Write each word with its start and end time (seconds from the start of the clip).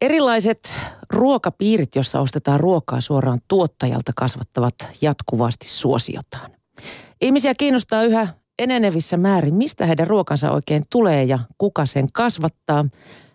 Erilaiset 0.00 0.76
ruokapiirit, 1.10 1.94
joissa 1.94 2.20
ostetaan 2.20 2.60
ruokaa 2.60 3.00
suoraan 3.00 3.40
tuottajalta, 3.48 4.12
kasvattavat 4.16 4.74
jatkuvasti 5.00 5.68
suosiotaan. 5.68 6.50
Ihmisiä 7.20 7.54
kiinnostaa 7.54 8.02
yhä 8.02 8.28
enenevissä 8.58 9.16
määrin, 9.16 9.54
mistä 9.54 9.86
heidän 9.86 10.06
ruokansa 10.06 10.50
oikein 10.50 10.82
tulee 10.90 11.24
ja 11.24 11.38
kuka 11.58 11.86
sen 11.86 12.06
kasvattaa. 12.12 12.84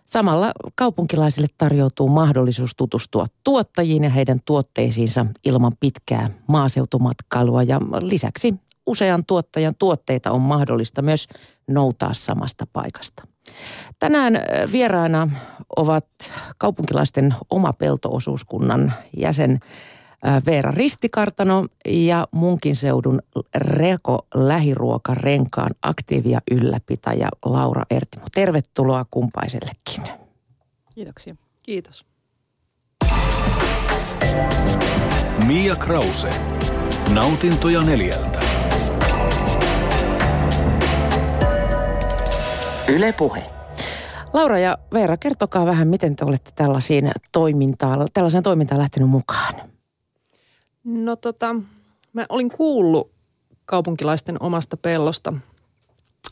Samalla 0.06 0.52
kaupunkilaisille 0.74 1.46
tarjoutuu 1.58 2.08
mahdollisuus 2.08 2.70
tutustua 2.76 3.26
tuottajiin 3.44 4.04
ja 4.04 4.10
heidän 4.10 4.38
tuotteisiinsa 4.44 5.26
ilman 5.44 5.72
pitkää 5.80 6.30
maaseutumatkailua 6.48 7.62
ja 7.62 7.80
lisäksi 8.00 8.54
usean 8.86 9.22
tuottajan 9.26 9.74
tuotteita 9.78 10.30
on 10.30 10.40
mahdollista 10.40 11.02
myös 11.02 11.28
noutaa 11.68 12.14
samasta 12.14 12.66
paikasta. 12.72 13.33
Tänään 13.98 14.34
vieraana 14.72 15.30
ovat 15.76 16.06
kaupunkilaisten 16.58 17.34
oma 17.50 17.72
peltoosuuskunnan 17.78 18.92
jäsen 19.16 19.60
Veera 20.46 20.70
Ristikartano 20.70 21.66
ja 21.88 22.28
munkin 22.30 22.76
seudun 22.76 23.22
Reko 23.54 24.26
lähiruokarenkaan 24.34 25.70
aktiivia 25.82 26.40
ylläpitäjä 26.50 27.28
Laura 27.44 27.82
Ertimo. 27.90 28.24
Tervetuloa 28.34 29.04
kumpaisellekin. 29.10 30.02
Kiitoksia. 30.94 31.34
Kiitos. 31.62 32.06
Mia 35.46 35.76
Krause. 35.76 36.30
Nautintoja 37.10 37.80
neljältä. 37.80 38.53
Yle 42.88 43.12
Puhe. 43.12 43.42
Laura 44.32 44.58
ja 44.58 44.78
Veera, 44.92 45.16
kertokaa 45.16 45.66
vähän, 45.66 45.88
miten 45.88 46.16
te 46.16 46.24
olette 46.24 46.50
tällaisiin 46.54 47.12
toimintaan, 47.32 48.08
tällaiseen 48.12 48.42
toimintaan 48.42 48.80
lähtenyt 48.80 49.08
mukaan. 49.08 49.54
No 50.84 51.16
tota, 51.16 51.56
mä 52.12 52.26
olin 52.28 52.50
kuullut 52.50 53.10
kaupunkilaisten 53.64 54.42
omasta 54.42 54.76
pellosta 54.76 55.32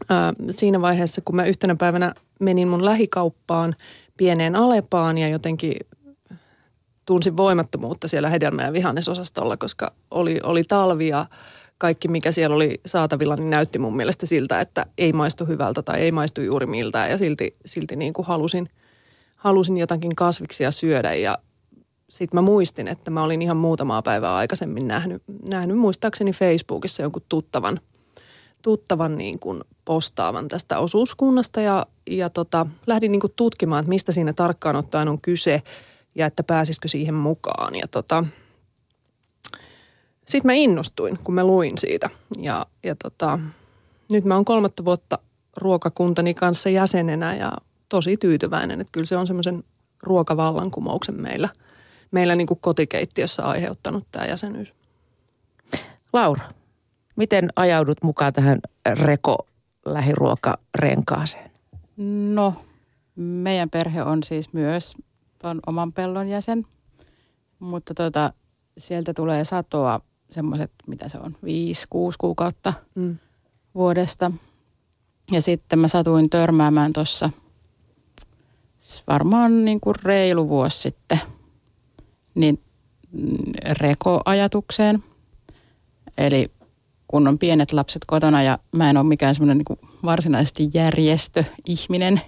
ää, 0.09 0.33
siinä 0.51 0.81
vaiheessa, 0.81 1.21
kun 1.25 1.37
mä 1.37 1.45
yhtenä 1.45 1.75
päivänä 1.75 2.13
menin 2.41 2.69
mun 2.69 2.85
lähikauppaan 2.85 3.77
pieneen 4.17 4.57
Alepaan 4.57 5.19
ja 5.19 5.29
jotenkin 5.29 5.75
tunsin 7.05 7.37
voimattomuutta 7.37 8.09
siellä 8.09 8.29
hedelmä- 8.29 8.63
ja 8.63 8.73
vihannesosastolla, 8.73 9.57
koska 9.57 9.93
oli, 10.11 10.41
oli 10.43 10.63
talvi 10.65 11.09
ja 11.09 11.27
kaikki, 11.83 12.09
mikä 12.09 12.33
siellä 12.33 12.57
oli 12.57 12.81
saatavilla, 12.87 13.37
niin 13.37 13.51
näytti 13.51 13.79
mun 13.79 13.97
mielestä 13.97 14.27
siltä, 14.27 14.61
että 14.61 14.87
ei 14.99 15.13
maistu 15.13 15.47
hyvältä 15.47 15.83
tai 15.83 16.01
ei 16.01 16.13
maistu 16.13 16.41
juuri 16.41 16.67
miltään. 16.67 17.11
Ja 17.11 17.19
silti, 17.19 17.55
silti 17.67 17.97
niin 17.97 18.13
kuin 18.13 18.27
halusin, 18.27 18.69
halusin 19.37 19.77
jotakin 19.77 20.17
kasviksia 20.17 20.71
syödä 20.71 21.15
ja 21.15 21.39
sitten 22.11 22.39
mä 22.39 22.43
muistin, 22.43 22.89
että 22.89 23.11
mä 23.11 23.23
olin 23.23 23.43
ihan 23.43 23.57
muutamaa 23.57 24.03
päivää 24.03 24.35
aikaisemmin 24.35 24.89
nähnyt, 24.89 25.23
nähnyt 25.49 25.77
muistaakseni 25.77 26.33
Facebookissa 26.33 27.03
jonkun 27.03 27.23
tuttavan, 27.29 27.81
tuttavan 28.63 29.19
niin 29.19 29.39
kuin 29.39 29.61
postaavan 29.85 30.49
tästä 30.49 30.79
osuuskunnasta 30.79 31.61
ja, 31.61 31.87
ja 32.11 32.31
tota, 32.31 32.67
lähdin 32.87 33.13
niin 33.13 33.21
kuin 33.21 33.33
tutkimaan, 33.37 33.81
että 33.81 33.89
mistä 33.89 34.13
siinä 34.13 34.33
tarkkaan 34.33 34.77
ottaen 34.77 35.09
on 35.09 35.21
kyse 35.21 35.63
ja 36.15 36.27
että 36.27 36.43
pääsisikö 36.43 36.89
siihen 36.89 37.15
mukaan. 37.15 37.75
Ja 37.75 37.89
tota, 37.89 38.25
sitten 40.27 40.49
mä 40.49 40.53
innostuin, 40.53 41.19
kun 41.25 41.35
mä 41.35 41.45
luin 41.45 41.79
siitä 41.79 42.11
ja, 42.39 42.67
ja 42.83 42.97
tota, 43.03 43.39
nyt 44.11 44.25
mä 44.25 44.35
oon 44.35 44.45
kolmatta 44.45 44.85
vuotta 44.85 45.19
ruokakuntani 45.57 46.35
kanssa 46.35 46.69
jäsenenä 46.69 47.37
ja 47.37 47.53
tosi 47.89 48.17
tyytyväinen, 48.17 48.81
että 48.81 48.93
kyllä 48.93 49.07
se 49.07 49.17
on 49.17 49.27
semmoisen 49.27 49.65
ruokavallankumouksen 50.03 51.21
meillä– 51.21 51.49
meillä 52.13 52.35
niin 52.35 52.47
kuin 52.47 52.61
kotikeittiössä 52.61 53.43
aiheuttanut 53.43 54.07
tämä 54.13 54.27
jäsenyys. 54.27 54.75
Laura, 56.13 56.45
miten 57.17 57.49
ajaudut 57.57 58.03
mukaan 58.03 58.33
tähän 58.33 58.59
Reko 58.87 59.47
lähiruokarenkaaseen? 59.87 61.51
No, 62.35 62.55
meidän 63.17 63.71
perhe 63.71 64.03
on 64.03 64.23
siis 64.23 64.53
myös 64.53 64.95
tuon 65.39 65.61
oman 65.67 65.93
pellon 65.93 66.29
jäsen, 66.29 66.67
mutta 67.59 67.95
tuota, 67.95 68.33
sieltä 68.79 69.15
tulee 69.15 69.45
satoa 69.45 70.01
semmoiset, 70.33 70.73
mitä 70.87 71.09
se 71.09 71.19
on, 71.19 71.37
viisi, 71.45 71.87
kuusi 71.91 72.19
kuukautta 72.19 72.73
mm. 72.95 73.19
vuodesta. 73.75 74.33
Ja 75.33 75.43
sitten 75.43 75.79
mä 75.79 75.89
satuin 75.89 76.31
törmäämään 76.31 76.93
tuossa 76.93 77.31
varmaan 79.07 79.65
niin 79.65 79.81
kuin 79.81 79.97
reilu 80.05 80.49
vuosi 80.49 80.81
sitten– 80.81 81.21
niin 82.35 82.61
rekoajatukseen. 83.71 85.03
Eli 86.19 86.51
kun 87.09 87.29
on 87.29 87.39
pienet 87.39 87.73
lapset 87.73 88.05
kotona 88.07 88.43
ja 88.43 88.59
mä 88.77 88.91
en 88.91 88.97
ole 88.97 89.07
mikään 89.07 89.35
semmoinen 89.35 89.65
niin 89.69 89.91
varsinaisesti 90.05 90.71
järjestöihminen, 90.75 92.21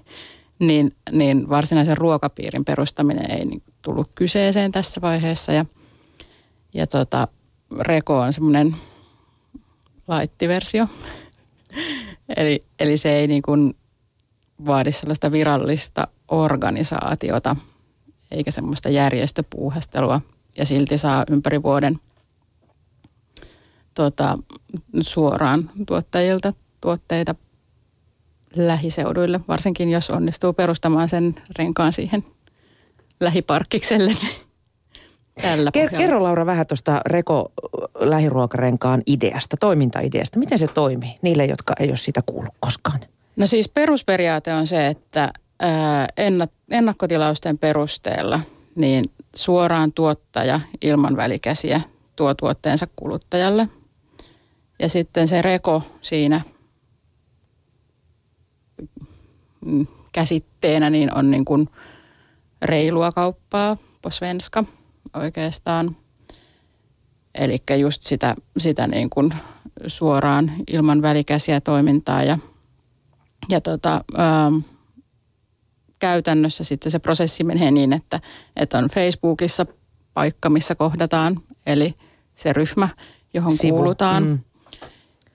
niin, 0.59 0.95
niin 1.13 1.49
varsinaisen 1.49 1.97
ruokapiirin 1.97 2.65
perustaminen 2.65 3.31
ei 3.31 3.45
niin 3.45 3.63
tullut 3.83 4.11
kyseeseen 4.15 4.73
tässä 4.73 5.01
vaiheessa. 5.01 5.53
Ja, 5.53 5.65
ja 6.75 6.87
tota, 6.87 7.29
Reko 7.81 8.19
on 8.19 8.33
semmoinen 8.33 8.77
laittiversio. 10.09 10.87
eli, 12.37 12.61
eli 12.79 12.97
se 12.97 13.13
ei 13.13 13.27
niin 13.27 13.43
kuin 13.43 13.75
vaadi 14.67 14.93
sellaista 14.93 15.33
virallista 15.33 16.09
organisaatiota– 16.29 17.57
eikä 18.35 18.51
semmoista 18.51 18.89
järjestöpuuhastelua. 18.89 20.21
Ja 20.59 20.67
silti 20.67 20.99
saa 20.99 21.25
ympäri 21.31 21.63
vuoden 21.63 22.01
tota, 23.95 24.39
suoraan 25.01 25.71
tuottajilta 25.87 26.53
tuotteita 26.81 27.35
lähiseuduille, 28.57 29.41
varsinkin 29.49 29.91
jos 29.91 30.11
onnistuu 30.11 30.53
perustamaan 30.53 31.09
sen 31.09 31.35
renkaan 31.59 31.93
siihen 31.93 32.25
lähiparkkikselle. 33.21 34.17
Tällä 35.43 35.71
Ker- 35.79 35.99
kerro 35.99 36.23
Laura 36.23 36.47
vähän 36.47 36.67
tuosta 36.67 37.01
Reko 37.07 37.53
lähiruokarenkaan 37.99 39.03
ideasta, 39.07 39.57
toimintaideasta. 39.57 40.39
Miten 40.39 40.59
se 40.59 40.67
toimii 40.67 41.19
niille, 41.23 41.45
jotka 41.45 41.75
ei 41.81 41.89
ole 41.89 41.97
sitä 41.97 42.21
kuullut 42.27 42.55
koskaan? 42.61 43.01
No 43.37 43.47
siis 43.47 43.69
perusperiaate 43.69 44.55
on 44.55 44.67
se, 44.67 44.87
että 44.87 45.33
ennakkotilausten 46.71 47.59
perusteella 47.59 48.41
niin 48.75 49.05
suoraan 49.37 49.93
tuottaja 49.93 50.61
ilman 50.83 51.17
välikäsiä 51.17 51.81
tuo 52.17 52.35
tuotteensa 52.35 52.87
kuluttajalle. 52.97 53.69
Ja 54.79 54.89
sitten 54.89 55.29
se 55.29 55.43
reko 55.43 55.83
siinä 56.01 56.41
käsitteenä 60.13 60.91
niin 60.91 61.15
on 61.15 61.31
niin 61.31 61.45
kuin 61.45 61.69
reilua 62.63 63.13
kauppaa, 63.13 63.77
posvenska 64.03 64.65
oikeastaan. 65.15 65.97
Eli 67.35 67.59
just 67.81 68.03
sitä, 68.03 68.35
sitä 68.59 68.87
niin 68.87 69.11
kuin 69.11 69.35
suoraan 69.87 70.53
ilman 70.73 71.03
välikäsiä 71.03 71.61
toimintaa 71.61 72.23
ja, 72.23 72.39
ja 73.49 73.61
tota, 73.61 74.05
ähm, 74.19 74.59
käytännössä 75.99 76.65
sitten 76.65 76.93
se 76.93 76.99
prosessi 76.99 77.45
menee 77.45 77.71
niin, 77.71 77.93
että, 77.93 78.21
että 78.57 78.79
on 78.79 78.89
Facebookissa 78.89 79.67
paikka, 80.15 80.51
missä 80.51 80.75
kohdataan, 80.75 81.41
eli 81.67 81.95
se 82.35 82.53
ryhmä, 82.53 82.89
johon 83.35 83.57
Sivu. 83.57 83.77
kuulutaan. 83.77 84.25
Mm. 84.25 84.39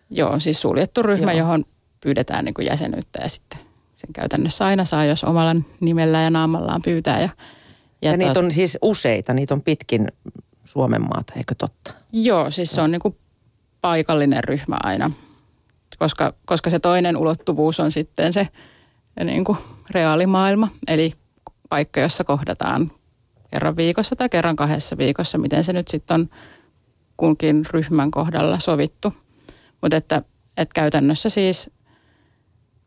Joo, 0.10 0.40
siis 0.40 0.62
suljettu 0.62 1.04
ryhmä, 1.04 1.34
Joo. 1.34 1.40
johon 1.40 1.66
pyydetään 2.02 2.46
niin 2.46 2.54
kuin 2.54 2.68
jäsenyyttä 2.68 3.20
ja 3.22 3.30
sitten 3.30 3.60
sen 3.96 4.14
käytännössä 4.14 4.66
aina 4.66 4.86
saa, 4.86 5.06
jos 5.06 5.24
omalla 5.24 5.56
nimellä 5.80 6.22
ja 6.22 6.30
naamallaan 6.30 6.82
pyytää. 6.82 7.22
Ja, 7.22 7.30
ja, 8.02 8.12
ja 8.12 8.18
niitä 8.18 8.40
on 8.40 8.52
siis 8.52 8.78
useita, 8.82 9.34
niitä 9.34 9.54
on 9.54 9.62
pitkin 9.62 10.08
Suomen 10.66 11.02
maata, 11.02 11.34
eikö 11.36 11.56
totta? 11.58 11.94
Joo, 12.14 12.52
siis 12.52 12.72
se 12.72 12.82
on 12.82 12.92
niin 12.92 13.02
kuin 13.02 13.18
paikallinen 13.82 14.44
ryhmä 14.44 14.78
aina, 14.84 15.12
koska, 16.00 16.34
koska 16.46 16.70
se 16.70 16.80
toinen 16.80 17.18
ulottuvuus 17.18 17.80
on 17.80 17.92
sitten 17.92 18.34
se 18.34 18.48
niin 19.24 19.44
kuin 19.44 19.58
reaalimaailma, 19.90 20.68
eli 20.88 21.14
paikka, 21.70 22.00
jossa 22.00 22.24
kohdataan 22.24 22.92
kerran 23.52 23.76
viikossa 23.76 24.16
tai 24.16 24.30
kerran 24.30 24.56
kahdessa 24.56 24.98
viikossa, 24.98 25.38
miten 25.38 25.64
se 25.64 25.74
nyt 25.74 25.88
sitten 25.88 26.16
on 26.16 26.30
kunkin 27.18 27.66
ryhmän 27.72 28.12
kohdalla 28.12 28.60
sovittu. 28.60 29.14
Mutta 29.82 29.98
että, 29.98 30.22
että 30.58 30.74
käytännössä 30.74 31.30
siis 31.30 31.70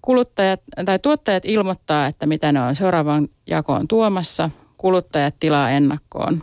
kuluttajat 0.02 0.60
tai 0.84 0.98
tuottajat 0.98 1.44
ilmoittaa, 1.44 2.06
että 2.06 2.26
mitä 2.26 2.52
ne 2.52 2.60
on 2.60 2.76
seuraavan 2.76 3.28
jakoon 3.46 3.88
tuomassa. 3.88 4.50
Kuluttajat 4.82 5.34
tilaa 5.40 5.70
ennakkoon, 5.70 6.42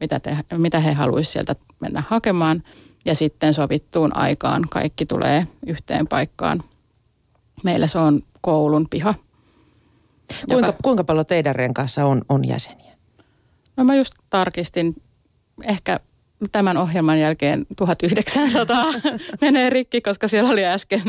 mitä, 0.00 0.20
te, 0.20 0.36
mitä 0.56 0.80
he 0.80 0.92
haluaisivat 0.92 1.32
sieltä 1.32 1.56
mennä 1.80 2.02
hakemaan. 2.08 2.62
Ja 3.04 3.14
sitten 3.14 3.54
sovittuun 3.54 4.16
aikaan 4.16 4.64
kaikki 4.70 5.06
tulee 5.06 5.46
yhteen 5.66 6.06
paikkaan. 6.08 6.62
Meillä 7.64 7.86
se 7.86 7.98
on 7.98 8.20
koulun 8.40 8.86
piha– 8.90 9.14
Kuinka, 10.48 10.66
Joka- 10.66 10.78
kuinka 10.82 11.04
paljon 11.04 11.26
teidän 11.26 11.56
renkaassa 11.56 12.04
on, 12.04 12.22
on 12.28 12.48
jäseniä? 12.48 12.92
No 13.76 13.84
mä 13.84 13.94
just 13.94 14.14
tarkistin, 14.30 14.94
ehkä 15.64 16.00
tämän 16.52 16.76
ohjelman 16.76 17.20
jälkeen 17.20 17.66
1900 17.76 18.84
menee 19.40 19.70
rikki, 19.70 20.00
koska 20.00 20.28
siellä 20.28 20.50
oli 20.50 20.64
äsken 20.64 21.02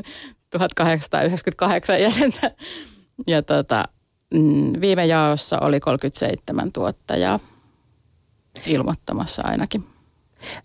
1898 0.50 2.02
jäsentä. 2.02 2.52
Ja 3.28 3.42
tota, 3.42 3.86
mm, 4.34 4.74
viime 4.82 5.06
jaossa 5.06 5.60
oli 5.60 5.80
37 5.80 6.72
tuottajaa 6.72 7.40
ilmoittamassa 8.66 9.42
ainakin. 9.46 9.84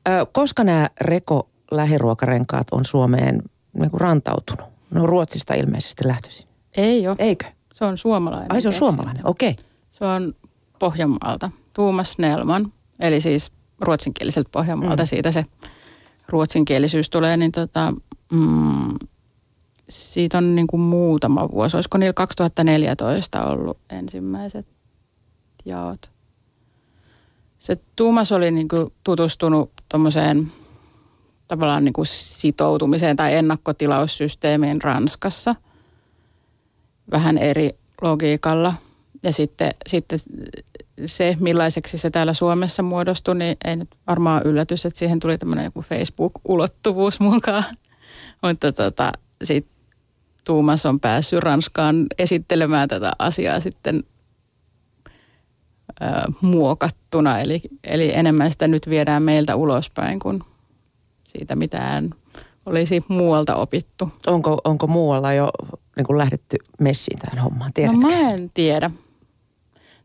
Ö, 0.08 0.26
koska 0.32 0.64
nämä 0.64 0.90
Reko 1.00 1.48
lähiruokarenkaat 1.70 2.66
on 2.72 2.84
Suomeen 2.84 3.42
niin 3.72 3.90
kuin 3.90 4.00
rantautunut? 4.00 4.64
Ne 4.90 5.00
on 5.00 5.08
Ruotsista 5.08 5.54
ilmeisesti 5.54 6.08
lähtöisin. 6.08 6.48
Ei 6.76 7.08
ole. 7.08 7.16
Eikö? 7.18 7.46
Se 7.72 7.84
on 7.84 7.98
suomalainen. 7.98 8.52
Ai 8.52 8.62
se 8.62 8.68
on 8.68 8.72
keksintö. 8.72 8.92
suomalainen, 8.92 9.26
okei. 9.26 9.50
Okay. 9.50 9.64
Se 9.90 10.04
on 10.04 10.34
Pohjanmaalta. 10.78 11.50
Tuumas 11.72 12.12
Snellman, 12.12 12.72
eli 13.00 13.20
siis 13.20 13.52
ruotsinkieliseltä 13.80 14.48
Pohjanmaalta, 14.52 15.02
mm. 15.02 15.06
siitä 15.06 15.32
se 15.32 15.44
ruotsinkielisyys 16.28 17.10
tulee, 17.10 17.36
niin 17.36 17.52
tota, 17.52 17.92
mm, 18.32 18.94
siitä 19.88 20.38
on 20.38 20.54
niin 20.54 20.66
kuin 20.66 20.80
muutama 20.80 21.50
vuosi. 21.50 21.76
Olisiko 21.76 21.98
niillä 21.98 22.12
2014 22.12 23.44
ollut 23.44 23.78
ensimmäiset 23.90 24.66
jaot? 25.64 26.10
Se 27.58 27.76
Tuumas 27.96 28.32
oli 28.32 28.50
niin 28.50 28.68
kuin 28.68 28.92
tutustunut 29.04 29.70
tuommoiseen 29.88 30.52
tavallaan 31.48 31.84
niin 31.84 31.92
kuin 31.92 32.06
sitoutumiseen 32.06 33.16
tai 33.16 33.34
ennakkotilaussysteemiin 33.34 34.82
Ranskassa 34.82 35.54
vähän 37.10 37.38
eri 37.38 37.78
logiikalla. 38.02 38.74
Ja 39.22 39.32
sitten, 39.32 39.70
sitten 39.86 40.18
se, 41.06 41.36
millaiseksi 41.40 41.98
se 41.98 42.10
täällä 42.10 42.34
Suomessa 42.34 42.82
muodostui, 42.82 43.34
niin 43.34 43.56
ei 43.64 43.76
nyt 43.76 43.88
varmaan 44.06 44.42
yllätys, 44.42 44.86
että 44.86 44.98
siihen 44.98 45.20
tuli 45.20 45.38
tämmöinen 45.38 45.64
joku 45.64 45.82
Facebook-ulottuvuus 45.82 47.20
mukaan. 47.20 47.64
Mutta 48.42 48.72
tota, 48.72 49.12
sitten 49.44 49.73
Tuumas 50.44 50.86
on 50.86 51.00
päässyt 51.00 51.40
Ranskaan 51.40 52.06
esittelemään 52.18 52.88
tätä 52.88 53.12
asiaa 53.18 53.60
sitten 53.60 54.04
ö, 56.02 56.32
muokattuna. 56.40 57.40
Eli, 57.40 57.62
eli 57.84 58.14
enemmän 58.14 58.52
sitä 58.52 58.68
nyt 58.68 58.90
viedään 58.90 59.22
meiltä 59.22 59.56
ulospäin 59.56 60.18
kuin 60.18 60.42
siitä 61.24 61.56
mitään 61.56 62.14
olisi 62.66 63.04
muualta 63.08 63.56
opittu. 63.56 64.12
Onko, 64.26 64.60
onko 64.64 64.86
muualla 64.86 65.32
jo 65.32 65.50
niin 65.96 66.06
kuin 66.06 66.18
lähdetty 66.18 66.56
messiin 66.80 67.18
tähän 67.18 67.44
hommaan? 67.44 67.68
No 67.68 67.72
Tiedätkö? 67.74 68.06
mä 68.06 68.30
en 68.30 68.50
tiedä. 68.54 68.90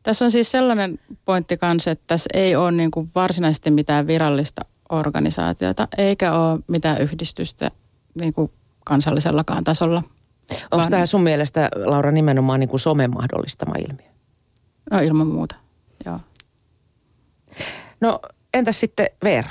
Tässä 0.04 0.26
on 0.26 0.32
siis 0.32 0.52
sellainen 0.52 1.00
pointti 1.26 1.58
kanssa, 1.58 1.92
että 1.92 2.04
tässä 2.08 2.30
ei 2.34 2.56
ole 2.56 2.72
niin 2.72 2.92
kuin 2.92 3.12
varsinaisesti 3.16 3.72
mitään 3.72 4.08
virallista 4.08 4.66
organisaatiota, 4.90 5.88
eikä 5.98 6.34
ole 6.34 6.60
mitään 6.68 7.02
yhdistystä 7.02 7.72
niin 8.20 8.34
kuin 8.34 8.52
kansallisellakaan 8.86 9.64
tasolla. 9.64 10.04
Onko 10.52 10.78
vaan- 10.78 10.90
tämä 10.92 11.06
sun 11.06 11.24
mielestä, 11.24 11.70
Laura, 11.76 12.12
nimenomaan 12.12 12.60
niin 12.60 12.70
kuin 12.70 12.80
somen 12.80 13.12
mahdollistama 13.14 13.74
ilmiö? 13.90 14.08
No 14.92 15.00
ilman 15.00 15.28
muuta, 15.28 15.56
joo. 16.06 16.20
No 18.02 18.20
entäs 18.54 18.80
sitten 18.80 19.08
Veera? 19.24 19.50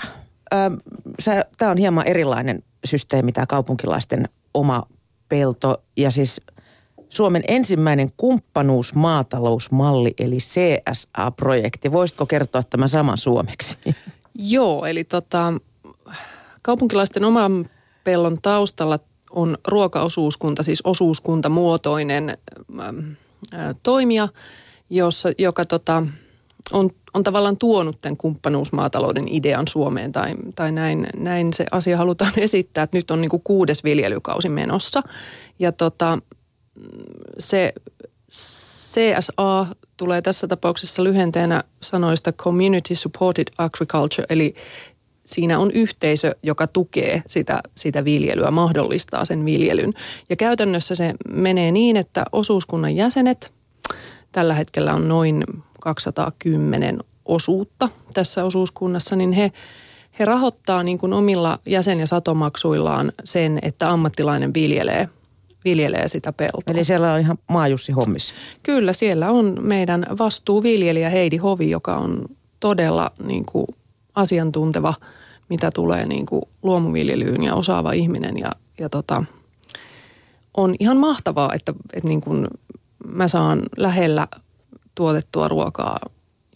Tämä 1.59 1.71
on 1.71 1.77
hieman 1.77 2.07
erilainen 2.07 2.63
systeemi, 2.85 3.33
tämä 3.33 3.47
kaupunkilaisten 3.47 4.29
oma 4.55 4.87
pelto. 5.29 5.83
Ja 5.97 6.11
siis 6.11 6.41
Suomen 7.09 7.43
ensimmäinen 7.49 8.09
kumppanuusmaatalousmalli, 8.17 10.15
eli 10.19 10.37
CSA-projekti. 10.37 11.93
Voisitko 11.93 12.27
kertoa 12.27 12.63
tämän 12.63 12.89
saman 12.89 13.19
suomeksi? 13.19 13.79
Joo, 14.35 14.87
eli 14.87 15.05
tota, 15.05 15.53
kaupunkilaisten 16.63 17.25
oman 17.25 17.71
pellon 18.05 18.39
taustalla 18.43 18.99
on 19.31 19.59
ruokaosuuskunta, 19.67 20.63
siis 20.63 20.81
osuuskuntamuotoinen 20.85 22.39
toimija, 23.83 24.29
jossa, 24.91 25.29
joka 25.39 25.65
tota, 25.65 26.03
on, 26.73 26.91
on 27.15 27.23
tavallaan 27.23 27.57
tuonut 27.57 27.99
tämän 28.03 28.17
kumppanuusmaatalouden 28.17 29.25
idean 29.35 29.69
Suomeen 29.69 30.13
tai, 30.13 30.35
tai 30.55 30.73
näin, 30.73 31.07
näin 31.17 31.53
se 31.53 31.67
asia 31.71 31.97
halutaan 31.97 32.33
esittää, 32.37 32.85
että 32.85 32.97
nyt 32.97 33.11
on 33.11 33.21
niin 33.21 33.31
kuin 33.31 33.43
kuudes 33.45 33.85
viljelykausi 33.85 34.49
menossa. 34.49 35.03
Ja 35.59 35.73
tota, 35.73 36.19
se 37.39 37.73
CSA 38.33 39.67
tulee 39.97 40.23
tässä 40.23 40.47
tapauksessa 40.47 41.05
lyhenteenä 41.05 41.65
sanoista 41.83 42.33
Community 42.33 42.95
Supported 42.95 43.47
Agriculture, 43.59 44.27
eli 44.31 44.55
siinä 45.29 45.59
on 45.59 45.71
yhteisö, 45.71 46.35
joka 46.43 46.67
tukee 46.67 47.23
sitä, 47.27 47.61
sitä 47.75 48.05
viljelyä, 48.05 48.51
mahdollistaa 48.51 49.25
sen 49.25 49.45
viljelyn. 49.45 49.93
Ja 50.31 50.37
käytännössä 50.37 50.95
se 50.95 51.15
menee 51.31 51.73
niin, 51.73 51.97
että 51.97 52.25
osuuskunnan 52.33 52.97
jäsenet, 52.97 53.53
tällä 54.33 54.55
hetkellä 54.55 54.95
on 54.95 55.09
noin 55.09 55.45
210 55.81 57.01
osuutta 57.25 57.89
tässä 58.15 58.45
osuuskunnassa, 58.45 59.17
niin 59.17 59.33
he, 59.33 59.53
he 60.19 60.25
rahoittaa 60.25 60.83
niin 60.83 60.99
kuin 60.99 61.13
omilla 61.13 61.59
jäsen- 61.67 62.01
ja 62.01 62.07
satomaksuillaan 62.07 63.13
sen, 63.25 63.59
että 63.63 63.91
ammattilainen 63.91 64.55
viljelee, 64.55 65.09
viljelee 65.65 66.09
sitä 66.09 66.33
peltoa. 66.33 66.63
Eli 66.67 66.85
siellä 66.85 67.13
on 67.13 67.21
ihan 67.21 67.39
maajussi 67.49 67.93
hommissa. 67.93 68.35
Kyllä, 68.63 68.93
siellä 68.93 69.31
on 69.31 69.57
meidän 69.61 70.07
vastuuviljelijä 70.19 71.11
Heidi 71.11 71.37
Hovi, 71.37 71.71
joka 71.71 71.97
on 71.97 72.25
todella 72.61 73.11
niin 73.25 73.45
kuin 73.45 73.67
asiantunteva, 74.15 74.95
mitä 75.49 75.71
tulee 75.71 76.07
niin 76.07 76.27
kuin 76.27 76.43
luomuviljelyyn 76.63 77.43
ja 77.43 77.55
osaava 77.55 77.93
ihminen. 77.93 78.39
Ja, 78.39 78.53
ja 78.79 78.89
tota, 78.89 79.25
on 80.57 80.75
ihan 80.81 80.97
mahtavaa, 80.97 81.51
että, 81.55 81.73
että 81.93 82.09
niin 82.09 82.21
kuin 82.21 82.47
mä 83.07 83.29
saan 83.29 83.63
lähellä 83.77 84.29
tuotettua 84.95 85.49
ruokaa, 85.49 85.99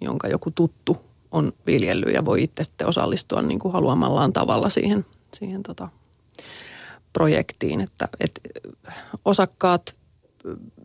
jonka 0.01 0.29
joku 0.29 0.51
tuttu 0.51 0.97
on 1.31 1.53
viljellyt 1.67 2.15
ja 2.15 2.25
voi 2.25 2.43
itse 2.43 2.65
sitten 2.65 2.87
osallistua 2.87 3.43
niin 3.43 3.59
kuin 3.59 3.73
haluamallaan 3.73 4.33
tavalla 4.33 4.69
siihen, 4.69 5.07
siihen 5.35 5.63
tota 5.63 5.89
projektiin. 7.13 7.81
Että, 7.81 8.09
että 8.21 8.41
osakkaat 9.25 9.97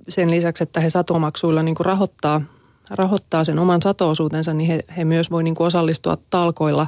sen 0.09 0.31
lisäksi, 0.31 0.63
että 0.63 0.79
he 0.79 0.89
satomaksuilla 0.89 1.63
niin 1.63 1.75
kuin 1.75 1.85
rahoittaa, 1.85 2.41
rahoittaa 2.89 3.43
sen 3.43 3.59
oman 3.59 3.81
satoosuutensa, 3.81 4.53
niin 4.53 4.67
he, 4.67 4.83
he 4.97 5.05
myös 5.05 5.31
voi 5.31 5.43
niin 5.43 5.55
kuin 5.55 5.67
osallistua 5.67 6.17
talkoilla, 6.29 6.87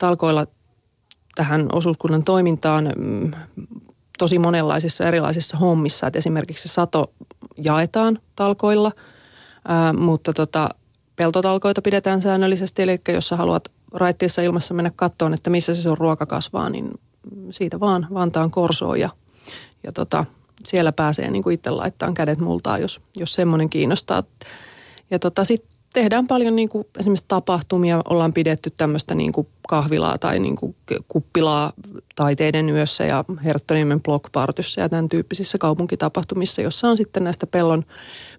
talkoilla 0.00 0.46
tähän 1.34 1.68
osuuskunnan 1.72 2.24
toimintaan 2.24 2.92
mm, 2.96 3.30
tosi 4.18 4.38
monenlaisissa 4.38 5.04
erilaisissa 5.04 5.56
hommissa. 5.56 6.06
Että 6.06 6.18
esimerkiksi 6.18 6.68
se 6.68 6.74
sato 6.74 7.12
jaetaan 7.56 8.18
talkoilla, 8.36 8.92
ää, 9.68 9.92
mutta 9.92 10.32
tota, 10.32 10.68
peltotalkoita 11.16 11.82
pidetään 11.82 12.22
säännöllisesti. 12.22 12.82
Eli 12.82 13.00
jos 13.08 13.28
sä 13.28 13.36
haluat 13.36 13.68
raittiessa 13.92 14.42
ilmassa 14.42 14.74
mennä 14.74 14.90
kattoon, 14.96 15.34
että 15.34 15.50
missä 15.50 15.74
se 15.74 15.82
sun 15.82 15.98
ruoka 15.98 16.26
kasvaa, 16.26 16.70
niin 16.70 16.90
siitä 17.50 17.80
vaan 17.80 18.06
Vantaan 18.14 18.50
korsoon 18.50 19.00
ja, 19.00 19.10
ja 19.84 19.92
tota, 19.92 20.24
siellä 20.64 20.92
pääsee 20.92 21.30
niin 21.30 21.42
kuin 21.42 21.54
itse 21.54 21.70
laittaa 21.70 22.12
kädet 22.12 22.38
multaa, 22.38 22.78
jos, 22.78 23.00
jos 23.16 23.34
semmoinen 23.34 23.70
kiinnostaa. 23.70 24.22
Ja 25.10 25.18
tota, 25.18 25.44
sitten 25.44 25.79
tehdään 25.92 26.26
paljon 26.26 26.56
niin 26.56 26.68
kuin 26.68 26.86
esimerkiksi 26.98 27.24
tapahtumia, 27.28 28.02
ollaan 28.08 28.32
pidetty 28.32 28.70
tämmöistä 28.70 29.14
niin 29.14 29.32
kuin 29.32 29.46
kahvilaa 29.68 30.18
tai 30.18 30.38
niin 30.38 30.56
kuin 30.56 30.76
kuppilaa 31.08 31.72
taiteiden 32.16 32.68
yössä 32.68 33.04
ja 33.04 33.24
Herttoniemen 33.44 34.02
blockpartyssa 34.02 34.80
ja 34.80 34.88
tämän 34.88 35.08
tyyppisissä 35.08 35.58
kaupunkitapahtumissa, 35.58 36.62
jossa 36.62 36.88
on 36.88 36.96
sitten 36.96 37.24
näistä 37.24 37.46
pellon, 37.46 37.84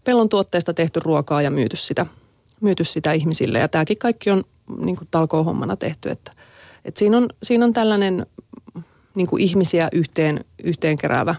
pellon 0.03 0.29
tuotteista 0.29 0.73
tehty 0.73 0.99
ruokaa 0.99 1.41
ja 1.41 1.51
myyty 1.51 1.75
sitä, 1.75 2.05
myyty 2.61 2.83
sitä 2.83 3.11
ihmisille. 3.11 3.59
Ja 3.59 3.67
tämäkin 3.67 3.97
kaikki 3.97 4.31
on 4.31 4.43
niin 4.77 4.95
kuin 4.95 5.07
talkoohommana 5.11 5.75
tehty, 5.75 6.09
että, 6.09 6.31
että 6.85 6.99
siinä, 6.99 7.17
on, 7.17 7.29
siinä 7.43 7.65
on 7.65 7.73
tällainen 7.73 8.25
niin 9.15 9.27
kuin 9.27 9.43
ihmisiä 9.43 9.89
yhteen, 9.91 10.45
yhteen 10.63 10.97
keräävä 10.97 11.35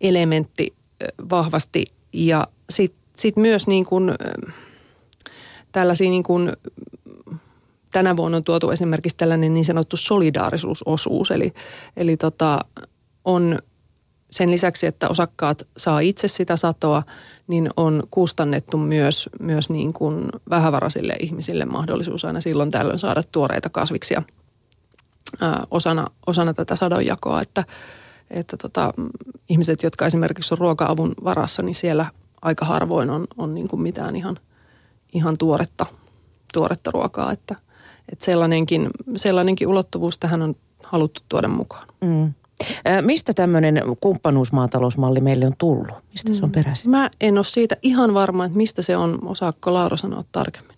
elementti 0.00 0.74
vahvasti. 1.30 1.84
Ja 2.12 2.46
sitten 2.70 3.02
sit 3.16 3.36
myös 3.36 3.66
niin 3.66 3.84
kuin, 3.84 4.10
tällaisia 5.72 6.10
niin 6.10 6.22
kuin, 6.22 6.52
tänä 7.92 8.16
vuonna 8.16 8.36
on 8.36 8.44
tuotu 8.44 8.70
esimerkiksi 8.70 9.16
tällainen 9.16 9.54
niin 9.54 9.64
sanottu 9.64 9.96
solidaarisuusosuus. 9.96 11.30
Eli, 11.30 11.52
eli 11.96 12.16
tota, 12.16 12.58
on 13.24 13.58
sen 14.30 14.50
lisäksi, 14.50 14.86
että 14.86 15.08
osakkaat 15.08 15.68
saa 15.76 16.00
itse 16.00 16.28
sitä 16.28 16.56
satoa, 16.56 17.02
niin 17.46 17.70
on 17.76 18.02
kustannettu 18.10 18.76
myös, 18.76 19.28
myös 19.40 19.70
niin 19.70 19.92
kuin 19.92 20.28
vähävaraisille 20.50 21.16
ihmisille 21.20 21.64
mahdollisuus 21.64 22.24
aina 22.24 22.40
silloin 22.40 22.70
tällöin 22.70 22.98
saada 22.98 23.22
tuoreita 23.32 23.68
kasviksia 23.68 24.22
ää, 25.40 25.64
osana, 25.70 26.06
osana 26.26 26.54
tätä 26.54 26.76
sadonjakoa, 26.76 27.40
että, 27.40 27.64
että 28.30 28.56
tota, 28.56 28.94
ihmiset, 29.48 29.82
jotka 29.82 30.06
esimerkiksi 30.06 30.54
on 30.54 30.58
ruoka-avun 30.58 31.14
varassa, 31.24 31.62
niin 31.62 31.74
siellä 31.74 32.06
aika 32.42 32.64
harvoin 32.64 33.10
on, 33.10 33.26
on 33.36 33.54
niin 33.54 33.68
kuin 33.68 33.82
mitään 33.82 34.16
ihan, 34.16 34.38
ihan 35.12 35.38
tuoretta, 35.38 35.86
tuoretta 36.52 36.90
ruokaa, 36.90 37.32
että, 37.32 37.56
että 38.12 38.24
sellainenkin, 38.24 38.90
sellainenkin 39.16 39.68
ulottuvuus 39.68 40.18
tähän 40.18 40.42
on 40.42 40.54
haluttu 40.84 41.20
tuoda 41.28 41.48
mukaan. 41.48 41.88
Mm. 42.00 42.32
Mistä 43.00 43.34
tämmöinen 43.34 43.82
kumppanuusmaatalousmalli 44.00 45.20
meille 45.20 45.46
on 45.46 45.54
tullut? 45.58 45.96
Mistä 46.10 46.34
se 46.34 46.42
on 46.42 46.48
mm. 46.48 46.52
peräisin? 46.52 46.90
Mä 46.90 47.10
en 47.20 47.38
ole 47.38 47.44
siitä 47.44 47.76
ihan 47.82 48.14
varma, 48.14 48.44
että 48.44 48.56
mistä 48.56 48.82
se 48.82 48.96
on. 48.96 49.18
Osaako 49.26 49.74
Laura 49.74 49.96
sanoa 49.96 50.24
tarkemmin? 50.32 50.76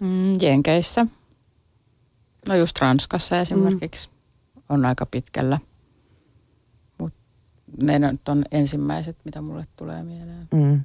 Mm, 0.00 0.40
Jenkeissä. 0.40 1.06
No 2.48 2.54
just 2.54 2.78
Ranskassa 2.78 3.40
esimerkiksi 3.40 4.08
mm. 4.08 4.62
on 4.68 4.86
aika 4.86 5.06
pitkällä. 5.06 5.58
Mut 6.98 7.12
ne 7.82 7.98
nyt 7.98 8.28
on 8.28 8.44
ensimmäiset, 8.52 9.16
mitä 9.24 9.40
mulle 9.40 9.66
tulee 9.76 10.02
mieleen. 10.02 10.48
Mm. 10.54 10.80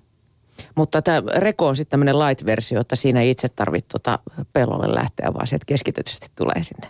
Mutta 0.76 1.02
tämä 1.02 1.22
Reko 1.36 1.68
on 1.68 1.76
sitten 1.76 1.92
tämmöinen 1.92 2.20
light-versio, 2.20 2.82
että 2.82 2.96
siinä 2.96 3.22
ei 3.22 3.30
itse 3.30 3.50
tarvitse 3.50 3.88
tuota 3.88 4.20
pellolle 4.54 4.96
lähteä, 4.96 5.34
vaan 5.34 5.48
sieltä 5.48 5.66
keskitetysti 5.66 6.28
tulee 6.36 6.64
sinne 6.64 6.88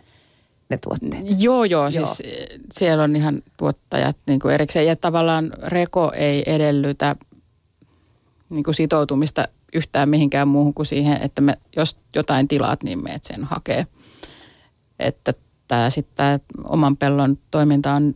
ne 0.69 0.77
tuotteet. 0.77 1.41
Joo, 1.41 1.63
joo, 1.63 1.87
joo. 1.87 1.91
siis 1.91 2.23
siellä 2.71 3.03
on 3.03 3.15
ihan 3.15 3.41
tuottajat 3.57 4.17
niin 4.27 4.39
kuin 4.39 4.53
erikseen. 4.53 4.87
Ja 4.87 4.95
tavallaan 4.95 5.51
Reko 5.63 6.11
ei 6.15 6.43
edellytä 6.45 7.15
niin 8.49 8.63
kuin 8.63 8.75
sitoutumista 8.75 9.47
yhtään 9.73 10.09
mihinkään 10.09 10.47
muuhun 10.47 10.73
kuin 10.73 10.85
siihen, 10.85 11.21
että 11.21 11.41
me, 11.41 11.57
jos 11.75 11.97
jotain 12.15 12.47
tilaat, 12.47 12.83
niin 12.83 13.03
meet 13.03 13.23
sen 13.23 13.43
hakee. 13.43 13.87
Että 14.99 15.33
tämä 15.67 15.89
sitten 15.89 16.39
oman 16.63 16.97
pellon 16.97 17.37
toiminta 17.51 17.93
on 17.93 18.15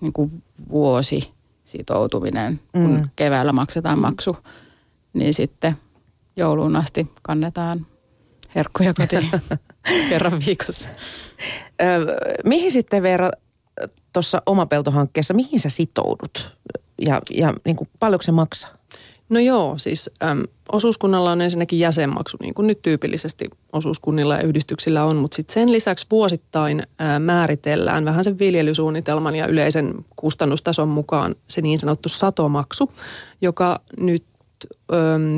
niin 0.00 0.12
kuin 0.12 0.42
vuosi 0.70 1.32
sitoutuminen, 1.64 2.60
kun 2.72 2.94
mm. 2.94 3.08
keväällä 3.16 3.52
maksetaan 3.52 3.98
maksu, 3.98 4.36
niin 5.12 5.34
sitten 5.34 5.76
jouluun 6.36 6.76
asti 6.76 7.12
kannetaan 7.22 7.86
herkkuja 8.54 8.94
kotiin 8.94 9.30
kerran 10.08 10.42
viikossa. 10.46 10.88
mihin 12.44 12.72
sitten 12.72 13.02
Veera 13.02 13.30
tuossa 14.12 14.42
omapeltohankkeessa, 14.46 15.34
mihin 15.34 15.60
sä 15.60 15.68
sitoudut 15.68 16.56
ja, 17.00 17.20
ja 17.30 17.54
niin 17.64 17.76
kuin, 17.76 17.88
paljonko 17.98 18.22
se 18.22 18.32
maksaa? 18.32 18.70
No 19.28 19.40
joo, 19.40 19.78
siis 19.78 20.10
äm, 20.22 20.42
osuuskunnalla 20.72 21.32
on 21.32 21.40
ensinnäkin 21.40 21.78
jäsenmaksu, 21.78 22.36
niin 22.40 22.54
kuin 22.54 22.66
nyt 22.66 22.82
tyypillisesti 22.82 23.50
osuuskunnilla 23.72 24.36
ja 24.36 24.42
yhdistyksillä 24.42 25.04
on, 25.04 25.16
mutta 25.16 25.36
sitten 25.36 25.54
sen 25.54 25.72
lisäksi 25.72 26.06
vuosittain 26.10 26.82
ää, 26.98 27.18
määritellään 27.18 28.04
vähän 28.04 28.24
sen 28.24 28.38
viljelysuunnitelman 28.38 29.36
ja 29.36 29.46
yleisen 29.46 29.94
kustannustason 30.16 30.88
mukaan 30.88 31.34
se 31.48 31.60
niin 31.60 31.78
sanottu 31.78 32.08
satomaksu, 32.08 32.92
joka 33.42 33.80
nyt 34.00 34.24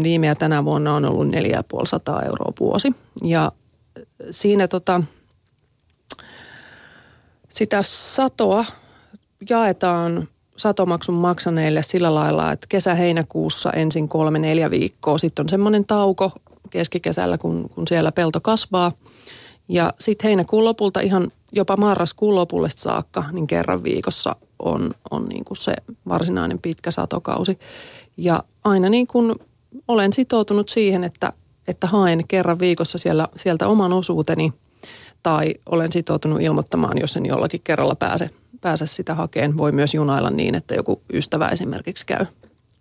viime 0.03 0.27
ja 0.27 0.35
tänä 0.35 0.65
vuonna 0.65 0.95
on 0.95 1.05
ollut 1.05 1.29
4500 1.29 2.23
euroa 2.23 2.53
vuosi. 2.61 2.95
Ja 3.25 3.53
siinä 4.31 4.69
tota, 4.69 5.03
sitä 7.49 7.83
satoa 7.83 8.65
jaetaan 9.51 10.29
satomaksun 10.57 11.15
maksaneille 11.15 11.83
sillä 11.83 12.15
lailla, 12.15 12.53
että 12.53 12.67
kesä-heinäkuussa 12.69 13.73
ensin 13.73 14.09
kolme 14.09 14.39
neljä 14.39 14.71
viikkoa. 14.71 15.19
Sitten 15.19 15.45
on 15.45 15.49
semmoinen 15.49 15.85
tauko 15.85 16.33
keskikesällä, 16.71 17.39
kun, 17.39 17.69
kun 17.75 17.89
siellä 17.89 18.13
pelto 18.13 18.41
kasvaa. 18.41 18.93
Ja 19.69 19.93
sitten 20.01 20.29
heinäkuun 20.29 20.65
lopulta 20.65 21.01
ihan 21.01 21.33
jopa 21.53 21.77
marraskuun 21.77 22.35
lopulle 22.35 22.69
saakka, 22.69 23.25
niin 23.33 23.47
kerran 23.47 23.85
viikossa 23.85 24.37
on, 24.59 24.91
on 25.11 25.25
niin 25.29 25.45
kuin 25.45 25.57
se 25.57 25.75
varsinainen 26.09 26.59
pitkä 26.59 26.91
satokausi. 26.91 27.59
Ja 28.17 28.45
aina 28.65 28.89
niin 28.89 29.07
kuin 29.07 29.35
olen 29.89 30.13
sitoutunut 30.13 30.69
siihen, 30.69 31.05
että, 31.05 31.33
että 31.69 31.87
haen 31.87 32.29
kerran 32.29 32.59
viikossa 32.59 32.99
siellä, 32.99 33.29
sieltä 33.37 33.69
oman 33.69 33.93
osuuteni 33.93 34.53
tai 35.23 35.55
olen 35.67 35.93
sitoutunut 35.93 36.41
ilmoittamaan, 36.41 36.99
jos 36.99 37.17
en 37.17 37.27
jollakin 37.27 37.61
kerralla 37.65 37.95
pääse 37.95 38.31
pääse 38.65 38.87
sitä 38.87 39.15
hakeen. 39.15 39.57
Voi 39.57 39.73
myös 39.73 39.95
junailla 39.95 40.31
niin, 40.31 40.55
että 40.55 40.75
joku 40.75 41.03
ystävä 41.13 41.49
esimerkiksi 41.49 42.07
käy, 42.07 42.27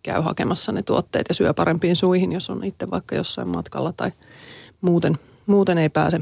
käy 0.03 0.21
hakemassa 0.21 0.71
ne 0.71 0.83
tuotteet 0.83 1.25
ja 1.29 1.35
syö 1.35 1.53
parempiin 1.53 1.95
suihin, 1.95 2.31
jos 2.31 2.49
on 2.49 2.63
itse 2.63 2.91
vaikka 2.91 3.15
jossain 3.15 3.47
matkalla 3.47 3.93
tai 3.93 4.11
muuten, 4.81 5.19
muuten 5.45 5.77
ei 5.77 5.89
pääse. 5.89 6.19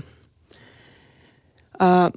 Ää, 1.80 2.12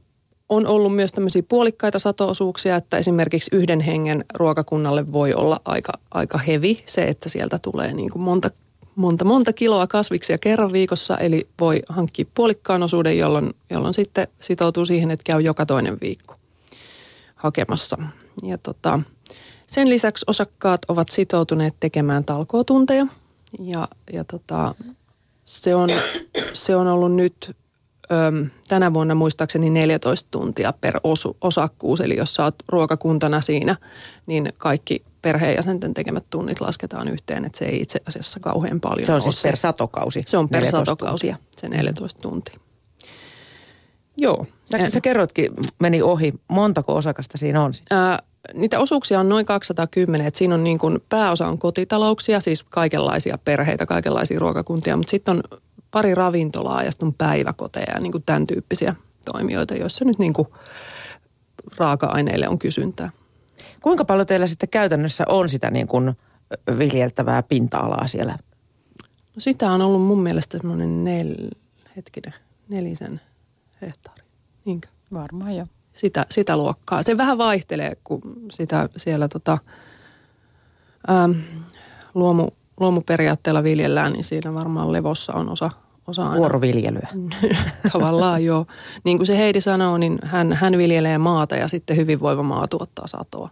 on 0.49 0.67
ollut 0.67 0.95
myös 0.95 1.13
tämmöisiä 1.13 1.43
puolikkaita 1.49 1.99
satoosuuksia, 1.99 2.77
että 2.77 2.97
esimerkiksi 2.97 3.57
yhden 3.57 3.81
hengen 3.81 4.25
ruokakunnalle 4.35 5.13
voi 5.13 5.35
olla 5.35 5.61
aika, 5.65 5.93
aika 6.11 6.39
hevi 6.39 6.83
se, 6.87 7.05
että 7.05 7.29
sieltä 7.29 7.59
tulee 7.59 7.95
niin 7.95 8.11
kuin 8.11 8.23
monta, 8.23 8.51
monta, 8.97 9.25
monta 9.25 9.53
kiloa 9.53 9.87
kasviksia 9.87 10.39
kerran 10.39 10.73
viikossa, 10.73 11.19
eli 11.19 11.49
voi 11.61 11.83
hankkia 11.89 12.25
puolikkaan 12.35 12.83
osuuden, 12.83 13.19
jolloin, 13.19 13.51
jolloin 13.71 13.95
sitten 13.95 14.29
sitoutuu 14.41 14.85
siihen, 14.85 15.11
että 15.11 15.25
käy 15.25 15.41
joka 15.41 15.67
toinen 15.67 15.99
viikko 16.01 16.35
hakemassa. 17.35 17.99
Ja 18.43 18.59
tota, 18.59 19.01
sen 19.67 19.89
lisäksi 19.89 20.25
osakkaat 20.29 20.81
ovat 20.89 21.09
sitoutuneet 21.09 21.75
tekemään 21.81 22.25
talkootunteja 22.25 23.07
ja, 23.59 23.89
ja 24.13 24.25
tota, 24.25 24.75
se, 25.45 25.75
on, 25.75 25.91
se 26.53 26.77
on 26.77 26.87
ollut 26.87 27.15
nyt 27.15 27.57
tänä 28.69 28.95
vuonna 28.95 29.15
muistaakseni 29.15 29.71
14 29.71 30.29
tuntia 30.31 30.73
per 30.81 31.01
osu, 31.05 31.37
osakkuus. 31.41 32.01
Eli 32.01 32.17
jos 32.17 32.35
sä 32.35 32.45
oot 32.45 32.55
ruokakuntana 32.69 33.41
siinä, 33.41 33.77
niin 34.27 34.53
kaikki 34.59 35.05
perheenjäsenten 35.23 35.95
tekemät 35.95 36.25
tunnit 36.31 36.61
lasketaan 36.61 37.09
yhteen, 37.09 37.45
että 37.45 37.59
se 37.59 37.65
ei 37.65 37.81
itse 37.81 38.01
asiassa 38.07 38.41
kauhean 38.41 38.81
paljon 38.81 39.07
Se 39.07 39.13
on 39.13 39.23
siis 39.23 39.43
per 39.43 39.57
satokausi? 39.57 40.23
Se 40.27 40.39
on 40.39 40.49
per 40.49 40.71
satokausi, 40.71 41.27
tuntia. 41.27 41.47
se 41.57 41.69
14 41.69 42.23
tuntia. 42.23 42.59
Joo. 44.17 44.47
Sä, 44.65 44.91
sä 44.91 45.01
kerrotkin, 45.01 45.53
meni 45.79 46.03
ohi. 46.03 46.33
Montako 46.49 46.95
osakasta 46.95 47.39
siinä 47.39 47.63
on? 47.63 47.73
Ää, 47.91 48.23
niitä 48.55 48.81
osuuksia 48.81 49.21
on 49.21 49.29
noin 49.29 49.47
210. 49.47 50.27
Et 50.27 50.35
siinä 50.35 50.55
on 50.55 50.65
niin 50.65 50.79
kuin, 50.79 50.99
pääosa 51.09 51.47
on 51.47 51.59
kotitalouksia, 51.59 52.41
siis 52.41 52.63
kaikenlaisia 52.63 53.39
perheitä, 53.39 53.87
kaikenlaisia 53.87 54.39
ruokakuntia, 54.39 54.97
mutta 54.97 55.11
sitten 55.11 55.37
on 55.37 55.43
pari 55.95 56.15
ravintolaa 56.15 56.83
ja 56.83 56.91
sitten 56.91 57.07
on 57.07 57.15
päiväkoteja 57.15 57.95
ja 57.95 58.01
niin 58.01 58.13
kuin 58.13 58.23
tämän 58.27 58.47
tyyppisiä 58.47 58.95
toimijoita, 59.25 59.75
joissa 59.75 60.05
nyt 60.05 60.19
niin 60.19 60.33
kuin 60.33 60.49
raaka-aineille 61.77 62.49
on 62.49 62.59
kysyntää. 62.59 63.11
Kuinka 63.83 64.05
paljon 64.05 64.27
teillä 64.27 64.47
sitten 64.47 64.69
käytännössä 64.69 65.25
on 65.29 65.49
sitä 65.49 65.71
niin 65.71 65.87
kuin 65.87 66.13
viljeltävää 66.79 67.43
pinta-alaa 67.43 68.07
siellä? 68.07 68.39
No 69.35 69.39
sitä 69.39 69.73
on 69.73 69.83
ollut 69.83 70.03
mun 70.03 70.23
mielestä 70.23 70.59
semmoinen 70.59 71.05
nel, 71.05 71.35
hetkinen, 71.97 72.35
nelisen– 72.69 73.21
hehtaari. 73.81 74.23
Niinkö? 74.65 74.89
Varmaan 75.13 75.57
jo. 75.57 75.67
Sitä, 75.93 76.27
sitä 76.31 76.57
luokkaa. 76.57 77.03
Se 77.03 77.17
vähän 77.17 77.39
vaihtelee, 77.39 77.97
kun 78.05 78.21
sitä 78.53 78.89
siellä 78.97 79.29
tota, 79.29 79.59
ähm, 81.11 81.33
luomu, 82.15 82.49
luomuperiaatteella 82.81 83.63
viljellään, 83.63 84.13
niin 84.13 84.25
siinä 84.25 84.55
varmaan 84.55 84.93
levossa 84.93 85.33
on 85.33 85.49
osa, 85.49 85.71
osa. 86.07 86.35
Vuoroviljelyä. 86.37 87.09
Tavallaan 87.93 88.45
joo. 88.45 88.67
Niin 89.05 89.19
kuin 89.19 89.27
se 89.27 89.39
Heidi 89.39 89.61
sanoo, 89.61 89.99
niin 89.99 90.19
hän, 90.23 90.53
hän 90.53 90.79
viljelee 90.79 91.19
maata 91.19 91.57
ja 91.57 91.69
sitten 91.69 91.97
hyvinvoiva 91.97 92.43
maa 92.43 92.69
tuottaa 92.69 93.07
satoa. 93.07 93.51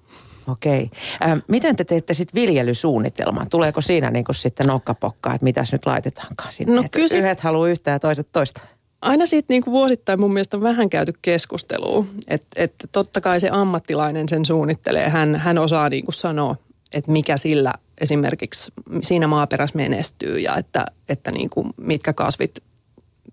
Okei. 0.48 0.90
Ähm, 1.24 1.38
miten 1.48 1.76
te 1.76 1.84
teette 1.84 2.14
sitten 2.14 2.42
viljelysuunnitelman? 2.42 3.48
Tuleeko 3.50 3.80
siinä 3.80 4.10
niin 4.10 4.24
kuin 4.24 4.36
sitten 4.36 4.66
nokkapokkaa, 4.66 5.34
että 5.34 5.44
mitäs 5.44 5.72
nyt 5.72 5.86
laitetaankaan 5.86 6.52
sinne? 6.52 6.74
No, 6.74 6.84
kyllä 6.90 7.18
Yhdet 7.18 7.40
haluaa 7.40 7.68
yhtä 7.68 7.90
ja 7.90 7.98
toiset 7.98 8.28
toista 8.32 8.60
aina 9.02 9.26
siitä 9.26 9.46
niin 9.48 9.62
kuin 9.62 9.72
vuosittain 9.72 10.20
mun 10.20 10.32
mielestä 10.32 10.56
on 10.56 10.62
vähän 10.62 10.90
käyty 10.90 11.12
keskustelua. 11.22 12.04
Että 12.28 12.48
et 12.56 12.74
totta 12.92 13.20
kai 13.20 13.40
se 13.40 13.48
ammattilainen 13.52 14.28
sen 14.28 14.44
suunnittelee. 14.44 15.08
Hän, 15.08 15.36
hän 15.36 15.58
osaa 15.58 15.88
niin 15.88 16.04
kuin 16.04 16.14
sanoa, 16.14 16.56
että 16.92 17.12
mikä 17.12 17.36
sillä 17.36 17.72
esimerkiksi 18.00 18.72
siinä 19.02 19.26
maaperässä 19.26 19.76
menestyy 19.76 20.38
ja 20.38 20.56
että, 20.56 20.86
että 21.08 21.30
niin 21.30 21.50
kuin 21.50 21.70
mitkä 21.76 22.12
kasvit 22.12 22.62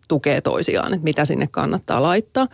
tukee 0.08 0.42
toisiaan, 0.42 0.94
että 0.94 1.04
mitä 1.04 1.26
sinne 1.26 1.48
kannattaa 1.52 2.04
laittaa. 2.04 2.48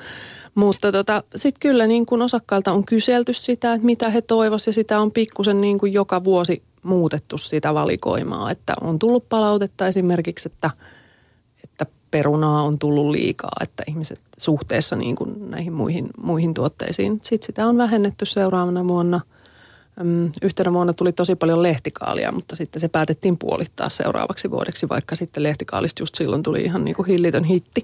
Mutta 0.55 0.91
tota, 0.91 1.23
sitten 1.35 1.59
kyllä 1.59 1.87
niin 1.87 2.05
kuin 2.05 2.21
osakkailta 2.21 2.71
on 2.71 2.85
kyselty 2.85 3.33
sitä, 3.33 3.73
että 3.73 3.85
mitä 3.85 4.09
he 4.09 4.21
toivoisivat 4.21 4.67
ja 4.67 4.73
sitä 4.73 4.99
on 4.99 5.11
pikkusen 5.11 5.61
niin 5.61 5.79
kuin 5.79 5.93
joka 5.93 6.23
vuosi 6.23 6.63
muutettu 6.83 7.37
sitä 7.37 7.73
valikoimaa. 7.73 8.51
Että 8.51 8.73
on 8.81 8.99
tullut 8.99 9.29
palautetta 9.29 9.87
esimerkiksi, 9.87 10.49
että, 10.53 10.69
että 11.63 11.85
perunaa 12.11 12.63
on 12.63 12.79
tullut 12.79 13.09
liikaa, 13.09 13.57
että 13.61 13.83
ihmiset 13.87 14.21
suhteessa 14.37 14.95
niin 14.95 15.15
kuin 15.15 15.51
näihin 15.51 15.73
muihin, 15.73 16.09
muihin 16.17 16.53
tuotteisiin. 16.53 17.19
Sitten 17.23 17.45
sitä 17.45 17.67
on 17.67 17.77
vähennetty 17.77 18.25
seuraavana 18.25 18.87
vuonna. 18.87 19.21
Yhtenä 20.41 20.73
vuonna 20.73 20.93
tuli 20.93 21.11
tosi 21.11 21.35
paljon 21.35 21.63
lehtikaalia, 21.63 22.31
mutta 22.31 22.55
sitten 22.55 22.79
se 22.79 22.87
päätettiin 22.87 23.37
puolittaa 23.37 23.89
seuraavaksi 23.89 24.51
vuodeksi, 24.51 24.89
vaikka 24.89 25.15
sitten 25.15 25.43
lehtikaalista 25.43 26.01
just 26.01 26.15
silloin 26.15 26.43
tuli 26.43 26.61
ihan 26.61 26.85
niin 26.85 26.95
kuin 26.95 27.05
hillitön 27.05 27.43
hitti. 27.43 27.83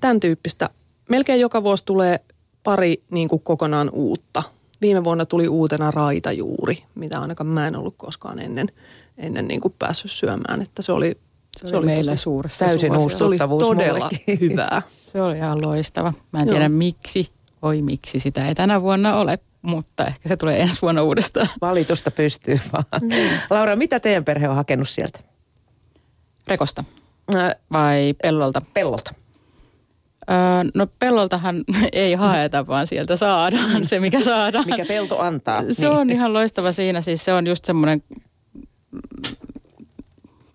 Tämän 0.00 0.20
tyyppistä. 0.20 0.70
Melkein 1.08 1.40
joka 1.40 1.64
vuosi 1.64 1.84
tulee 1.84 2.20
pari 2.62 3.00
niin 3.10 3.28
kuin 3.28 3.42
kokonaan 3.42 3.90
uutta 3.92 4.42
viime 4.80 5.04
vuonna 5.04 5.26
tuli 5.26 5.48
uutena 5.48 5.90
raitajuuri, 5.90 6.84
mitä 6.94 7.20
ainakaan 7.20 7.46
mä 7.46 7.66
en 7.68 7.76
ollut 7.76 7.94
koskaan 7.96 8.38
ennen, 8.38 8.68
ennen 9.18 9.48
niin 9.48 9.60
kuin 9.60 9.74
päässyt 9.78 10.10
syömään. 10.10 10.62
Että 10.62 10.82
se 10.82 10.92
oli, 10.92 11.18
se, 11.60 11.68
se 11.68 11.76
oli 11.76 11.86
meillä 11.86 12.12
tosi, 12.12 12.22
suuressa 12.22 12.64
täysin 12.64 12.96
uusi 12.96 13.16
Se 13.16 13.24
oli 13.24 13.38
todella 13.38 14.10
hyvää. 14.40 14.82
se 14.88 15.22
oli 15.22 15.36
ihan 15.36 15.62
loistava. 15.62 16.12
Mä 16.32 16.40
en 16.40 16.48
tiedä 16.48 16.64
Joo. 16.64 16.68
miksi, 16.68 17.28
oi 17.62 17.82
miksi 17.82 18.20
sitä 18.20 18.48
ei 18.48 18.54
tänä 18.54 18.82
vuonna 18.82 19.16
ole, 19.16 19.38
mutta 19.64 20.06
ehkä 20.06 20.28
se 20.28 20.36
tulee 20.36 20.60
ensi 20.60 20.82
vuonna 20.82 21.02
uudestaan. 21.02 21.48
Valitusta 21.60 22.10
pystyy 22.10 22.60
vaan. 22.72 22.84
Mm. 23.02 23.38
Laura, 23.50 23.76
mitä 23.76 24.00
teidän 24.00 24.24
perhe 24.24 24.48
on 24.48 24.56
hakenut 24.56 24.88
sieltä? 24.88 25.20
Rekosta 26.46 26.84
vai 27.72 28.14
pellolta? 28.22 28.62
Pellolta. 28.74 29.14
Öö, 30.30 30.70
no 30.74 30.86
pelloltahan 30.98 31.64
ei 31.92 32.14
haeta, 32.14 32.66
vaan 32.66 32.86
sieltä 32.86 33.16
saadaan 33.16 33.86
se, 33.86 34.00
mikä 34.00 34.20
saadaan. 34.20 34.64
Mikä 34.66 34.84
pelto 34.84 35.20
antaa. 35.20 35.62
Se 35.70 35.88
niin. 35.88 35.98
on 35.98 36.10
ihan 36.10 36.32
loistava 36.32 36.72
siinä. 36.72 37.00
Siis 37.00 37.24
se 37.24 37.32
on 37.32 37.46
just 37.46 37.64
semmoinen 37.64 38.02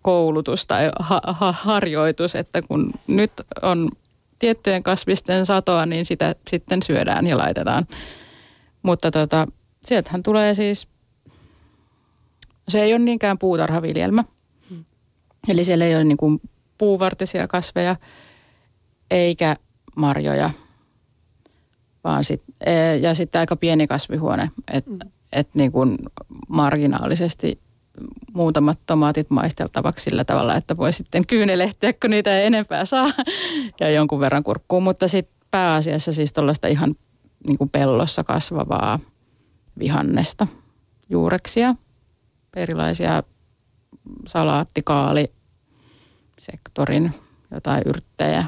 koulutus 0.02 0.66
tai 0.66 0.92
ha- 1.00 1.22
ha- 1.28 1.56
harjoitus, 1.62 2.36
että 2.36 2.62
kun 2.62 2.92
nyt 3.08 3.32
on 3.62 3.90
tiettyjen 4.40 4.84
kasvisten 4.84 5.46
satoa, 5.46 5.86
niin 5.86 6.06
sitä 6.06 6.36
sitten 6.50 6.84
syödään 6.84 7.28
ja 7.28 7.38
laitetaan. 7.38 7.88
Mutta 8.84 9.12
tota, 9.12 9.48
sieltähän 9.84 10.24
tulee 10.24 10.56
siis, 10.56 10.88
se 12.68 12.82
ei 12.82 12.94
ole 12.94 13.00
niinkään 13.00 13.38
puutarhaviljelmä. 13.38 14.24
Hmm. 14.70 14.86
Eli 15.48 15.64
siellä 15.64 15.86
ei 15.86 15.96
ole 15.96 16.04
niin 16.04 16.18
kuin 16.18 16.42
puuvartisia 16.78 17.48
kasveja 17.48 17.96
eikä 19.12 19.56
marjoja, 19.96 20.50
vaan 22.04 22.24
sit, 22.24 22.44
e, 22.66 22.96
ja 22.96 23.14
sitten 23.14 23.40
aika 23.40 23.56
pieni 23.56 23.88
kasvihuone, 23.88 24.50
että 24.74 24.92
mm. 24.92 25.00
et 25.32 25.50
niin 25.54 25.72
kuin 25.72 25.98
marginaalisesti 26.48 27.60
muutamat 28.34 28.80
tomaatit 28.86 29.30
maisteltavaksi 29.30 30.04
sillä 30.04 30.26
tavalla, 30.26 30.56
että 30.56 30.78
voi 30.78 30.94
sitten 30.94 31.28
kyynelehtiä, 31.28 31.94
kun 31.94 32.10
niitä 32.10 32.40
ei 32.40 32.46
enempää 32.46 32.86
saa 32.86 33.12
ja 33.80 33.92
jonkun 33.92 34.20
verran 34.20 34.44
kurkkuu. 34.44 34.82
Mutta 34.82 35.08
sitten 35.08 35.48
pääasiassa 35.52 36.14
siis 36.14 36.34
tuollaista 36.34 36.68
ihan 36.68 36.96
niin 37.48 37.58
kuin 37.58 37.70
pellossa 37.70 38.24
kasvavaa 38.24 39.00
vihannesta, 39.80 40.48
juureksia, 41.10 41.76
erilaisia 42.56 43.24
salaatti, 44.28 44.82
kaali, 44.86 45.32
sektorin 46.40 47.14
jotain 47.52 47.82
yrttejä. 47.86 48.46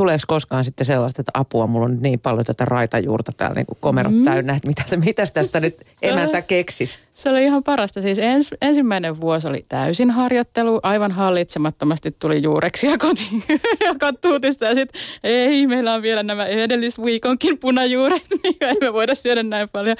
Tuleeko 0.00 0.24
koskaan 0.26 0.64
sitten 0.64 0.86
sellaista, 0.86 1.22
että 1.22 1.30
apua, 1.34 1.66
mulla 1.66 1.84
on 1.84 1.98
niin 2.00 2.20
paljon 2.20 2.44
tätä 2.44 2.64
raitajuurta 2.64 3.32
täällä 3.36 3.54
niin 3.54 3.66
kuin 3.66 3.78
komerot 3.80 4.12
mm. 4.12 4.24
täynnä, 4.24 4.52
että 4.52 4.68
mitä, 4.68 4.96
mitä 4.96 5.24
tästä 5.34 5.60
nyt 5.60 5.74
emäntä 6.02 6.42
keksis? 6.42 7.00
Se 7.14 7.30
oli 7.30 7.44
ihan 7.44 7.62
parasta. 7.62 8.02
Siis 8.02 8.18
ens, 8.18 8.50
ensimmäinen 8.62 9.20
vuosi 9.20 9.48
oli 9.48 9.64
täysin 9.68 10.10
harjoittelu, 10.10 10.80
aivan 10.82 11.10
hallitsemattomasti 11.12 12.10
tuli 12.18 12.42
juureksia 12.42 12.98
kotiin 12.98 13.42
ja 13.86 13.94
kattuutista. 14.00 14.64
Ja 14.64 14.74
sitten 14.74 15.00
ei, 15.24 15.66
meillä 15.66 15.94
on 15.94 16.02
vielä 16.02 16.22
nämä 16.22 16.46
edellisviikonkin 16.46 17.58
punajuuret, 17.58 18.22
niin 18.42 18.56
ei 18.60 18.76
me 18.80 18.92
voida 18.92 19.14
syödä 19.14 19.42
näin 19.42 19.68
paljon. 19.68 19.96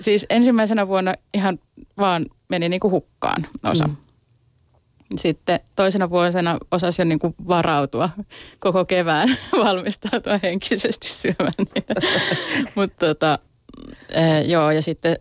Siis 0.00 0.26
ensimmäisenä 0.30 0.88
vuonna 0.88 1.14
ihan 1.34 1.58
vaan 1.98 2.26
meni 2.48 2.68
niin 2.68 2.80
kuin 2.80 2.92
hukkaan 2.92 3.46
osa. 3.64 3.86
Mm 3.86 3.96
sitten 5.16 5.60
toisena 5.76 6.10
vuosina 6.10 6.58
osasi 6.70 7.02
jo 7.02 7.06
niin 7.06 7.18
kuin 7.18 7.34
varautua 7.48 8.10
koko 8.58 8.84
kevään, 8.84 9.28
valmistautua 9.64 10.40
henkisesti 10.42 11.08
syömään 11.08 11.66
niitä. 11.74 11.94
Mutta 12.76 13.06
tota, 13.06 13.38
e, 14.08 14.40
joo, 14.40 14.70
ja 14.70 14.82
sitten 14.82 15.16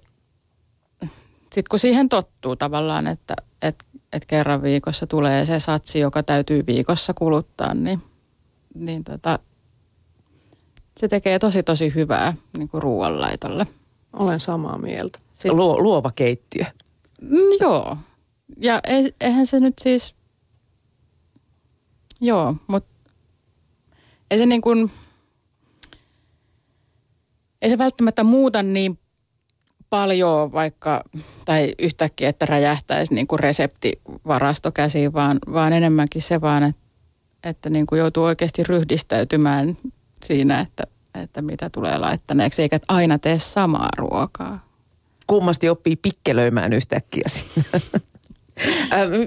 sit 1.54 1.68
kun 1.68 1.80
siihen 1.80 2.10
tottuu 2.10 2.56
tavallaan, 2.56 3.08
että 3.08 3.36
et, 3.62 3.84
et 4.14 4.26
kerran 4.26 4.62
viikossa 4.62 5.08
tulee 5.08 5.46
se 5.46 5.60
satsi, 5.60 6.00
joka 6.00 6.24
täytyy 6.24 6.66
viikossa 6.68 7.14
kuluttaa, 7.14 7.74
niin, 7.74 8.02
niin 8.76 9.04
tota, 9.04 9.40
se 10.98 11.08
tekee 11.08 11.40
tosi 11.40 11.64
tosi 11.64 11.96
hyvää 11.96 12.34
niin 12.58 12.70
kuin 12.70 12.84
ruoanlaitolle. 12.84 13.68
Olen 14.14 14.40
samaa 14.40 14.78
mieltä. 14.78 15.20
Sitten, 15.34 15.56
Luo, 15.56 15.82
luova 15.82 16.12
keittiö. 16.16 16.66
Mm, 17.22 17.58
joo, 17.62 17.98
ja 18.58 18.82
eihän 19.22 19.46
se 19.46 19.60
nyt 19.60 19.74
siis, 19.80 20.16
joo, 22.22 22.56
mutta 22.68 22.98
ei 24.32 24.38
se 24.38 24.46
niin 24.46 24.62
kuin, 24.62 24.92
ei 27.62 27.70
se 27.70 27.78
välttämättä 27.78 28.24
muuta 28.24 28.64
niin 28.64 29.00
paljon 29.90 30.52
vaikka, 30.52 31.04
tai 31.46 31.74
yhtäkkiä, 31.80 32.30
että 32.30 32.46
räjähtäisi 32.46 33.14
niin 33.14 33.28
kuin 33.28 33.40
reseptivarasto 33.40 34.72
käsiin, 34.72 35.14
vaan, 35.14 35.40
vaan 35.54 35.74
enemmänkin 35.74 36.22
se 36.22 36.42
vaan, 36.42 36.64
että, 36.64 36.82
että 37.44 37.70
niin 37.70 37.86
kuin 37.86 38.00
joutuu 38.00 38.24
oikeasti 38.24 38.64
ryhdistäytymään 38.64 39.78
siinä, 40.26 40.60
että, 40.60 40.84
että 41.24 41.42
mitä 41.42 41.70
tulee 41.70 41.98
laittaneeksi, 41.98 42.62
eikä 42.62 42.80
aina 42.88 43.20
tee 43.20 43.40
samaa 43.40 43.90
ruokaa. 43.98 44.68
Kummasti 45.28 45.70
oppii 45.70 45.96
pikkelöimään 45.96 46.74
yhtäkkiä 46.74 47.24
siinä. 47.28 47.64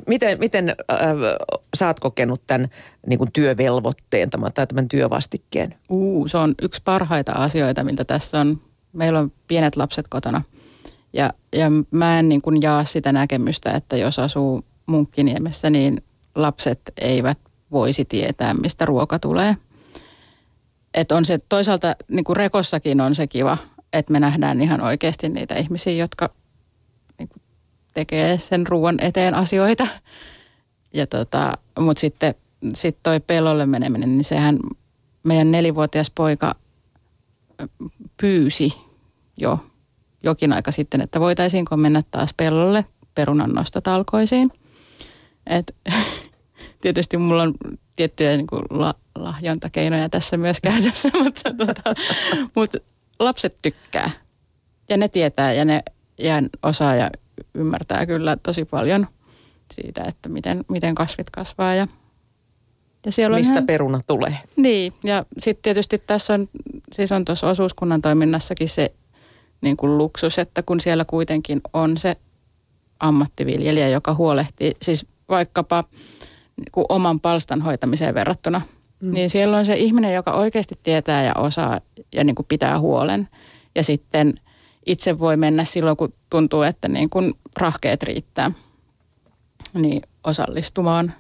Miten 0.07 0.39
miten 0.39 0.69
äh, 0.69 0.99
sä 1.77 1.87
oot 1.87 2.01
kokenut 2.01 2.43
tämän 2.47 2.69
niin 3.07 3.19
kuin 3.19 3.33
työvelvoitteen 3.33 4.31
tai 4.31 4.67
tämän 4.67 4.89
työvastikkeen? 4.89 5.75
Uu, 5.91 6.29
se 6.29 6.39
on 6.39 6.55
yksi 6.63 6.83
parhaita 6.85 7.33
asioita, 7.33 7.85
mitä 7.85 8.05
tässä 8.05 8.41
on. 8.41 8.59
Meillä 8.93 9.19
on 9.19 9.33
pienet 9.49 9.77
lapset 9.77 10.09
kotona. 10.09 10.43
Ja, 11.13 11.33
ja 11.53 11.67
mä 11.91 12.19
en 12.19 12.29
niin 12.29 12.43
kuin 12.43 12.63
jaa 12.63 12.85
sitä 12.85 13.13
näkemystä, 13.13 13.71
että 13.73 13.97
jos 13.97 14.19
asuu 14.19 14.65
Munkkiniemessä, 14.87 15.71
niin 15.71 16.03
lapset 16.35 16.81
eivät 17.01 17.39
voisi 17.71 18.05
tietää, 18.05 18.55
mistä 18.55 18.85
ruoka 18.85 19.19
tulee. 19.19 19.57
Et 20.95 21.13
on 21.13 21.25
se 21.25 21.39
toisaalta, 21.49 21.97
niin 22.09 22.25
kuin 22.25 22.37
rekossakin 22.37 23.01
on 23.01 23.15
se 23.15 23.27
kiva, 23.27 23.59
että 23.93 24.13
me 24.13 24.21
nähdään 24.21 24.61
ihan 24.61 24.81
oikeasti 24.81 25.29
niitä 25.29 25.55
ihmisiä, 25.55 25.93
jotka 25.93 26.31
tekee 27.95 28.39
sen 28.39 28.67
ruoan 28.67 29.01
eteen 29.01 29.35
asioita. 29.35 29.87
Ja 30.95 31.07
tota, 31.07 31.59
mutta 31.81 32.01
sitten 32.01 32.35
sit 32.75 32.97
toi 33.03 33.21
pellolle 33.21 33.67
meneminen, 33.67 34.09
niin 34.09 34.25
sehän 34.25 34.59
meidän 35.23 35.51
nelivuotias 35.51 36.11
poika 36.11 36.55
pyysi 38.17 38.75
jo 39.37 39.59
jokin 40.23 40.53
aika 40.53 40.71
sitten, 40.71 41.01
että 41.01 41.21
voitaisiinko 41.21 41.77
mennä 41.77 42.03
taas 42.11 42.35
pellolle 42.37 42.85
perunan 43.15 43.51
nostotalkoisiin. 43.51 44.53
Et, 45.47 45.77
tietysti 46.83 47.17
mulla 47.17 47.43
on 47.43 47.55
tiettyjä 47.97 48.37
niin 48.37 48.47
kuin 48.47 48.63
la, 48.71 48.95
lahjontakeinoja 49.15 50.09
tässä 50.09 50.37
myös 50.37 50.61
käytössä, 50.71 51.11
mutta, 51.23 51.55
tota, 51.55 51.95
mutta 52.55 52.79
lapset 53.19 53.57
tykkää. 53.63 54.11
Ja 54.89 54.97
ne 54.97 55.09
tietää 55.09 55.53
ja 55.53 55.65
ne 55.65 55.83
ja 56.19 56.35
osaa 56.63 56.95
ja 56.95 57.11
ymmärtää 57.55 58.07
kyllä 58.07 58.37
tosi 58.43 58.65
paljon 58.65 59.07
siitä, 59.73 60.05
että 60.09 60.29
miten, 60.29 60.65
miten 60.69 60.95
kasvit 60.95 61.31
kasvaa 61.31 61.75
ja 61.75 61.87
ja 63.07 63.13
siellä 63.13 63.37
Mistä 63.37 63.53
ihan, 63.53 63.67
peruna 63.67 64.01
tulee. 64.07 64.39
Niin, 64.57 64.93
ja 65.05 65.25
sitten 65.39 65.63
tietysti 65.63 66.03
tässä 66.07 66.35
on, 66.35 66.49
siis 66.93 67.13
on 67.13 67.25
tuossa 67.25 67.49
osuuskunnan 67.49 68.03
toiminnassakin 68.03 68.69
se 68.69 68.93
niin 69.61 69.77
kuin 69.77 69.99
luksus, 69.99 70.39
että 70.39 70.63
kun 70.63 70.81
siellä 70.81 71.05
kuitenkin 71.05 71.61
on 71.73 71.99
se 71.99 72.17
ammattiviljelijä, 73.01 73.89
joka 73.89 74.15
huolehtii, 74.15 74.73
siis 74.83 75.07
vaikkapa 75.29 75.85
niin 76.57 76.73
kuin 76.73 76.87
oman 76.89 77.21
palstan 77.21 77.63
hoitamiseen 77.63 78.15
verrattuna, 78.15 78.63
mm. 79.01 79.13
niin 79.13 79.31
siellä 79.31 79.57
on 79.57 79.67
se 79.67 79.77
ihminen, 79.77 80.15
joka 80.15 80.33
oikeasti 80.33 80.79
tietää 80.83 81.23
ja 81.23 81.33
osaa 81.35 81.81
ja 82.13 82.25
niin 82.25 82.35
kuin 82.35 82.47
pitää 82.47 82.81
huolen. 82.81 83.29
Ja 83.75 83.85
sitten– 83.85 84.35
itse 84.91 85.19
voi 85.19 85.37
mennä 85.37 85.65
silloin, 85.65 85.97
kun 85.97 86.13
tuntuu, 86.31 86.63
että 86.63 86.89
niin 86.89 87.11
kun 87.11 87.35
rahkeet 87.57 88.03
riittää, 88.03 88.51
niin 89.75 90.03
osallistumaan 90.25 91.15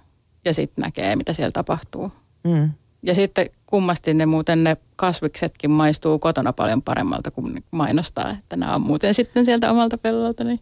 ja 0.44 0.54
sitten 0.54 0.82
näkee, 0.82 1.16
mitä 1.16 1.32
siellä 1.32 1.52
tapahtuu. 1.52 2.12
Mm. 2.44 2.70
Ja 3.02 3.14
sitten 3.14 3.50
kummasti 3.66 4.14
ne 4.14 4.26
muuten 4.26 4.64
ne 4.64 4.76
kasviksetkin 4.96 5.70
maistuu 5.70 6.18
kotona 6.18 6.52
paljon 6.52 6.82
paremmalta 6.82 7.30
kuin 7.30 7.64
mainostaa, 7.70 8.30
että 8.30 8.56
nämä 8.56 8.74
on 8.74 8.80
muuten 8.80 9.14
sitten 9.14 9.44
sieltä 9.44 9.70
omalta 9.70 9.98
pellolta. 9.98 10.44
Niin. 10.44 10.60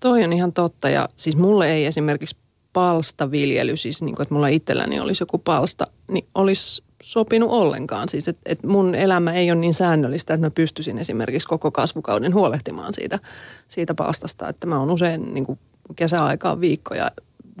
Toi 0.00 0.24
on 0.24 0.32
ihan 0.32 0.52
totta 0.52 0.88
ja 0.88 1.08
siis 1.16 1.36
mulle 1.36 1.70
ei 1.70 1.86
esimerkiksi 1.86 2.36
palstaviljely, 2.72 3.76
siis 3.76 4.02
niin 4.02 4.14
kuin, 4.14 4.22
että 4.22 4.34
mulla 4.34 4.48
itselläni 4.48 5.00
olisi 5.00 5.22
joku 5.22 5.38
palsta, 5.38 5.86
niin 6.08 6.26
olisi 6.34 6.83
sopinut 7.04 7.50
ollenkaan. 7.50 8.08
Siis, 8.08 8.28
että 8.28 8.42
et 8.46 8.62
mun 8.62 8.94
elämä 8.94 9.32
ei 9.32 9.50
ole 9.50 9.60
niin 9.60 9.74
säännöllistä, 9.74 10.34
että 10.34 10.46
mä 10.46 10.50
pystyisin 10.50 10.98
esimerkiksi 10.98 11.48
koko 11.48 11.70
kasvukauden 11.70 12.34
huolehtimaan 12.34 12.92
siitä, 12.92 13.18
siitä 13.68 13.94
palstasta. 13.94 14.48
Että 14.48 14.66
mä 14.66 14.78
oon 14.78 14.90
usein 14.90 15.34
niin 15.34 15.46
kuin 15.46 15.58
kesäaikaan 15.96 16.60
viikkoja 16.60 17.10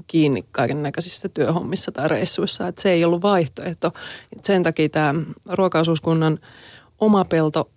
kiinni 0.06 0.44
kaiken 0.50 0.82
näköisissä 0.82 1.28
työhommissa 1.28 1.92
tai 1.92 2.08
reissuissa. 2.08 2.68
Että 2.68 2.82
se 2.82 2.90
ei 2.90 3.04
ollut 3.04 3.22
vaihtoehto. 3.22 3.92
Et 4.36 4.44
sen 4.44 4.62
takia 4.62 4.88
tämä 4.88 5.14
ruokaosuuskunnan 5.48 6.38
oma 6.98 7.24
pelto 7.24 7.70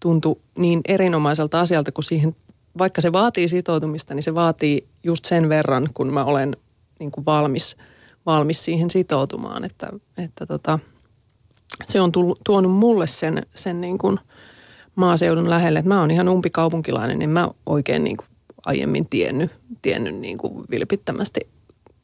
tuntui 0.00 0.36
niin 0.58 0.80
erinomaiselta 0.88 1.60
asialta, 1.60 1.92
kun 1.92 2.04
siihen, 2.04 2.36
vaikka 2.78 3.00
se 3.00 3.12
vaatii 3.12 3.48
sitoutumista, 3.48 4.14
niin 4.14 4.22
se 4.22 4.34
vaatii 4.34 4.88
just 5.04 5.24
sen 5.24 5.48
verran, 5.48 5.88
kun 5.94 6.12
mä 6.12 6.24
olen 6.24 6.56
niin 7.00 7.10
kuin 7.10 7.24
valmis, 7.24 7.76
valmis 8.26 8.64
siihen 8.64 8.90
sitoutumaan. 8.90 9.64
Että, 9.64 9.88
että 10.18 10.46
tota, 10.46 10.78
se 11.84 12.00
on 12.00 12.12
tullut, 12.12 12.40
tuonut 12.44 12.72
mulle 12.72 13.06
sen, 13.06 13.42
sen 13.54 13.80
niin 13.80 13.98
kuin 13.98 14.20
maaseudun 14.94 15.50
lähelle. 15.50 15.78
Että 15.78 15.88
mä 15.88 16.00
oon 16.00 16.10
ihan 16.10 16.28
umpikaupunkilainen, 16.28 17.18
niin 17.18 17.30
mä 17.30 17.48
oikein 17.66 18.04
niin 18.04 18.16
kuin 18.16 18.26
aiemmin 18.66 19.06
tiennyt, 19.06 19.50
tiennyt 19.82 20.14
niin 20.14 20.38
kuin 20.38 20.64
vilpittömästi. 20.70 21.40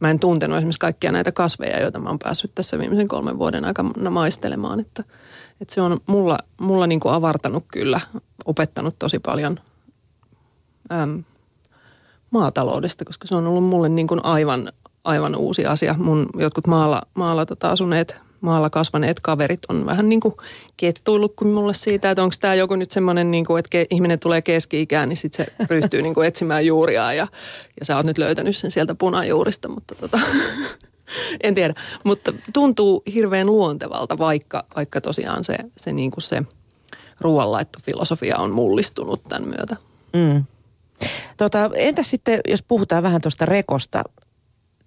Mä 0.01 0.11
en 0.11 0.21
tuntenut 0.21 0.57
esimerkiksi 0.57 0.79
kaikkia 0.79 1.13
näitä 1.13 1.33
kasveja, 1.33 1.81
joita 1.81 1.99
mä 1.99 2.09
oon 2.09 2.19
päässyt 2.19 2.55
tässä 2.55 2.79
viimeisen 2.79 3.09
kolmen 3.09 3.39
vuoden 3.39 3.65
aikana 3.65 4.11
maistelemaan. 4.11 4.81
Että, 4.81 5.05
että 5.61 5.75
se 5.75 5.81
on 5.81 6.01
mulla, 6.07 6.39
mulla 6.61 6.87
niin 6.87 7.01
kuin 7.01 7.15
avartanut 7.15 7.65
kyllä, 7.69 8.01
opettanut 8.45 8.99
tosi 8.99 9.19
paljon 9.19 9.61
äm, 10.93 11.25
maataloudesta, 12.31 13.05
koska 13.05 13.27
se 13.27 13.35
on 13.35 13.47
ollut 13.47 13.65
mulle 13.65 13.89
niin 13.89 14.07
kuin 14.07 14.25
aivan, 14.25 14.73
aivan 15.05 15.37
uusi 15.37 15.67
asia. 15.67 15.95
Mun 15.99 16.27
jotkut 16.37 16.67
maalla, 16.67 17.03
maalla 17.15 17.47
tota 17.47 17.71
asuneet 17.71 18.21
maalla 18.41 18.71
kasvaneet 18.71 19.21
kaverit 19.21 19.61
on 19.69 19.87
vähän 19.87 20.09
niin 20.09 20.21
kuin 20.21 20.35
kettuillut 20.77 21.37
kuin 21.37 21.51
mulle 21.51 21.75
siitä, 21.75 22.11
että 22.11 22.23
onko 22.23 22.35
tämä 22.41 22.55
joku 22.55 22.77
nyt 22.77 22.91
semmoinen, 22.91 23.31
niin 23.31 23.45
kuin, 23.45 23.59
että 23.59 23.79
ihminen 23.91 24.19
tulee 24.19 24.43
keski-ikään, 24.43 25.09
niin 25.09 25.17
sitten 25.17 25.47
se 25.47 25.53
ryhtyy 25.75 26.03
niin 26.03 26.15
kuin 26.15 26.29
etsimään 26.29 26.67
juuria 26.67 27.13
ja, 27.13 27.29
ja 27.81 27.85
sä 27.85 27.97
oot 27.97 28.07
nyt 28.07 28.19
löytänyt 28.19 28.57
sen 28.57 28.71
sieltä 28.71 28.95
punajuurista, 28.95 29.69
mutta 29.69 29.95
tota, 29.95 30.21
en 31.43 31.55
tiedä. 31.55 31.75
Mutta 32.05 32.33
tuntuu 32.53 33.03
hirveän 33.15 33.47
luontevalta, 33.47 34.19
vaikka, 34.19 34.65
vaikka 34.77 35.01
tosiaan 35.01 35.45
se, 35.45 35.57
se, 35.77 35.93
niin 35.93 36.11
kuin 36.11 36.23
se 36.23 36.43
ruoanlaittofilosofia 37.21 38.37
on 38.37 38.51
mullistunut 38.51 39.23
tämän 39.29 39.49
myötä. 39.49 39.77
Mm. 40.13 40.45
Tota, 41.37 41.71
entä 41.75 42.03
sitten, 42.03 42.41
jos 42.49 42.63
puhutaan 42.63 43.03
vähän 43.03 43.21
tuosta 43.21 43.47
rekosta 43.47 44.05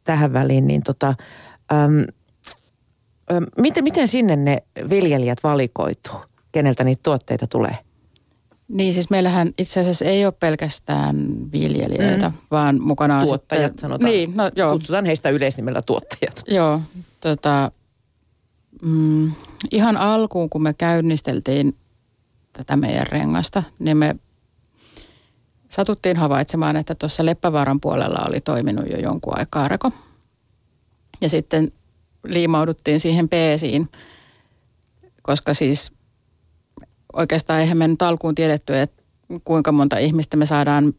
tähän 0.04 0.34
väliin, 0.34 0.68
niin 0.68 0.84
tota, 0.84 1.16
äm, 1.74 2.06
Miten, 3.58 3.84
miten 3.84 4.08
sinne 4.08 4.36
ne 4.36 4.64
viljelijät 4.90 5.44
valikoituu? 5.44 6.16
Keneltä 6.52 6.84
niitä 6.84 7.00
tuotteita 7.04 7.48
tulee? 7.48 7.78
Niin 8.68 8.94
siis 8.94 9.10
meillähän 9.10 9.52
itse 9.58 9.80
asiassa 9.80 10.06
ei 10.06 10.26
ole 10.26 10.34
pelkästään 10.40 11.28
viljelijöitä, 11.52 12.30
mm. 12.30 12.36
vaan 12.52 12.82
mukana 12.82 13.20
on 13.20 13.26
Tuottajat 13.26 13.72
sitten, 13.72 13.82
sanotaan. 13.82 14.12
Niin, 14.12 14.38
no 14.38 14.52
joo. 14.56 14.72
Kutsutaan 14.72 15.06
heistä 15.06 15.30
yleisnimellä 15.30 15.82
tuottajat. 15.82 16.44
Joo, 16.48 16.82
tota, 17.22 17.72
mm, 18.82 19.32
ihan 19.72 19.98
alkuun 19.98 20.50
kun 20.50 20.64
me 20.64 20.74
käynnisteltiin 20.74 21.76
tätä 22.54 22.76
meidän 22.76 23.08
rengasta, 23.08 23.64
niin 23.80 23.98
me 23.98 24.16
satuttiin 25.70 26.18
havaitsemaan, 26.18 26.76
että 26.76 26.96
tuossa 26.96 27.26
Leppävaaran 27.26 27.80
puolella 27.82 28.26
oli 28.28 28.42
toiminut 28.42 28.86
jo 28.90 28.98
jonkun 28.98 29.40
aikaa 29.40 29.68
reko. 29.68 29.92
Ja 31.22 31.30
sitten 31.30 31.72
liimauduttiin 32.24 33.00
siihen 33.00 33.30
peesiin, 33.30 33.90
koska 35.22 35.54
siis 35.54 35.92
oikeastaan 37.14 37.60
eihän 37.60 37.78
me 37.78 37.88
nyt 37.88 38.02
alkuun 38.02 38.36
tiedetty, 38.36 38.80
että 38.80 39.04
kuinka 39.44 39.72
monta 39.72 39.98
ihmistä 39.98 40.38
me 40.38 40.46
saadaan 40.46 40.94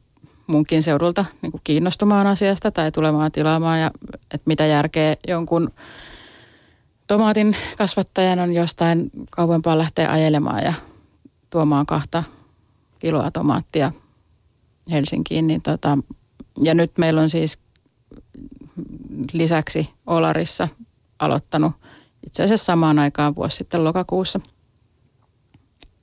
munkin 0.47 0.83
seudulta 0.83 1.25
niin 1.43 1.51
kuin 1.51 1.61
kiinnostumaan 1.65 2.27
asiasta 2.27 2.71
tai 2.71 2.93
tulemaan 2.93 3.33
tilaamaan 3.33 3.81
ja 3.81 3.91
että 4.25 4.45
mitä 4.47 4.67
järkeä 4.67 5.17
jonkun 5.29 5.71
tomaatin 7.07 7.57
kasvattajan 7.79 8.39
on 8.39 8.55
jostain 8.55 9.11
kauempaa 9.31 9.79
lähteä 9.79 10.13
ajelemaan 10.13 10.65
ja 10.65 10.75
tuomaan 11.51 11.87
kahta 11.87 12.25
kiloa 12.99 13.31
tomaattia 13.31 13.93
Helsinkiin. 14.91 15.47
Niin 15.47 15.63
tota, 15.63 15.99
ja 16.63 16.75
nyt 16.75 16.99
meillä 16.99 17.21
on 17.21 17.31
siis 17.31 17.59
lisäksi 19.33 19.91
Olarissa 20.07 20.69
aloittanut 21.19 21.73
itse 22.27 22.43
asiassa 22.43 22.65
samaan 22.65 22.99
aikaan 22.99 23.35
vuosi 23.35 23.57
sitten 23.57 23.85
lokakuussa. 23.85 24.41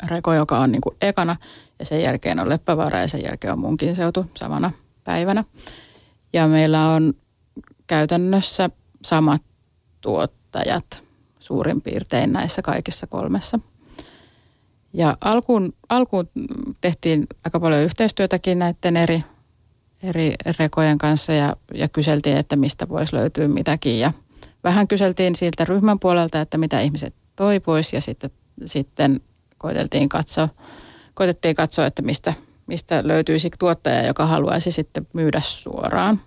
Reko, 0.07 0.33
joka 0.33 0.59
on 0.59 0.71
niin 0.71 0.81
kuin 0.81 0.95
ekana 1.01 1.35
ja 1.79 1.85
sen 1.85 2.01
jälkeen 2.01 2.39
on 2.39 2.49
Leppävaara 2.49 2.99
ja 2.99 3.07
sen 3.07 3.23
jälkeen 3.23 3.53
on 3.53 3.59
munkin 3.59 3.95
seutu 3.95 4.25
samana 4.37 4.71
päivänä. 5.03 5.43
Ja 6.33 6.47
meillä 6.47 6.87
on 6.87 7.13
käytännössä 7.87 8.69
samat 9.05 9.41
tuottajat 10.01 11.03
suurin 11.39 11.81
piirtein 11.81 12.33
näissä 12.33 12.61
kaikissa 12.61 13.07
kolmessa. 13.07 13.59
Ja 14.93 15.17
alkuun, 15.21 15.73
alkuun 15.89 16.29
tehtiin 16.81 17.27
aika 17.45 17.59
paljon 17.59 17.81
yhteistyötäkin 17.81 18.59
näiden 18.59 18.97
eri, 18.97 19.23
eri 20.03 20.35
rekojen 20.59 20.97
kanssa 20.97 21.33
ja, 21.33 21.55
ja 21.73 21.87
kyseltiin, 21.87 22.37
että 22.37 22.55
mistä 22.55 22.89
voisi 22.89 23.15
löytyä 23.15 23.47
mitäkin. 23.47 23.99
Ja 23.99 24.13
vähän 24.63 24.87
kyseltiin 24.87 25.35
siltä 25.35 25.65
ryhmän 25.65 25.99
puolelta, 25.99 26.41
että 26.41 26.57
mitä 26.57 26.79
ihmiset 26.79 27.13
toipuisi 27.35 27.95
ja 27.95 28.01
sitten, 28.01 28.29
sitten 28.65 29.21
koeteltiin 29.57 30.09
katsoa, 30.09 30.49
koetettiin 31.13 31.55
katsoa, 31.55 31.85
että 31.85 32.01
mistä, 32.01 32.33
mistä 32.67 33.07
löytyisi 33.07 33.51
tuottaja, 33.59 34.05
joka 34.07 34.25
haluaisi 34.25 34.71
sitten 34.71 35.07
myydä 35.13 35.41
suoraan. 35.45 36.19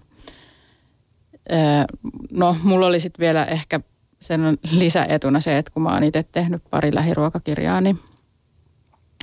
No, 2.33 2.57
mulla 2.63 2.87
oli 2.87 3.01
sitten 3.01 3.23
vielä 3.23 3.45
ehkä 3.45 3.81
sen 4.21 4.59
lisäetuna 4.71 5.41
se, 5.41 5.59
että 5.59 5.71
kun 5.73 5.83
mä 5.83 5.93
oon 5.93 6.05
itse 6.05 6.23
tehnyt 6.33 6.63
pari 6.71 6.95
lähiruokakirjaa, 6.95 7.81
niin 7.81 7.99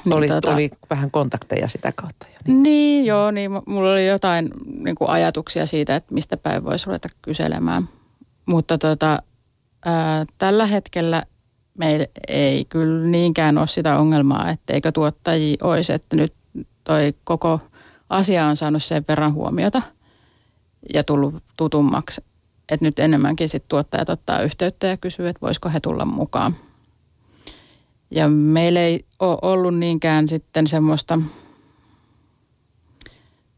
niin 0.05 0.13
oli, 0.13 0.27
tota, 0.27 0.53
oli 0.53 0.69
vähän 0.89 1.11
kontakteja 1.11 1.67
sitä 1.67 1.91
kautta 1.91 2.27
jo. 2.33 2.39
Niin, 2.47 2.63
niin 2.63 3.05
joo, 3.05 3.31
niin 3.31 3.51
mulla 3.65 3.91
oli 3.91 4.07
jotain 4.07 4.49
niin 4.65 4.95
kuin 4.95 5.09
ajatuksia 5.09 5.65
siitä, 5.65 5.95
että 5.95 6.13
mistä 6.13 6.37
päin 6.37 6.63
voisi 6.63 6.85
ruveta 6.85 7.09
kyselemään. 7.21 7.89
Mutta 8.45 8.77
tota, 8.77 9.19
ää, 9.85 10.25
tällä 10.37 10.65
hetkellä 10.65 11.23
meillä 11.77 12.05
ei 12.27 12.65
kyllä 12.65 13.07
niinkään 13.07 13.57
ole 13.57 13.67
sitä 13.67 13.97
ongelmaa, 13.97 14.49
etteikö 14.49 14.91
tuottajia 14.91 15.57
olisi, 15.61 15.93
että 15.93 16.15
nyt 16.15 16.33
toi 16.83 17.13
koko 17.23 17.59
asia 18.09 18.45
on 18.45 18.57
saanut 18.57 18.83
sen 18.83 19.05
verran 19.07 19.33
huomiota 19.33 19.81
ja 20.93 21.03
tullut 21.03 21.43
tutummaksi, 21.57 22.21
että 22.69 22.85
nyt 22.85 22.99
enemmänkin 22.99 23.49
sit 23.49 23.67
tuottajat 23.67 24.09
ottaa 24.09 24.41
yhteyttä 24.41 24.87
ja 24.87 24.97
kysyy, 24.97 25.27
että 25.27 25.41
voisiko 25.41 25.69
he 25.69 25.79
tulla 25.79 26.05
mukaan. 26.05 26.55
Ja 28.11 28.29
meillä 28.29 28.81
ei 28.81 29.05
ole 29.19 29.37
ollut 29.41 29.77
niinkään 29.77 30.27
sitten 30.27 30.67
semmoista 30.67 31.19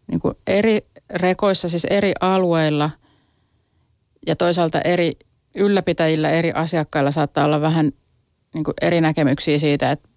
niin 0.07 0.19
kuin 0.19 0.35
eri 0.47 0.85
rekoissa, 1.09 1.69
siis 1.69 1.85
eri 1.85 2.13
alueilla– 2.21 2.89
ja 4.27 4.36
toisaalta 4.36 4.81
eri 4.81 5.13
ylläpitäjillä, 5.55 6.29
eri 6.29 6.51
asiakkailla 6.51 7.12
saattaa 7.12 7.45
olla 7.45 7.62
vähän 7.62 7.91
niin 8.53 8.63
kuin 8.63 8.75
eri 8.81 9.01
näkemyksiä 9.01 9.59
siitä, 9.59 9.91
että 9.91 10.09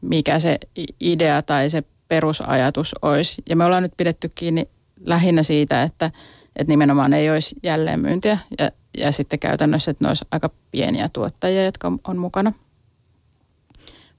mikä 0.00 0.38
se 0.38 0.58
idea 1.00 1.42
tai 1.42 1.70
se 1.70 1.82
perusajatus 2.08 2.94
olisi. 3.02 3.42
Ja 3.48 3.56
me 3.56 3.64
ollaan 3.64 3.82
nyt 3.82 3.92
pidetty 3.96 4.32
kiinni 4.34 4.68
lähinnä 5.00 5.42
siitä, 5.42 5.82
että, 5.82 6.10
että 6.56 6.72
nimenomaan 6.72 7.12
ei 7.12 7.30
olisi 7.30 7.56
jälleenmyyntiä 7.62 8.38
ja, 8.58 8.70
ja 8.98 9.12
sitten 9.12 9.38
käytännössä, 9.38 9.90
että 9.90 10.04
ne 10.04 10.08
olisi 10.08 10.24
aika 10.30 10.50
pieniä 10.70 11.10
tuottajia, 11.12 11.64
jotka 11.64 11.92
on, 12.08 12.18
mukana. 12.18 12.52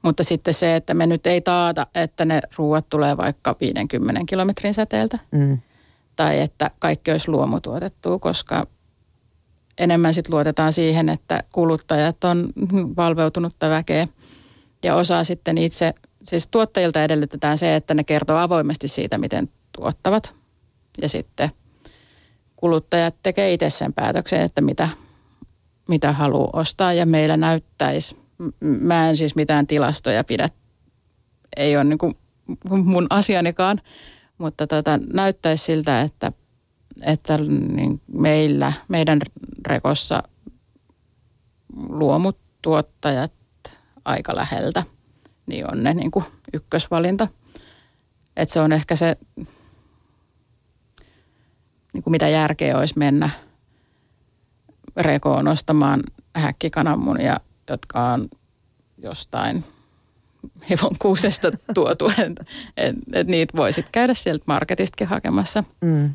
Mutta 0.01 0.23
sitten 0.23 0.53
se, 0.53 0.75
että 0.75 0.93
me 0.93 1.07
nyt 1.07 1.27
ei 1.27 1.41
taata, 1.41 1.87
että 1.95 2.25
ne 2.25 2.41
ruuat 2.57 2.89
tulee 2.89 3.17
vaikka 3.17 3.55
50 3.59 4.21
kilometrin 4.29 4.73
säteeltä. 4.73 5.19
Mm. 5.31 5.57
Tai 6.15 6.39
että 6.39 6.71
kaikki 6.79 7.11
olisi 7.11 7.31
luomutuotettua, 7.31 8.19
koska 8.19 8.67
enemmän 9.77 10.13
sit 10.13 10.29
luotetaan 10.29 10.73
siihen, 10.73 11.09
että 11.09 11.43
kuluttajat 11.53 12.23
on 12.23 12.49
valveutunutta 12.97 13.69
väkeä 13.69 14.07
ja 14.83 14.95
osaa 14.95 15.23
sitten 15.23 15.57
itse, 15.57 15.93
siis 16.23 16.47
tuottajilta 16.47 17.03
edellytetään 17.03 17.57
se, 17.57 17.75
että 17.75 17.93
ne 17.93 18.03
kertoo 18.03 18.37
avoimesti 18.37 18.87
siitä, 18.87 19.17
miten 19.17 19.49
tuottavat. 19.71 20.33
Ja 21.01 21.09
sitten 21.09 21.51
kuluttajat 22.55 23.15
tekee 23.23 23.53
itse 23.53 23.69
sen 23.69 23.93
päätöksen, 23.93 24.41
että 24.41 24.61
mitä, 24.61 24.89
mitä 25.89 26.11
haluaa 26.11 26.49
ostaa. 26.53 26.93
Ja 26.93 27.05
meillä 27.05 27.37
näyttäisi, 27.37 28.17
mä 28.61 29.09
en 29.09 29.17
siis 29.17 29.35
mitään 29.35 29.67
tilastoja 29.67 30.23
pidä, 30.23 30.49
ei 31.57 31.75
ole 31.75 31.83
niin 31.83 31.97
kuin 31.97 32.15
mun 32.83 33.07
asianikaan, 33.09 33.81
mutta 34.43 34.67
tota, 34.67 34.99
näyttäisi 35.13 35.63
siltä, 35.63 36.01
että 36.01 36.31
että 37.01 37.37
niin 37.37 38.01
meillä, 38.07 38.73
meidän 38.87 39.19
rekossa 39.67 40.23
luomutuottajat 41.89 43.31
aika 44.05 44.35
läheltä, 44.35 44.83
niin 45.45 45.71
on 45.71 45.83
ne 45.83 45.93
niin 45.93 46.11
kuin 46.11 46.25
ykkösvalinta. 46.53 47.27
Että 48.35 48.53
se 48.53 48.59
on 48.59 48.71
ehkä 48.71 48.95
se, 48.95 49.17
niin 51.93 52.03
kuin 52.03 52.11
mitä 52.11 52.27
järkeä 52.27 52.77
olisi 52.77 52.97
mennä 52.97 53.29
rekoon 54.97 55.47
ostamaan 55.47 56.03
häkkikananmunia, 56.35 57.39
jotka 57.69 58.13
on 58.13 58.27
jostain 58.97 59.63
hevon 60.69 60.95
kuusesta 60.99 61.51
tuotu, 61.73 62.09
että 62.09 62.45
et, 62.77 62.95
et 63.13 63.27
niitä 63.27 63.57
voisit 63.57 63.85
käydä 63.91 64.13
sieltä 64.13 64.43
marketistakin 64.47 65.07
hakemassa. 65.07 65.63
Mm. 65.81 66.09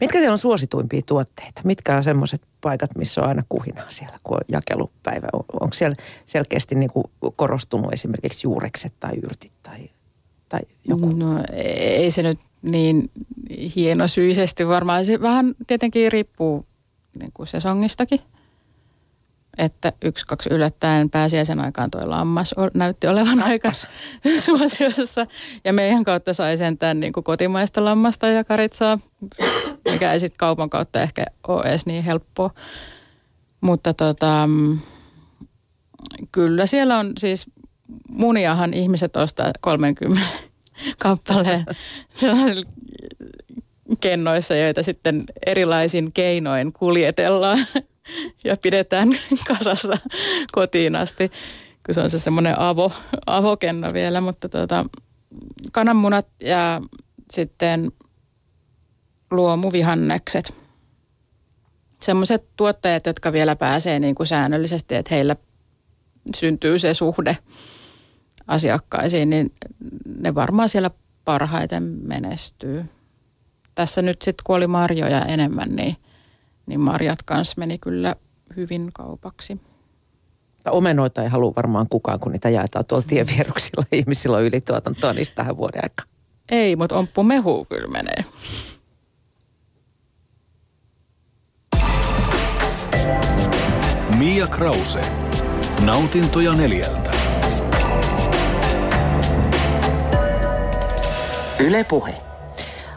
Mitkä 0.00 0.18
teillä 0.18 0.32
on 0.32 0.38
suosituimpia 0.38 1.00
tuotteita? 1.06 1.60
Mitkä 1.64 1.96
on 1.96 2.04
semmoiset 2.04 2.42
paikat, 2.60 2.90
missä 2.96 3.20
on 3.20 3.28
aina 3.28 3.42
kuhinaa 3.48 3.86
siellä, 3.88 4.18
kun 4.24 4.36
on 4.36 4.42
jakelupäivä? 4.48 5.28
Onko 5.32 5.72
siellä 5.72 5.96
selkeästi 6.26 6.74
niin 6.74 6.90
kuin 6.90 7.04
korostunut 7.36 7.92
esimerkiksi 7.92 8.46
juurekset 8.46 8.92
tai 9.00 9.12
yrtit 9.22 9.52
tai, 9.62 9.90
tai 10.48 10.60
joku? 10.88 11.06
No 11.06 11.44
ei 11.52 12.10
se 12.10 12.22
nyt 12.22 12.38
niin 12.62 13.10
hienosyisesti 13.76 14.68
varmaan. 14.68 15.04
Se 15.04 15.20
vähän 15.20 15.54
tietenkin 15.66 16.12
riippuu 16.12 16.66
niin 17.20 17.30
kuin 17.34 17.46
sesongistakin. 17.46 18.20
Että 19.58 19.92
yksi, 20.04 20.26
kaksi 20.26 20.50
yllättäen 20.52 21.10
pääsiäisen 21.10 21.64
aikaan 21.64 21.90
tuo 21.90 22.00
lammas 22.04 22.54
näytti 22.74 23.06
olevan 23.06 23.42
aika 23.42 23.72
suosiossa. 24.44 25.26
Ja 25.64 25.72
meidän 25.72 26.04
kautta 26.04 26.32
sai 26.32 26.56
sentään 26.56 27.00
niin 27.00 27.12
kuin 27.12 27.24
kotimaista 27.24 27.84
lammasta 27.84 28.28
ja 28.28 28.44
karitsaa, 28.44 28.98
mikä 29.90 30.12
ei 30.12 30.20
sitten 30.20 30.38
kaupan 30.38 30.70
kautta 30.70 31.02
ehkä 31.02 31.24
ole 31.48 31.62
edes 31.62 31.86
niin 31.86 32.04
helppoa. 32.04 32.50
Mutta 33.60 33.94
tota, 33.94 34.48
kyllä 36.32 36.66
siellä 36.66 36.98
on 36.98 37.12
siis 37.18 37.46
muniahan 38.08 38.74
ihmiset 38.74 39.16
ostaa 39.16 39.52
30 39.60 40.20
kappaleen 41.02 41.64
kennoissa, 44.00 44.54
joita 44.54 44.82
sitten 44.82 45.24
erilaisin 45.46 46.12
keinoin 46.12 46.72
kuljetellaan 46.72 47.66
ja 48.44 48.56
pidetään 48.56 49.08
kasassa 49.48 49.98
kotiin 50.52 50.96
asti, 50.96 51.28
kun 51.86 51.94
se 51.94 52.00
on 52.00 52.10
se 52.10 52.18
semmoinen 52.18 52.60
avo, 52.60 52.92
avokenno 53.26 53.92
vielä, 53.92 54.20
mutta 54.20 54.48
tota, 54.48 54.84
kananmunat 55.72 56.26
ja 56.40 56.80
sitten 57.32 57.92
luomuvihannekset. 59.30 60.54
Semmoiset 62.02 62.44
tuottajat, 62.56 63.06
jotka 63.06 63.32
vielä 63.32 63.56
pääsee 63.56 64.00
niin 64.00 64.14
kuin 64.14 64.26
säännöllisesti, 64.26 64.94
että 64.94 65.14
heillä 65.14 65.36
syntyy 66.36 66.78
se 66.78 66.94
suhde 66.94 67.38
asiakkaisiin, 68.46 69.30
niin 69.30 69.54
ne 70.18 70.34
varmaan 70.34 70.68
siellä 70.68 70.90
parhaiten 71.24 71.82
menestyy. 71.82 72.84
Tässä 73.74 74.02
nyt 74.02 74.22
sitten 74.22 74.42
kun 74.44 74.56
oli 74.56 74.66
marjoja 74.66 75.20
enemmän, 75.24 75.68
niin, 75.68 75.96
niin 76.66 76.80
marjat 76.80 77.22
kanssa 77.22 77.54
meni 77.58 77.78
kyllä 77.78 78.16
hyvin 78.56 78.90
kaupaksi. 78.92 79.60
Omenoita 80.70 81.22
ei 81.22 81.28
halua 81.28 81.52
varmaan 81.56 81.86
kukaan, 81.90 82.20
kun 82.20 82.32
niitä 82.32 82.50
jaetaan 82.50 82.84
tuolla 82.84 83.04
tienvieruksilla. 83.08 83.84
Ihmisillä 83.92 84.36
on 84.36 84.42
ylituotantoa 84.44 85.12
niistä 85.12 85.34
tähän 85.34 85.56
vuoden 85.56 85.80
aikaan. 85.84 86.08
Ei, 86.50 86.76
mutta 86.76 86.96
omppu 86.96 87.22
mehu 87.22 87.64
kyllä 87.64 87.88
menee. 87.88 88.24
Mia 94.18 94.46
Krause. 94.46 95.00
Nautintoja 95.84 96.52
neljältä. 96.52 97.10
Yle 101.58 101.84
Puhe. 101.84 102.14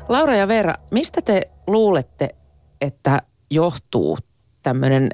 Laura 0.10 0.36
ja 0.36 0.47
Veera, 0.47 0.75
mistä 0.91 1.21
te 1.21 1.41
luulette, 1.67 2.30
että 2.82 3.21
johtuu 3.52 4.18
tämmöinen 4.64 5.10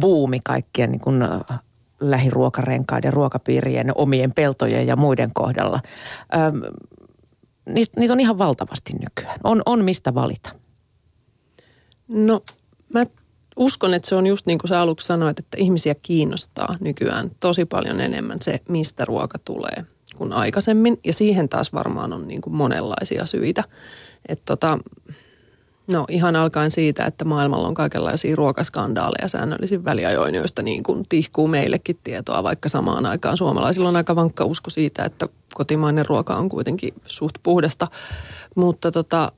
buumi 0.00 0.40
kaikkien 0.44 0.90
niin 0.90 1.00
kuin 1.00 1.22
äh, 1.22 1.60
lähiruokarenkaiden, 2.00 3.12
ruokapiirien, 3.12 3.92
omien 3.94 4.32
peltojen 4.32 4.86
ja 4.86 4.96
muiden 4.96 5.30
kohdalla? 5.34 5.80
Ähm, 6.34 6.56
niitä, 7.68 8.00
niitä 8.00 8.12
on 8.12 8.20
ihan 8.20 8.38
valtavasti 8.38 8.92
nykyään. 8.92 9.40
On, 9.44 9.62
on 9.66 9.84
mistä 9.84 10.14
valita. 10.14 10.50
No 12.08 12.42
mä 12.94 13.06
uskon, 13.56 13.94
että 13.94 14.08
se 14.08 14.14
on 14.14 14.26
just 14.26 14.46
niin 14.46 14.58
kuin 14.58 14.68
sä 14.68 14.80
aluksi 14.80 15.06
sanoit, 15.06 15.38
että 15.38 15.56
ihmisiä 15.60 15.94
kiinnostaa 15.94 16.76
nykyään 16.80 17.30
tosi 17.40 17.64
paljon 17.64 18.00
enemmän 18.00 18.38
se, 18.42 18.60
mistä 18.68 19.04
ruoka 19.04 19.38
tulee 19.38 19.84
kuin 20.16 20.32
aikaisemmin. 20.32 21.00
Ja 21.04 21.12
siihen 21.12 21.48
taas 21.48 21.72
varmaan 21.72 22.12
on 22.12 22.28
niin 22.28 22.40
kuin 22.40 22.54
monenlaisia 22.54 23.26
syitä. 23.26 23.64
Että 24.28 24.42
tota, 24.46 24.78
no 25.86 26.04
ihan 26.08 26.36
alkaen 26.36 26.70
siitä, 26.70 27.04
että 27.04 27.24
maailmalla 27.24 27.68
on 27.68 27.74
kaikenlaisia 27.74 28.36
ruokaskandaaleja 28.36 29.28
säännöllisin 29.28 29.84
väliajoin, 29.84 30.34
joista 30.34 30.62
niin 30.62 30.82
kuin 30.82 31.06
tihkuu 31.08 31.48
meillekin 31.48 31.98
tietoa, 32.04 32.42
vaikka 32.42 32.68
samaan 32.68 33.06
aikaan 33.06 33.36
suomalaisilla 33.36 33.88
on 33.88 33.96
aika 33.96 34.16
vankka 34.16 34.44
usko 34.44 34.70
siitä, 34.70 35.04
että 35.04 35.28
kotimainen 35.54 36.06
ruoka 36.06 36.36
on 36.36 36.48
kuitenkin 36.48 36.94
suht 37.06 37.34
puhdasta. 37.42 37.88
Mutta 38.54 38.90
tota, 38.90 39.32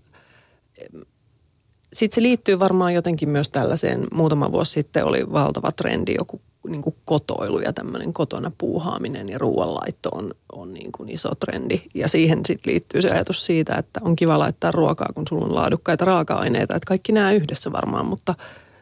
sitten 1.92 2.14
se 2.14 2.22
liittyy 2.22 2.58
varmaan 2.58 2.94
jotenkin 2.94 3.28
myös 3.28 3.50
tällaiseen, 3.50 4.06
muutama 4.12 4.52
vuosi 4.52 4.72
sitten 4.72 5.04
oli 5.04 5.32
valtava 5.32 5.72
trendi 5.72 6.14
joku 6.18 6.40
niin 6.68 6.82
kuin 6.82 6.96
kotoilu 7.04 7.60
ja 7.60 7.72
tämmöinen 7.72 8.12
kotona 8.12 8.52
puuhaaminen 8.58 9.28
ja 9.28 9.38
ruoanlaitto 9.38 10.08
on, 10.08 10.34
on 10.52 10.74
niin 10.74 10.92
kuin 10.92 11.08
iso 11.08 11.34
trendi. 11.34 11.82
Ja 11.94 12.08
siihen 12.08 12.40
sitten 12.46 12.72
liittyy 12.72 13.02
se 13.02 13.10
ajatus 13.10 13.46
siitä, 13.46 13.74
että 13.74 14.00
on 14.02 14.14
kiva 14.14 14.38
laittaa 14.38 14.72
ruokaa, 14.72 15.08
kun 15.14 15.24
sulla 15.28 15.44
on 15.44 15.54
laadukkaita 15.54 16.04
raaka-aineita. 16.04 16.74
Että 16.74 16.86
kaikki 16.86 17.12
nämä 17.12 17.32
yhdessä 17.32 17.72
varmaan, 17.72 18.06
mutta 18.06 18.34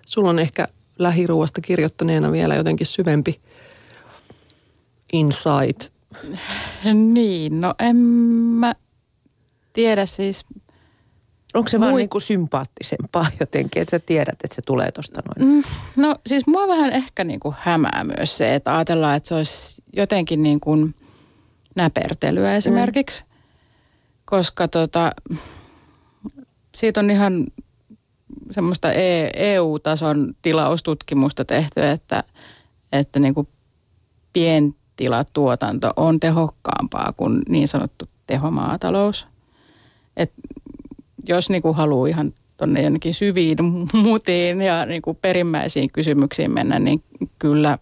sulla 0.06 0.30
on 0.30 0.38
ehkä 0.38 0.68
lähiruuasta 0.98 1.60
kirjoittaneena 1.60 2.32
vielä 2.32 2.54
jotenkin 2.54 2.86
syvempi 2.86 3.40
insight. 5.12 5.92
Niin, 6.94 7.60
no 7.60 7.74
en 7.78 7.96
mä 7.96 8.74
tiedä 9.72 10.06
siis– 10.06 10.44
Onko 11.56 11.68
se 11.68 11.78
Mui... 11.78 11.86
vaan 11.86 11.96
niin 11.96 12.08
kuin 12.08 12.22
sympaattisempaa 12.22 13.26
jotenkin, 13.40 13.82
että 13.82 13.96
sä 13.96 13.98
tiedät, 14.06 14.44
että 14.44 14.54
se 14.54 14.62
tulee 14.66 14.92
tuosta 14.92 15.22
noin? 15.26 15.52
Mm, 15.52 15.62
no 15.96 16.16
siis 16.26 16.46
mua 16.46 16.68
vähän 16.68 16.92
ehkä 16.92 17.24
niin 17.24 17.40
kuin 17.40 17.54
hämää 17.58 18.04
myös 18.16 18.38
se, 18.38 18.54
että 18.54 18.76
ajatellaan, 18.76 19.16
että 19.16 19.28
se 19.28 19.34
olisi 19.34 19.82
jotenkin 19.92 20.42
niin 20.42 20.60
kuin 20.60 20.94
näpertelyä 21.76 22.56
esimerkiksi. 22.56 23.22
Mm. 23.22 23.28
Koska 24.24 24.68
tota, 24.68 25.12
siitä 26.74 27.00
on 27.00 27.10
ihan 27.10 27.46
semmoista 28.50 28.92
EU-tason 29.34 30.30
e 30.30 30.34
tilaustutkimusta 30.42 31.44
tehty, 31.44 31.82
että, 31.82 32.24
että 32.92 33.18
niin 33.18 33.34
kuin 33.34 33.48
pientilatuotanto 34.32 35.92
on 35.96 36.20
tehokkaampaa 36.20 37.12
kuin 37.16 37.42
niin 37.48 37.68
sanottu 37.68 38.08
tehomaatalous. 38.26 39.26
Et 40.16 40.32
jos 41.28 41.50
niin 41.50 41.62
kuin 41.62 41.76
haluaa 41.76 42.08
ihan 42.08 42.32
tuonne 42.56 42.82
jonnekin 42.82 43.14
syviin 43.14 43.58
mutiin 44.04 44.62
ja 44.62 44.86
niin 44.86 45.02
kuin 45.02 45.18
perimmäisiin 45.20 45.90
kysymyksiin 45.92 46.50
mennä, 46.50 46.78
niin 46.78 47.02
kyllä 47.38 47.78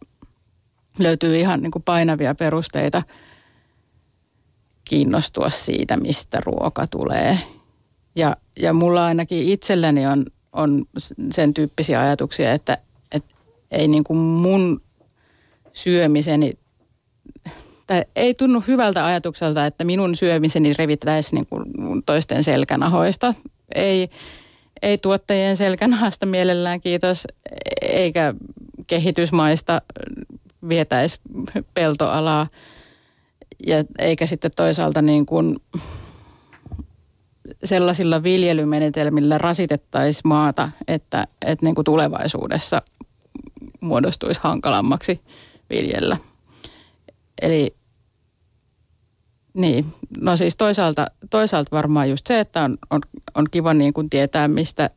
löytyy 0.98 1.40
ihan 1.40 1.62
niin 1.62 1.70
kuin 1.70 1.82
painavia 1.82 2.34
perusteita 2.34 3.02
kiinnostua 4.84 5.50
siitä, 5.50 5.96
mistä 5.96 6.40
ruoka 6.44 6.86
tulee. 6.86 7.38
Ja, 8.16 8.36
ja 8.60 8.72
mulla 8.72 9.06
ainakin 9.06 9.48
itselläni 9.48 10.06
on, 10.06 10.26
on 10.52 10.84
sen 11.30 11.54
tyyppisiä 11.54 12.00
ajatuksia, 12.00 12.52
että, 12.52 12.78
että 13.12 13.34
ei 13.70 13.88
niin 13.88 14.04
kuin 14.04 14.18
mun 14.18 14.80
syömiseni 15.72 16.52
tai 17.86 18.04
ei 18.16 18.34
tunnu 18.34 18.64
hyvältä 18.68 19.06
ajatukselta, 19.06 19.66
että 19.66 19.84
minun 19.84 20.16
syömiseni 20.16 20.72
revittäisi 20.72 21.34
niin 21.34 21.46
kuin 21.46 21.64
toisten 22.06 22.44
selkänahoista. 22.44 23.34
Ei, 23.74 24.08
ei 24.82 24.98
tuottajien 24.98 25.56
selkänahasta 25.56 26.26
mielellään, 26.26 26.80
kiitos, 26.80 27.26
eikä 27.82 28.34
kehitysmaista 28.86 29.82
vietäisi 30.68 31.20
peltoalaa. 31.74 32.46
Ja 33.66 33.84
eikä 33.98 34.26
sitten 34.26 34.50
toisaalta 34.56 35.02
niin 35.02 35.26
kuin 35.26 35.56
sellaisilla 37.64 38.22
viljelymenetelmillä 38.22 39.38
rasitettaisi 39.38 40.20
maata, 40.24 40.70
että, 40.88 41.26
että 41.46 41.66
niin 41.66 41.74
kuin 41.74 41.84
tulevaisuudessa 41.84 42.82
muodostuisi 43.80 44.40
hankalammaksi 44.42 45.20
viljellä. 45.70 46.16
Eli 47.42 47.76
niin, 49.54 49.94
no 50.20 50.36
siis 50.36 50.56
toisaalta, 50.56 51.06
toisaalta 51.30 51.76
varmaan 51.76 52.10
just 52.10 52.26
se, 52.26 52.40
että 52.40 52.62
on, 52.64 52.78
on, 52.90 53.00
on 53.34 53.46
kiva 53.50 53.74
niin 53.74 53.92
kuin 53.92 54.10
tietää 54.10 54.48
mistä 54.48 54.90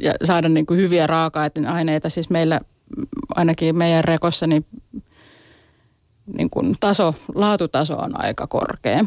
ja 0.00 0.14
saada 0.24 0.48
niin 0.48 0.66
kuin 0.66 0.80
hyviä 0.80 1.06
raaka-aineita. 1.06 2.08
Siis 2.08 2.30
meillä 2.30 2.60
ainakin 3.34 3.76
meidän 3.76 4.04
rekossa 4.04 4.46
niin, 4.46 4.66
niin 6.36 6.50
kuin 6.50 6.76
taso, 6.80 7.14
laatutaso 7.34 7.96
on 7.96 8.24
aika 8.24 8.46
korkea. 8.46 9.04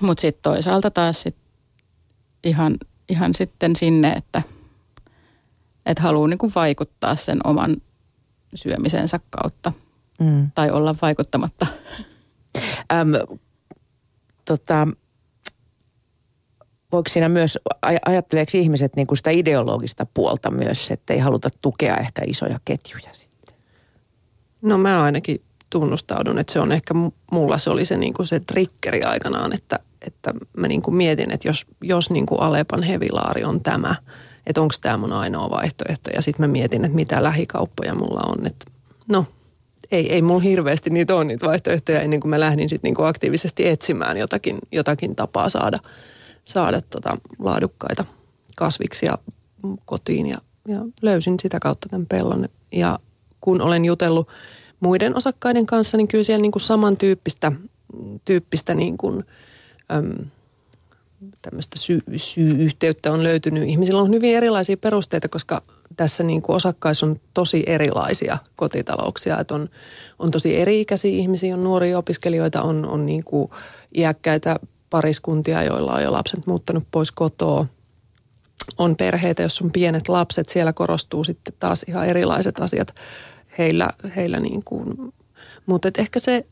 Mutta 0.00 0.20
sitten 0.20 0.42
toisaalta 0.42 0.90
taas 0.90 1.22
sit 1.22 1.36
ihan, 2.44 2.74
ihan 3.08 3.34
sitten 3.34 3.76
sinne, 3.76 4.12
että, 4.12 4.42
että 5.86 6.02
haluaa 6.02 6.28
niin 6.28 6.38
kuin 6.38 6.52
vaikuttaa 6.54 7.16
sen 7.16 7.38
oman 7.44 7.76
syömisensä 8.54 9.20
kautta– 9.30 9.72
mm. 10.20 10.50
tai 10.54 10.70
olla 10.70 10.94
vaikuttamatta. 11.02 11.66
Äm, 12.92 13.12
tota, 14.44 14.88
voiko 16.92 17.08
siinä 17.08 17.28
myös, 17.28 17.58
aj- 17.86 17.98
ajatteleeko 18.06 18.52
ihmiset 18.54 18.96
niin 18.96 19.06
kuin 19.06 19.18
sitä 19.18 19.30
ideologista 19.30 20.06
puolta 20.14 20.50
myös, 20.50 20.90
että 20.90 21.14
ei 21.14 21.18
haluta 21.18 21.48
tukea 21.62 21.96
ehkä 21.96 22.22
isoja 22.26 22.58
ketjuja 22.64 23.10
sitten? 23.12 23.54
No 24.62 24.78
mä 24.78 25.02
ainakin 25.02 25.42
tunnustaudun, 25.70 26.38
että 26.38 26.52
se 26.52 26.60
on 26.60 26.72
ehkä 26.72 26.94
mulla 27.30 27.58
se 27.58 27.70
oli 27.70 27.84
se, 27.84 27.96
niin 27.96 28.14
kuin 28.14 28.26
se 28.26 28.40
triggeri 28.40 29.02
aikanaan, 29.02 29.52
että, 29.52 29.78
että 30.02 30.34
mä 30.56 30.68
niin 30.68 30.82
kuin 30.82 30.94
mietin, 30.94 31.30
että 31.30 31.48
jos, 31.48 31.66
jos 31.82 32.10
niin 32.10 32.26
kuin 32.26 32.40
Alepan 32.40 32.82
hevilaari 32.82 33.44
on 33.44 33.60
tämä, 33.60 33.94
että 34.46 34.60
onko 34.60 34.74
tämä 34.80 34.96
mun 34.96 35.12
ainoa 35.12 35.50
vaihtoehto. 35.50 36.10
Ja 36.10 36.22
sitten 36.22 36.42
mä 36.42 36.52
mietin, 36.52 36.84
että 36.84 36.96
mitä 36.96 37.22
lähikauppoja 37.22 37.94
mulla 37.94 38.20
on. 38.20 38.46
Että 38.46 38.66
no, 39.08 39.26
ei, 39.90 40.12
ei 40.12 40.22
mulla 40.22 40.40
hirveästi 40.40 40.90
niitä 40.90 41.14
ole 41.14 41.24
niitä 41.24 41.46
vaihtoehtoja 41.46 42.00
ennen 42.00 42.20
kuin 42.20 42.30
mä 42.30 42.40
lähdin 42.40 42.68
sitten 42.68 42.88
niin 42.88 42.94
kuin 42.94 43.08
aktiivisesti 43.08 43.68
etsimään 43.68 44.16
jotakin, 44.16 44.58
jotakin 44.72 45.16
tapaa 45.16 45.48
saada, 45.48 45.78
saada 46.44 46.80
tota 46.80 47.16
laadukkaita 47.38 48.04
kasviksia 48.56 49.18
kotiin 49.84 50.26
ja, 50.26 50.38
ja 50.68 50.80
löysin 51.02 51.40
sitä 51.42 51.60
kautta 51.60 51.88
tämän 51.88 52.06
pellon. 52.06 52.48
Ja 52.72 52.98
kun 53.40 53.60
olen 53.60 53.84
jutellut 53.84 54.28
muiden 54.80 55.16
osakkaiden 55.16 55.66
kanssa, 55.66 55.96
niin 55.96 56.08
kyllä 56.08 56.24
siellä 56.24 56.42
niin 56.42 56.52
kuin 56.52 56.62
samantyyppistä 56.62 57.52
tyyppistä 58.24 58.74
niin 58.74 58.96
kuin, 58.96 59.24
äm, 59.92 60.26
tämmöistä 61.42 61.78
sy- 61.78 62.04
syy-yhteyttä 62.16 63.12
on 63.12 63.22
löytynyt. 63.22 63.68
Ihmisillä 63.68 64.02
on 64.02 64.10
hyvin 64.10 64.36
erilaisia 64.36 64.76
perusteita, 64.76 65.28
koska 65.28 65.62
tässä 65.96 66.22
niin 66.22 66.42
kuin 66.42 66.56
osakkaissa 66.56 67.06
on 67.06 67.20
tosi 67.34 67.62
erilaisia 67.66 68.38
kotitalouksia. 68.56 69.40
Että 69.40 69.54
on, 69.54 69.68
on 70.18 70.30
tosi 70.30 70.56
eri-ikäisiä 70.56 71.10
ihmisiä, 71.10 71.54
on 71.54 71.64
nuoria 71.64 71.98
opiskelijoita, 71.98 72.62
on, 72.62 72.86
on 72.86 73.06
niin 73.06 73.24
kuin 73.24 73.50
iäkkäitä 73.96 74.56
pariskuntia, 74.90 75.62
joilla 75.62 75.92
on 75.92 76.02
jo 76.02 76.12
lapset 76.12 76.46
muuttanut 76.46 76.84
pois 76.90 77.12
kotoa. 77.12 77.66
On 78.78 78.96
perheitä, 78.96 79.42
jos 79.42 79.60
on 79.62 79.72
pienet 79.72 80.08
lapset, 80.08 80.48
siellä 80.48 80.72
korostuu 80.72 81.24
sitten 81.24 81.54
taas 81.60 81.82
ihan 81.88 82.06
erilaiset 82.06 82.60
asiat 82.60 82.94
heillä, 83.58 83.90
heillä 84.16 84.40
niin 84.40 84.64
kuin. 84.64 85.12
Mutta 85.66 85.88
ehkä 85.98 86.18
se, 86.18 86.46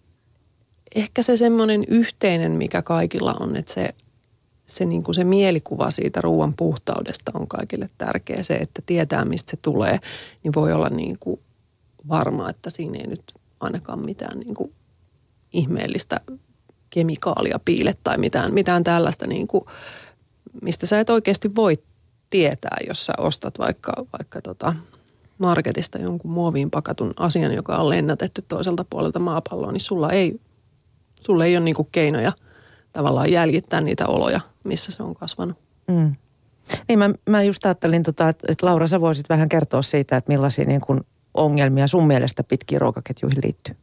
ehkä 0.94 1.22
se 1.22 1.36
semmoinen 1.36 1.84
yhteinen, 1.88 2.52
mikä 2.52 2.82
kaikilla 2.82 3.36
on, 3.40 3.56
että 3.56 3.72
se, 3.72 3.94
se, 4.76 4.84
niin 4.84 5.02
kuin 5.02 5.14
se 5.14 5.24
mielikuva 5.24 5.90
siitä 5.90 6.20
ruoan 6.20 6.54
puhtaudesta 6.54 7.32
on 7.34 7.48
kaikille 7.48 7.90
tärkeä. 7.98 8.42
Se, 8.42 8.54
että 8.54 8.82
tietää 8.86 9.24
mistä 9.24 9.50
se 9.50 9.56
tulee, 9.62 9.98
niin 10.42 10.54
voi 10.54 10.72
olla 10.72 10.88
niin 10.88 11.18
kuin 11.20 11.40
varma, 12.08 12.50
että 12.50 12.70
siinä 12.70 12.98
ei 12.98 13.06
nyt 13.06 13.22
ainakaan 13.60 14.04
mitään 14.04 14.38
niin 14.38 14.54
kuin 14.54 14.72
ihmeellistä 15.52 16.20
kemikaalia 16.90 17.60
piile 17.64 17.94
tai 18.04 18.18
mitään, 18.18 18.54
mitään 18.54 18.84
tällaista, 18.84 19.26
niin 19.26 19.46
kuin, 19.46 19.64
mistä 20.62 20.86
sä 20.86 21.00
et 21.00 21.10
oikeasti 21.10 21.54
voi 21.54 21.78
tietää, 22.30 22.76
jos 22.88 23.06
sä 23.06 23.12
ostat 23.18 23.58
vaikka, 23.58 23.92
vaikka 24.18 24.42
tota, 24.42 24.74
marketista 25.38 25.98
jonkun 25.98 26.30
muoviin 26.30 26.70
pakatun 26.70 27.12
asian, 27.16 27.52
joka 27.52 27.76
on 27.76 27.88
lennätetty 27.88 28.44
toiselta 28.48 28.84
puolelta 28.90 29.18
maapalloa, 29.18 29.72
niin 29.72 29.80
sulla 29.80 30.10
ei, 30.10 30.40
sulla 31.20 31.44
ei 31.44 31.56
ole 31.56 31.64
niin 31.64 31.76
keinoja 31.92 32.32
tavallaan 32.92 33.32
jäljittää 33.32 33.80
niitä 33.80 34.06
oloja, 34.06 34.40
missä 34.64 34.92
se 34.92 35.02
on 35.02 35.14
kasvanut. 35.14 35.58
Mm. 35.88 36.16
Niin 36.88 36.98
mä, 36.98 37.10
mä 37.28 37.42
just 37.42 37.66
ajattelin, 37.66 38.02
tota, 38.02 38.28
että, 38.28 38.46
että 38.52 38.66
Laura 38.66 38.86
sä 38.86 39.00
voisit 39.00 39.28
vähän 39.28 39.48
kertoa 39.48 39.82
siitä, 39.82 40.16
että 40.16 40.32
millaisia 40.32 40.64
niin 40.64 40.80
kuin 40.80 41.00
ongelmia 41.34 41.86
sun 41.86 42.06
mielestä 42.06 42.44
pitkiin 42.44 42.80
ruokaketjuihin 42.80 43.40
liittyy. 43.44 43.76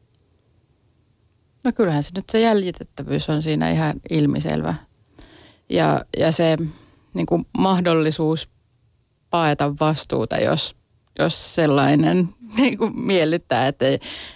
No 1.64 1.72
kyllähän 1.72 2.04
se 2.04 2.12
nyt 2.16 2.30
se 2.30 2.40
jäljitettävyys 2.40 3.30
on 3.30 3.42
siinä 3.42 3.72
ihan 3.72 3.94
ilmiselvä. 4.10 4.76
Ja, 5.70 6.06
ja 6.18 6.32
se 6.32 6.58
niin 7.14 7.26
kuin 7.26 7.46
mahdollisuus 7.58 8.50
paeta 9.30 9.74
vastuuta, 9.80 10.38
jos 10.38 10.76
jos 11.20 11.56
sellainen 11.56 12.30
niin 12.58 12.78
kuin 12.78 13.00
miellyttää, 13.00 13.68
että, 13.68 13.86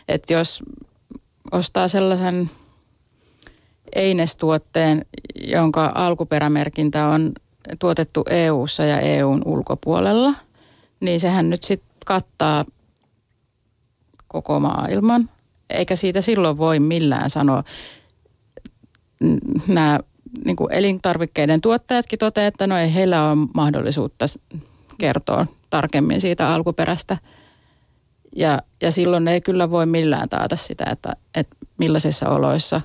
että 0.08 0.34
jos 0.34 0.64
ostaa 1.52 1.88
sellaisen 1.88 2.50
einestuotteen, 3.96 5.06
jonka 5.36 5.92
alkuperämerkintä 5.96 7.08
on 7.08 7.32
tuotettu 7.80 8.24
EU:ssa 8.30 8.84
ja 8.84 9.00
EUn 9.00 9.42
ulkopuolella, 9.46 10.34
niin 11.00 11.20
sehän 11.20 11.50
nyt 11.50 11.64
sitten 11.64 11.90
kattaa 12.06 12.66
koko 14.28 14.60
maailman. 14.60 15.30
Eikä 15.70 15.96
siitä 15.96 16.22
silloin 16.22 16.58
voi 16.58 16.80
millään 16.80 17.30
sanoa. 17.30 17.64
Nämä 19.68 20.00
niin 20.46 20.56
kuin 20.56 20.74
elintarvikkeiden 20.74 21.62
tuottajatkin 21.62 22.20
toteavat, 22.20 22.54
että 22.54 22.68
no 22.68 22.78
ei 22.78 22.94
heillä 22.94 23.30
ole 23.30 23.48
mahdollisuutta 23.54 24.26
kertoa 24.98 25.46
tarkemmin 25.70 26.22
siitä 26.22 26.54
alkuperästä. 26.54 27.18
Ja, 28.36 28.62
ja 28.82 28.92
silloin 28.92 29.28
ei 29.28 29.42
kyllä 29.42 29.72
voi 29.72 29.86
millään 29.86 30.30
taata 30.30 30.56
sitä, 30.56 30.86
että, 30.92 31.16
että 31.36 31.56
millaisissa 31.78 32.30
oloissa 32.30 32.82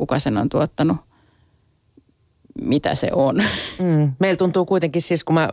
kuka 0.00 0.18
sen 0.18 0.36
on 0.36 0.48
tuottanut, 0.48 0.96
mitä 2.62 2.94
se 2.94 3.08
on. 3.12 3.36
Mm. 3.78 4.12
Meillä 4.18 4.36
tuntuu 4.36 4.64
kuitenkin 4.64 5.02
siis, 5.02 5.24
kun 5.24 5.34
mä 5.34 5.48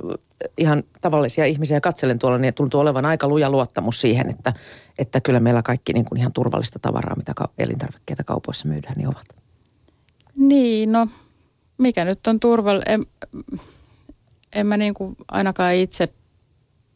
ihan 0.58 0.84
tavallisia 1.02 1.46
ihmisiä 1.46 1.82
katselen 1.82 2.20
tuolla, 2.20 2.38
niin 2.38 2.54
tuntuu 2.54 2.80
olevan 2.82 3.06
aika 3.06 3.28
luja 3.28 3.50
luottamus 3.50 4.02
siihen, 4.02 4.30
että, 4.30 4.54
että 4.98 5.22
kyllä 5.22 5.40
meillä 5.40 5.62
kaikki 5.62 5.94
niin 5.94 6.06
kuin 6.06 6.20
ihan 6.20 6.34
turvallista 6.34 6.80
tavaraa, 6.80 7.16
mitä 7.16 7.34
elintarvikkeita 7.58 8.24
kaupoissa 8.24 8.68
myydään, 8.68 8.94
niin 8.98 9.08
ovat. 9.08 9.26
Niin, 10.36 10.92
no 10.92 11.08
mikä 11.78 12.06
nyt 12.06 12.28
on 12.28 12.40
turvallinen? 12.40 12.94
En, 12.94 13.06
en 14.54 14.68
mä 14.68 14.78
niin 14.78 14.94
kuin 14.94 15.16
ainakaan 15.28 15.74
itse 15.74 16.14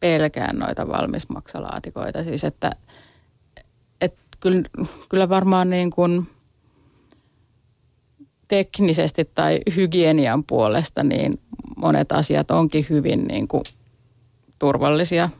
pelkään 0.00 0.58
noita 0.58 0.88
valmismaksalaatikoita. 0.88 2.24
Siis 2.24 2.44
että, 2.44 2.70
että 4.00 4.20
kyllä, 4.40 4.62
kyllä 5.08 5.28
varmaan 5.28 5.70
niin 5.70 5.90
kuin 5.90 6.26
teknisesti 8.48 9.24
tai 9.34 9.60
hygienian 9.76 10.44
puolesta 10.44 11.02
niin 11.02 11.40
monet 11.76 12.12
asiat 12.12 12.50
onkin 12.50 12.86
hyvin 12.90 13.24
niin 13.24 13.48
kuin 13.48 13.62
turvallisia. 14.58 15.30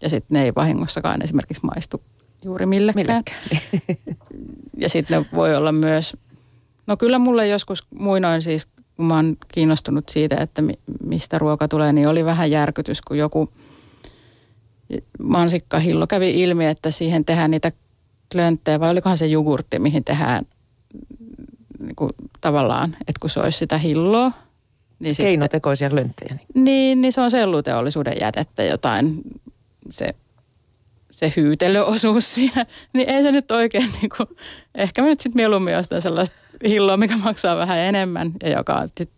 Ja 0.00 0.08
sitten 0.08 0.34
ne 0.34 0.44
ei 0.44 0.52
vahingossakaan 0.54 1.22
esimerkiksi 1.22 1.66
maistu 1.66 2.02
juuri 2.44 2.66
millekään. 2.66 3.06
millekään. 3.06 3.40
ja 4.76 4.88
sitten 4.88 5.20
ne 5.20 5.26
voi 5.32 5.56
olla 5.56 5.72
myös, 5.72 6.16
no 6.86 6.96
kyllä 6.96 7.18
mulle 7.18 7.48
joskus 7.48 7.86
muinoin 7.98 8.42
siis, 8.42 8.66
kun 8.96 9.06
mä 9.06 9.16
oon 9.16 9.36
kiinnostunut 9.54 10.08
siitä, 10.08 10.36
että 10.36 10.62
mistä 11.04 11.38
ruoka 11.38 11.68
tulee, 11.68 11.92
niin 11.92 12.08
oli 12.08 12.24
vähän 12.24 12.50
järkytys, 12.50 13.00
kun 13.00 13.18
joku– 13.18 13.48
mansikkahillo 15.22 16.06
kävi 16.06 16.42
ilmi, 16.42 16.66
että 16.66 16.90
siihen 16.90 17.24
tehdään 17.24 17.50
niitä 17.50 17.72
klönttejä, 18.32 18.80
vai 18.80 18.90
olikohan 18.90 19.18
se 19.18 19.26
jogurtti, 19.26 19.78
mihin 19.78 20.04
tehdään 20.04 20.44
niin 21.78 21.96
kuin, 21.96 22.10
tavallaan, 22.40 22.96
että 23.00 23.20
kun 23.20 23.30
se 23.30 23.40
olisi 23.40 23.58
sitä 23.58 23.78
hilloa. 23.78 24.32
Niin 24.98 25.16
Keinotekoisia 25.16 25.90
klönttejä. 25.90 26.34
Niin. 26.34 26.64
niin, 26.64 27.00
niin 27.00 27.12
se 27.12 27.20
on 27.20 27.30
selluteollisuuden 27.30 28.16
jätettä 28.20 28.64
jotain, 28.64 29.22
se, 29.90 30.14
se 31.12 31.32
hyytelöosuus 31.36 32.34
siinä. 32.34 32.66
Niin 32.94 33.10
ei 33.10 33.22
se 33.22 33.32
nyt 33.32 33.50
oikein, 33.50 33.90
niin 34.00 34.10
kuin, 34.16 34.28
ehkä 34.74 35.02
mä 35.02 35.08
nyt 35.08 35.20
sitten 35.20 35.40
mieluummin 35.40 35.76
ostan 35.76 36.02
sellaista 36.02 36.36
hilloa, 36.64 36.96
mikä 36.96 37.16
maksaa 37.16 37.56
vähän 37.56 37.78
enemmän 37.78 38.32
ja 38.42 38.48
joka 38.48 38.74
on 38.74 38.88
sitten 38.88 39.08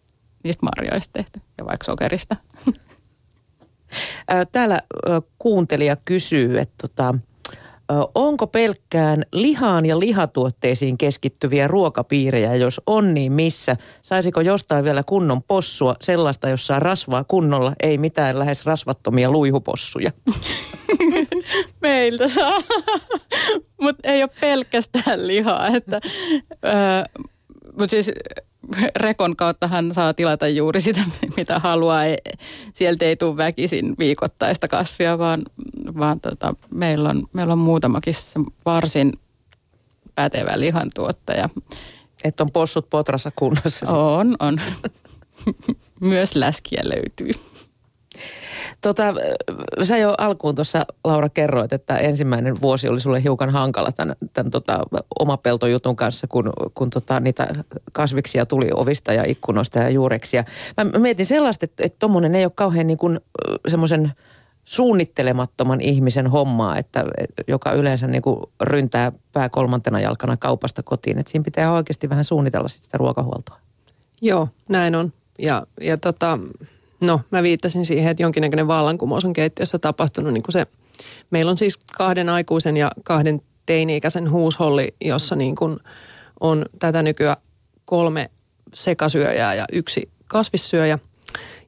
niistä 0.44 0.66
marjoista 0.66 1.12
tehty 1.12 1.40
ja 1.58 1.64
vaikka 1.64 1.84
sokerista. 1.84 2.36
Täällä 4.52 4.80
kuuntelija 5.38 5.96
kysyy, 6.04 6.58
että 6.58 6.74
tota, 6.88 7.14
onko 8.14 8.46
pelkkään 8.46 9.22
lihaan 9.32 9.86
ja 9.86 9.98
lihatuotteisiin 9.98 10.98
keskittyviä 10.98 11.68
ruokapiirejä? 11.68 12.54
Jos 12.54 12.80
on, 12.86 13.14
niin 13.14 13.32
missä? 13.32 13.76
Saisiko 14.02 14.40
jostain 14.40 14.84
vielä 14.84 15.02
kunnon 15.02 15.42
possua, 15.42 15.94
sellaista, 16.00 16.48
jossa 16.48 16.66
saa 16.66 16.80
rasvaa 16.80 17.24
kunnolla, 17.24 17.72
ei 17.82 17.98
mitään 17.98 18.38
lähes 18.38 18.66
rasvattomia 18.66 19.30
luihupossuja? 19.30 20.10
Meiltä 21.82 22.28
saa, 22.28 22.58
mutta 23.82 24.08
ei 24.08 24.22
ole 24.22 24.30
pelkästään 24.40 25.26
lihaa. 25.26 25.66
Että, 25.66 26.00
mutta 27.78 27.88
siis 27.88 28.10
rekon 28.96 29.36
kautta 29.36 29.68
hän 29.68 29.94
saa 29.94 30.14
tilata 30.14 30.48
juuri 30.48 30.80
sitä, 30.80 31.00
mitä 31.36 31.58
haluaa. 31.58 32.04
Ei, 32.04 32.18
sieltä 32.72 33.04
ei 33.04 33.16
tule 33.16 33.36
väkisin 33.36 33.94
viikoittaista 33.98 34.68
kassia, 34.68 35.18
vaan, 35.18 35.42
vaan 35.98 36.20
tota, 36.20 36.54
meillä, 36.74 37.08
on, 37.08 37.22
meillä 37.32 37.52
on 37.52 37.58
muutamakin 37.58 38.14
varsin 38.64 39.12
pätevä 40.14 40.60
lihantuottaja. 40.60 41.48
Että 42.24 42.42
on 42.42 42.50
possut 42.50 42.90
potrassa 42.90 43.30
kunnossa. 43.36 43.92
On, 43.92 44.36
on. 44.40 44.60
Myös 46.00 46.36
läskiä 46.36 46.82
löytyy. 46.84 47.30
Tota, 48.80 49.04
sä 49.82 49.96
jo 49.96 50.14
alkuun 50.18 50.54
tuossa 50.54 50.86
Laura 51.04 51.28
kerroit, 51.28 51.72
että 51.72 51.96
ensimmäinen 51.96 52.60
vuosi 52.60 52.88
oli 52.88 53.00
sulle 53.00 53.22
hiukan 53.22 53.50
hankala 53.50 53.92
tämän, 53.92 54.16
tämän 54.32 54.50
tota, 54.50 54.78
omapeltojutun 55.20 55.96
kanssa, 55.96 56.26
kun, 56.26 56.52
kun 56.74 56.90
tota, 56.90 57.20
niitä 57.20 57.48
kasviksia 57.92 58.46
tuli 58.46 58.70
ovista 58.74 59.12
ja 59.12 59.24
ikkunoista 59.26 59.78
ja 59.78 59.90
juureksia. 59.90 60.44
Mä 60.76 60.98
mietin 60.98 61.26
sellaista, 61.26 61.64
että 61.64 61.98
tuommoinen 61.98 62.34
ei 62.34 62.44
ole 62.44 62.52
kauhean 62.54 62.86
niin 62.86 62.98
kuin 62.98 63.20
semmoisen 63.68 64.12
suunnittelemattoman 64.64 65.80
ihmisen 65.80 66.26
hommaa, 66.26 66.76
että, 66.78 67.04
joka 67.48 67.72
yleensä 67.72 68.06
niin 68.06 68.22
kuin 68.22 68.40
ryntää 68.60 69.12
pää 69.32 69.48
kolmantena 69.48 70.00
jalkana 70.00 70.36
kaupasta 70.36 70.82
kotiin. 70.82 71.18
Että 71.18 71.32
siinä 71.32 71.44
pitää 71.44 71.72
oikeasti 71.72 72.08
vähän 72.08 72.24
suunnitella 72.24 72.68
sitä 72.68 72.98
ruokahuoltoa. 72.98 73.58
Joo, 74.20 74.48
näin 74.68 74.94
on. 74.94 75.12
Ja, 75.38 75.66
ja 75.80 75.96
tota, 75.96 76.38
no 77.00 77.20
mä 77.30 77.42
viittasin 77.42 77.84
siihen, 77.84 78.10
että 78.10 78.22
jonkinnäköinen 78.22 78.68
vallankumous 78.68 79.24
on 79.24 79.32
keittiössä 79.32 79.78
tapahtunut. 79.78 80.32
Niin 80.32 80.42
kuin 80.42 80.52
se, 80.52 80.66
meillä 81.30 81.50
on 81.50 81.56
siis 81.56 81.78
kahden 81.96 82.28
aikuisen 82.28 82.76
ja 82.76 82.90
kahden 83.04 83.42
teini-ikäisen 83.66 84.30
huusholli, 84.30 84.94
jossa 85.00 85.36
niin 85.36 85.56
kuin 85.56 85.78
on 86.40 86.66
tätä 86.78 87.02
nykyään 87.02 87.36
kolme 87.84 88.30
sekasyöjää 88.74 89.54
ja 89.54 89.64
yksi 89.72 90.10
kasvissyöjä– 90.26 90.98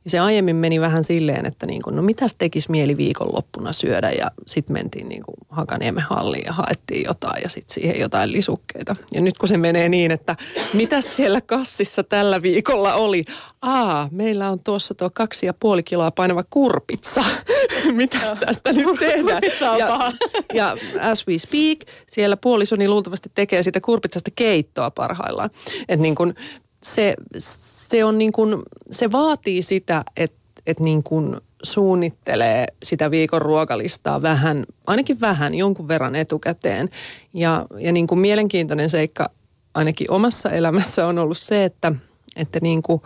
ja 0.05 0.11
se 0.11 0.19
aiemmin 0.19 0.57
meni 0.57 0.81
vähän 0.81 1.05
silleen, 1.05 1.47
että 1.47 1.67
niin 1.67 1.83
kuin, 1.83 1.97
no 1.97 2.03
mitäs 2.03 2.35
tekisi 2.35 2.71
mieli 2.71 2.97
viikonloppuna 2.97 3.73
syödä 3.73 4.11
ja 4.11 4.31
sitten 4.47 4.73
mentiin 4.73 5.09
niin 5.09 5.23
kuin 5.23 5.37
Hakaniemen 5.53 6.05
halliin 6.11 6.45
ja 6.47 6.53
haettiin 6.53 7.05
jotain 7.05 7.43
ja 7.43 7.49
sitten 7.49 7.75
siihen 7.75 8.01
jotain 8.01 8.33
lisukkeita. 8.33 8.97
Ja 9.13 9.21
nyt 9.21 9.39
kun 9.39 9.49
se 9.49 9.57
menee 9.57 9.89
niin, 9.89 10.11
että 10.11 10.37
mitäs 10.75 11.17
siellä 11.17 11.41
kassissa 11.41 12.03
tällä 12.03 12.43
viikolla 12.43 12.95
oli? 12.95 13.25
Aa, 13.63 14.09
meillä 14.11 14.51
on 14.51 14.61
tuossa 14.65 14.95
tuo 14.95 15.11
kaksi 15.11 15.47
ja 15.47 15.55
puoli 15.55 15.83
kiloa 15.83 16.11
painava 16.11 16.45
kurpitsa. 16.51 17.25
mitäs 17.93 18.33
tästä 18.41 18.73
nyt 18.73 18.99
tehdään? 18.99 19.43
Ja, 19.79 20.13
ja 20.55 20.77
as 21.01 21.29
we 21.29 21.39
speak, 21.39 21.79
siellä 22.07 22.37
puolisoni 22.37 22.89
luultavasti 22.89 23.31
tekee 23.35 23.63
sitä 23.63 23.81
kurpitsasta 23.81 24.31
keittoa 24.37 24.91
parhaillaan. 24.91 25.51
Että 25.89 26.03
niin 26.03 26.15
kuin 26.15 26.35
se, 26.83 27.15
se, 27.39 28.05
on 28.05 28.19
niin 28.19 28.33
kuin, 28.33 28.63
se 28.91 29.13
vaatii 29.13 29.63
sitä, 29.63 30.05
että, 30.17 30.42
että 30.67 30.85
niin 30.85 31.03
kuin 31.03 31.37
suunnittelee 31.63 32.67
sitä 32.83 33.11
viikon 33.11 33.43
ruokalistaa 33.43 34.23
vähän, 34.23 34.67
ainakin 34.87 35.21
vähän, 35.21 35.55
jonkun 35.55 35.89
verran 35.89 36.15
etukäteen. 36.15 36.89
Ja, 37.35 37.67
ja 37.79 37.93
niin 37.93 38.07
kuin 38.07 38.19
mielenkiintoinen 38.19 38.91
seikka 38.91 39.31
ainakin 39.75 40.11
omassa 40.11 40.51
elämässä 40.51 41.07
on 41.07 41.19
ollut 41.19 41.39
se, 41.39 41.65
että, 41.65 41.93
että 42.37 42.59
niin 42.63 42.83
kuin 42.83 43.03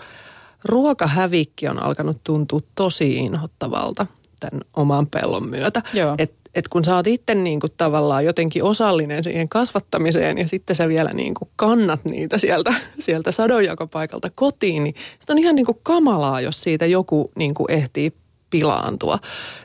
ruokahävikki 0.65 1.69
on 1.69 1.83
alkanut 1.83 2.25
tuntua 2.25 2.61
tosi 2.75 3.17
inhottavalta 3.17 4.07
tämän 4.41 4.61
oman 4.77 5.07
pellon 5.07 5.49
myötä. 5.49 5.83
Et 6.19 6.35
että 6.57 6.69
kun 6.71 6.85
sä 6.85 6.97
oot 6.97 7.07
itse 7.07 7.35
niin 7.35 7.61
kuin 7.61 7.73
tavallaan 7.77 8.25
jotenkin 8.25 8.65
osallinen 8.65 9.25
siihen 9.25 9.49
kasvattamiseen 9.49 10.39
ja 10.39 10.49
sitten 10.49 10.77
sä 10.77 10.89
vielä 10.89 11.13
niin 11.13 11.35
kuin 11.35 11.49
kannat 11.57 12.01
niitä 12.05 12.39
sieltä, 12.39 12.75
sieltä 12.99 13.33
sadonjakopaikalta 13.33 14.31
kotiin, 14.35 14.85
niin 14.85 14.95
sitä 15.21 15.33
on 15.33 15.39
ihan 15.39 15.55
niin 15.55 15.67
kuin 15.67 15.79
kamalaa, 15.83 16.41
jos 16.41 16.63
siitä 16.63 16.87
joku 16.87 17.31
niin 17.35 17.55
kuin 17.55 17.71
ehtii 17.71 18.13
pilaantua. 18.51 19.19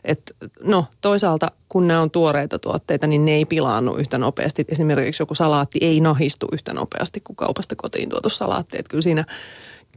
Et, 0.03 0.35
no 0.63 0.85
toisaalta 1.01 1.51
kun 1.69 1.87
nämä 1.87 2.01
on 2.01 2.11
tuoreita 2.11 2.59
tuotteita, 2.59 3.07
niin 3.07 3.25
ne 3.25 3.31
ei 3.31 3.45
pilaannu 3.45 3.95
yhtä 3.95 4.17
nopeasti. 4.17 4.65
Esimerkiksi 4.67 5.21
joku 5.21 5.35
salaatti 5.35 5.79
ei 5.81 5.99
nahistu 5.99 6.47
yhtä 6.51 6.73
nopeasti 6.73 7.19
kuin 7.19 7.35
kaupasta 7.35 7.75
kotiin 7.75 8.09
tuotu 8.09 8.29
salaatti. 8.29 8.77
Et 8.79 8.87
kyllä 8.87 9.01
siinä, 9.01 9.25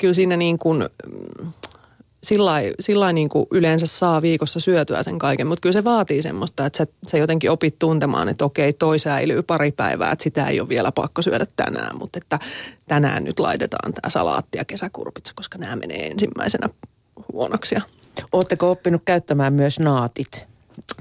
kyllä 0.00 0.14
siinä 0.14 0.36
niin 0.36 0.58
kuin, 0.58 0.88
sillä 2.80 3.12
niin 3.12 3.28
kuin 3.28 3.46
yleensä 3.50 3.86
saa 3.86 4.22
viikossa 4.22 4.60
syötyä 4.60 5.02
sen 5.02 5.18
kaiken, 5.18 5.46
mutta 5.46 5.60
kyllä 5.60 5.72
se 5.72 5.84
vaatii 5.84 6.22
semmoista, 6.22 6.66
että 6.66 6.76
sä, 6.76 6.86
sä 7.06 7.18
jotenkin 7.18 7.50
opit 7.50 7.78
tuntemaan, 7.78 8.28
että 8.28 8.44
okei, 8.44 8.72
toi 8.72 8.98
säilyy 8.98 9.42
pari 9.42 9.72
päivää, 9.72 10.12
että 10.12 10.22
sitä 10.22 10.46
ei 10.46 10.60
ole 10.60 10.68
vielä 10.68 10.92
pakko 10.92 11.22
syödä 11.22 11.46
tänään, 11.56 11.98
mutta 11.98 12.18
että 12.22 12.38
tänään 12.88 13.24
nyt 13.24 13.40
laitetaan 13.40 13.92
tämä 13.92 14.10
salaatti 14.10 14.58
ja 14.58 14.64
kesäkurpitsa, 14.64 15.32
koska 15.36 15.58
nämä 15.58 15.76
menee 15.76 16.06
ensimmäisenä 16.06 16.68
huonoksi. 17.32 17.74
Oletteko 18.32 18.70
oppinut 18.70 19.02
käyttämään 19.04 19.52
myös 19.52 19.80
naatit? 19.80 20.46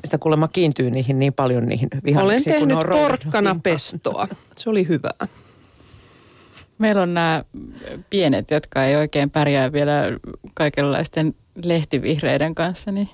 Sitä 0.05 0.17
kuulemma 0.17 0.47
kiintyy 0.47 0.91
niihin 0.91 1.19
niin 1.19 1.33
paljon 1.33 1.65
niihin 1.65 1.89
vihanneksiin. 2.05 2.55
Olen 2.55 2.67
tehnyt 2.67 2.89
porkkana 2.89 3.59
pestoa. 3.63 4.27
Se 4.57 4.69
oli 4.69 4.87
hyvää. 4.87 5.27
Meillä 6.77 7.01
on 7.01 7.13
nämä 7.13 7.43
pienet, 8.09 8.51
jotka 8.51 8.83
ei 8.83 8.95
oikein 8.95 9.29
pärjää 9.29 9.71
vielä 9.71 9.93
kaikenlaisten 10.53 11.35
lehtivihreiden 11.63 12.55
kanssa, 12.55 12.91
niin, 12.91 13.09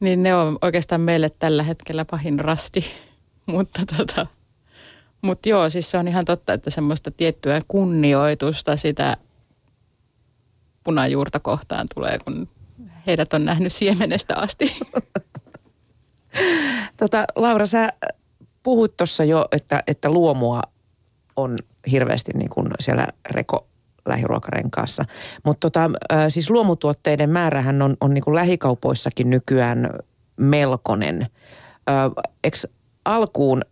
niin 0.00 0.22
ne 0.22 0.34
on 0.34 0.58
oikeastaan 0.62 1.00
meille 1.00 1.30
tällä 1.38 1.62
hetkellä 1.62 2.04
pahin 2.04 2.40
rasti. 2.40 2.84
Mutta 3.46 3.82
tota, 3.96 4.26
mut 5.22 5.46
joo, 5.46 5.70
siis 5.70 5.90
se 5.90 5.98
on 5.98 6.08
ihan 6.08 6.24
totta, 6.24 6.52
että 6.52 6.70
semmoista 6.70 7.10
tiettyä 7.10 7.60
kunnioitusta 7.68 8.76
sitä 8.76 9.16
punajuurta 10.84 11.40
kohtaan 11.40 11.86
tulee, 11.94 12.18
kun 12.24 12.48
heidät 13.06 13.32
on 13.32 13.44
nähnyt 13.44 13.72
siemenestä 13.72 14.36
asti. 14.36 14.76
Tota, 16.96 17.24
Laura, 17.36 17.66
sä 17.66 17.88
puhuit 18.62 18.96
tuossa 18.96 19.24
jo, 19.24 19.48
että, 19.52 19.82
että 19.86 20.10
luomua 20.10 20.62
on 21.36 21.58
hirveästi 21.90 22.32
niin 22.32 22.50
kuin 22.50 22.68
siellä 22.80 23.06
reko 23.30 23.66
lähiruokarenkaassa. 24.06 25.04
Mutta 25.44 25.70
tota, 25.70 25.90
siis 26.28 26.50
luomutuotteiden 26.50 27.30
määrähän 27.30 27.82
on, 27.82 27.96
on 28.00 28.14
niin 28.14 28.24
kuin 28.24 28.34
lähikaupoissakin 28.34 29.30
nykyään 29.30 29.90
melkoinen. 30.36 31.26
Eikö 32.44 32.56
alkuun 33.04 33.62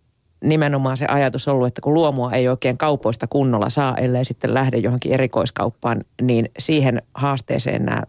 nimenomaan 0.44 0.96
se 0.96 1.06
ajatus 1.06 1.48
ollut, 1.48 1.66
että 1.66 1.80
kun 1.80 1.94
luomua 1.94 2.32
ei 2.32 2.48
oikein 2.48 2.78
kaupoista 2.78 3.26
kunnolla 3.26 3.70
saa, 3.70 3.96
ellei 3.96 4.24
sitten 4.24 4.54
lähde 4.54 4.76
johonkin 4.76 5.12
erikoiskauppaan, 5.12 6.00
niin 6.22 6.48
siihen 6.58 7.02
haasteeseen 7.14 7.84
nämä 7.84 8.02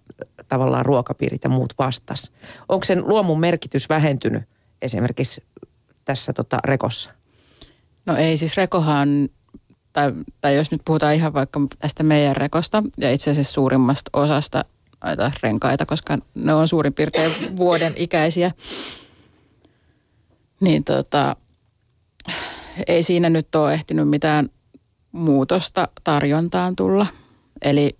tavallaan 0.47 0.85
ruokapiirit 0.85 1.43
ja 1.43 1.49
muut 1.49 1.73
vastas. 1.79 2.31
Onko 2.69 2.83
sen 2.83 3.07
luomun 3.07 3.39
merkitys 3.39 3.89
vähentynyt 3.89 4.43
esimerkiksi 4.81 5.43
tässä 6.05 6.33
tota 6.33 6.57
rekossa? 6.63 7.11
No 8.05 8.15
ei, 8.15 8.37
siis 8.37 8.57
rekohan 8.57 9.29
tai, 9.93 10.13
tai 10.41 10.55
jos 10.55 10.71
nyt 10.71 10.81
puhutaan 10.85 11.15
ihan 11.15 11.33
vaikka 11.33 11.59
tästä 11.79 12.03
meidän 12.03 12.35
rekosta 12.35 12.83
ja 12.97 13.11
itse 13.11 13.31
asiassa 13.31 13.53
suurimmasta 13.53 14.09
osasta 14.13 14.65
näitä 15.03 15.31
renkaita, 15.43 15.85
koska 15.85 16.17
ne 16.35 16.53
on 16.53 16.67
suurin 16.67 16.93
piirtein 16.93 17.57
vuoden 17.57 17.93
ikäisiä, 17.95 18.51
niin 20.59 20.83
tota, 20.83 21.35
ei 22.87 23.03
siinä 23.03 23.29
nyt 23.29 23.55
ole 23.55 23.73
ehtinyt 23.73 24.09
mitään 24.09 24.49
muutosta 25.11 25.87
tarjontaan 26.03 26.75
tulla. 26.75 27.05
Eli 27.61 27.97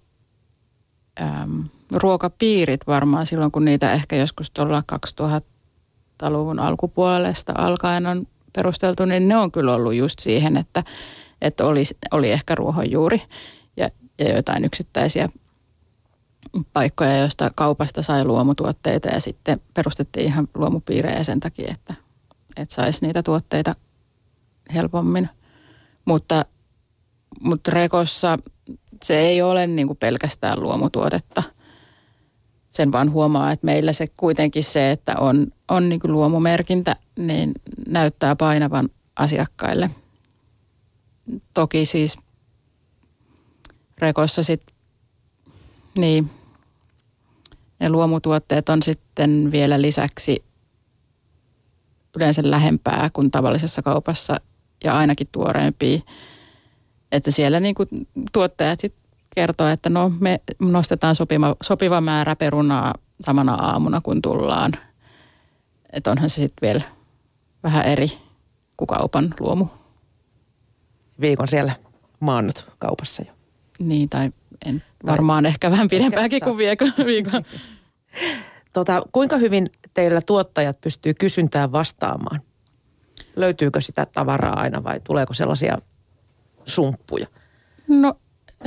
äm, 1.21 1.63
ruokapiirit 1.91 2.87
varmaan 2.87 3.25
silloin, 3.25 3.51
kun 3.51 3.65
niitä 3.65 3.93
ehkä 3.93 4.15
joskus 4.15 4.51
tuolla 4.51 4.83
2000-luvun 5.21 6.59
alkupuolesta 6.59 7.53
alkaen 7.57 8.05
on 8.05 8.27
perusteltu, 8.53 9.05
niin 9.05 9.27
ne 9.27 9.37
on 9.37 9.51
kyllä 9.51 9.73
ollut 9.73 9.93
just 9.93 10.19
siihen, 10.19 10.57
että 10.57 10.83
että 11.41 11.65
oli, 11.65 11.83
oli 12.11 12.31
ehkä 12.31 12.55
ruohonjuuri 12.55 13.21
ja, 13.77 13.89
ja 14.19 14.35
jotain 14.35 14.65
yksittäisiä 14.65 15.29
paikkoja, 16.73 17.17
joista 17.17 17.51
kaupasta 17.55 18.01
sai 18.01 18.25
luomutuotteita 18.25 19.07
ja 19.07 19.19
sitten 19.19 19.61
perustettiin 19.73 20.25
ihan 20.25 20.47
luomupiirejä 20.55 21.23
sen 21.23 21.39
takia, 21.39 21.71
että, 21.73 21.93
että 22.57 22.75
saisi 22.75 23.05
niitä 23.05 23.23
tuotteita 23.23 23.75
helpommin. 24.73 25.29
Mutta, 26.05 26.45
mutta 27.41 27.71
Rekossa 27.71 28.37
se 29.03 29.19
ei 29.19 29.41
ole 29.41 29.67
niin 29.67 29.87
kuin 29.87 29.97
pelkästään 29.97 30.63
luomutuotetta. 30.63 31.43
Sen 32.69 32.91
vaan 32.91 33.11
huomaa, 33.11 33.51
että 33.51 33.65
meillä 33.65 33.93
se 33.93 34.07
kuitenkin 34.07 34.63
se, 34.63 34.91
että 34.91 35.15
on, 35.19 35.47
on 35.67 35.89
niin 35.89 35.99
kuin 35.99 36.11
luomumerkintä, 36.11 36.95
niin 37.17 37.51
näyttää 37.87 38.35
painavan 38.35 38.89
asiakkaille– 39.15 39.89
toki 41.57 41.85
siis 41.85 42.17
rekossa 43.97 44.43
sitten, 44.43 44.75
niin 45.97 46.29
ne 47.79 47.89
luomutuotteet 47.89 48.69
on 48.69 48.83
sitten 48.83 49.51
vielä 49.51 49.81
lisäksi 49.81 50.43
yleensä 52.15 52.41
lähempää 52.45 53.09
kuin 53.13 53.31
tavallisessa 53.31 53.81
kaupassa 53.81 54.41
ja 54.83 54.97
ainakin 54.97 55.27
tuoreempia. 55.31 55.99
Että 57.11 57.31
siellä 57.31 57.59
niin 57.59 57.75
kuin 57.75 57.89
tuottajat 58.33 58.79
sit 58.79 58.95
kertoo, 59.35 59.67
että 59.67 59.89
no 59.89 60.11
me 60.19 60.41
nostetaan 60.59 61.15
sopiva, 61.15 61.55
sopiva 61.63 62.01
määrä 62.01 62.35
perunaa 62.35 62.93
samana 63.21 63.53
aamuna 63.53 64.01
kun 64.01 64.21
tullaan. 64.21 64.71
Että 65.93 66.11
onhan 66.11 66.29
se 66.29 66.35
sitten 66.35 66.67
vielä 66.67 66.81
vähän 67.63 67.85
eri 67.85 68.11
kuin 68.77 68.87
kaupan 68.87 69.33
luomu 69.39 69.67
viikon 71.21 71.47
siellä 71.47 71.73
maannut 72.19 72.71
kaupassa 72.79 73.23
jo. 73.27 73.33
Niin, 73.79 74.09
tai 74.09 74.31
en, 74.65 74.83
varmaan 75.05 75.45
ehkä 75.45 75.71
vähän 75.71 75.87
pidempäänkin 75.89 76.41
kuin 76.43 76.57
viikon. 76.57 76.93
viikon. 77.05 77.43
Tota, 78.73 79.01
kuinka 79.11 79.37
hyvin 79.37 79.67
teillä 79.93 80.21
tuottajat 80.21 80.81
pystyy 80.81 81.13
kysyntään 81.13 81.71
vastaamaan? 81.71 82.41
Löytyykö 83.35 83.81
sitä 83.81 84.05
tavaraa 84.05 84.59
aina 84.59 84.83
vai 84.83 84.99
tuleeko 85.03 85.33
sellaisia 85.33 85.77
sumppuja? 86.65 87.27
No 87.87 88.13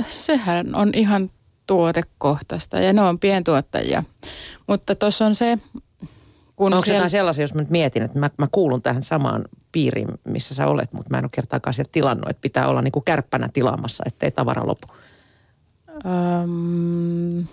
sehän 0.07 0.75
on 0.75 0.89
ihan 0.93 1.29
tuotekohtaista 1.67 2.79
ja 2.79 2.93
ne 2.93 3.01
on 3.01 3.19
pientuottajia. 3.19 4.03
Mutta 4.67 4.95
tuossa 4.95 5.25
on 5.25 5.35
se, 5.35 5.57
kun 6.61 6.73
Onko 6.73 6.85
siellä... 6.85 6.97
jotain 6.97 7.09
sellaisia, 7.09 7.43
jos 7.43 7.53
mä 7.53 7.61
nyt 7.61 7.69
mietin, 7.69 8.03
että 8.03 8.19
mä, 8.19 8.29
mä 8.37 8.47
kuulun 8.51 8.81
tähän 8.81 9.03
samaan 9.03 9.45
piiriin, 9.71 10.07
missä 10.23 10.55
sä 10.55 10.67
olet, 10.67 10.93
mutta 10.93 11.09
mä 11.09 11.17
en 11.17 11.25
ole 11.25 11.29
kertaakaan 11.33 11.73
sieltä 11.73 11.91
tilannut, 11.91 12.29
että 12.29 12.41
pitää 12.41 12.67
olla 12.67 12.81
niin 12.81 12.91
kuin 12.91 13.05
kärppänä 13.05 13.49
tilaamassa, 13.53 14.03
ettei 14.07 14.31
tavara 14.31 14.67
lopu. 14.67 14.87
Öm, 16.05 17.47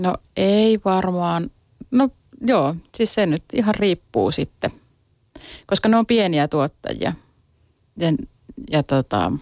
no 0.00 0.16
ei 0.36 0.80
varmaan. 0.84 1.50
No 1.90 2.08
joo, 2.40 2.74
siis 2.96 3.14
se 3.14 3.26
nyt 3.26 3.44
ihan 3.52 3.74
riippuu 3.74 4.30
sitten, 4.30 4.70
koska 5.66 5.88
ne 5.88 5.96
on 5.96 6.06
pieniä 6.06 6.48
tuottajia. 6.48 7.12
Ja, 7.96 8.12
ja 8.70 8.82
tota, 8.82 9.32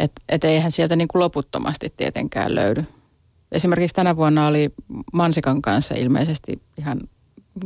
et, 0.00 0.12
et 0.28 0.44
eihän 0.44 0.72
sieltä 0.72 0.96
niin 0.96 1.08
kuin 1.08 1.20
loputtomasti 1.20 1.94
tietenkään 1.96 2.54
löydy. 2.54 2.84
Esimerkiksi 3.52 3.94
tänä 3.94 4.16
vuonna 4.16 4.46
oli 4.46 4.72
mansikan 5.12 5.62
kanssa 5.62 5.94
ilmeisesti 5.94 6.62
ihan 6.78 7.00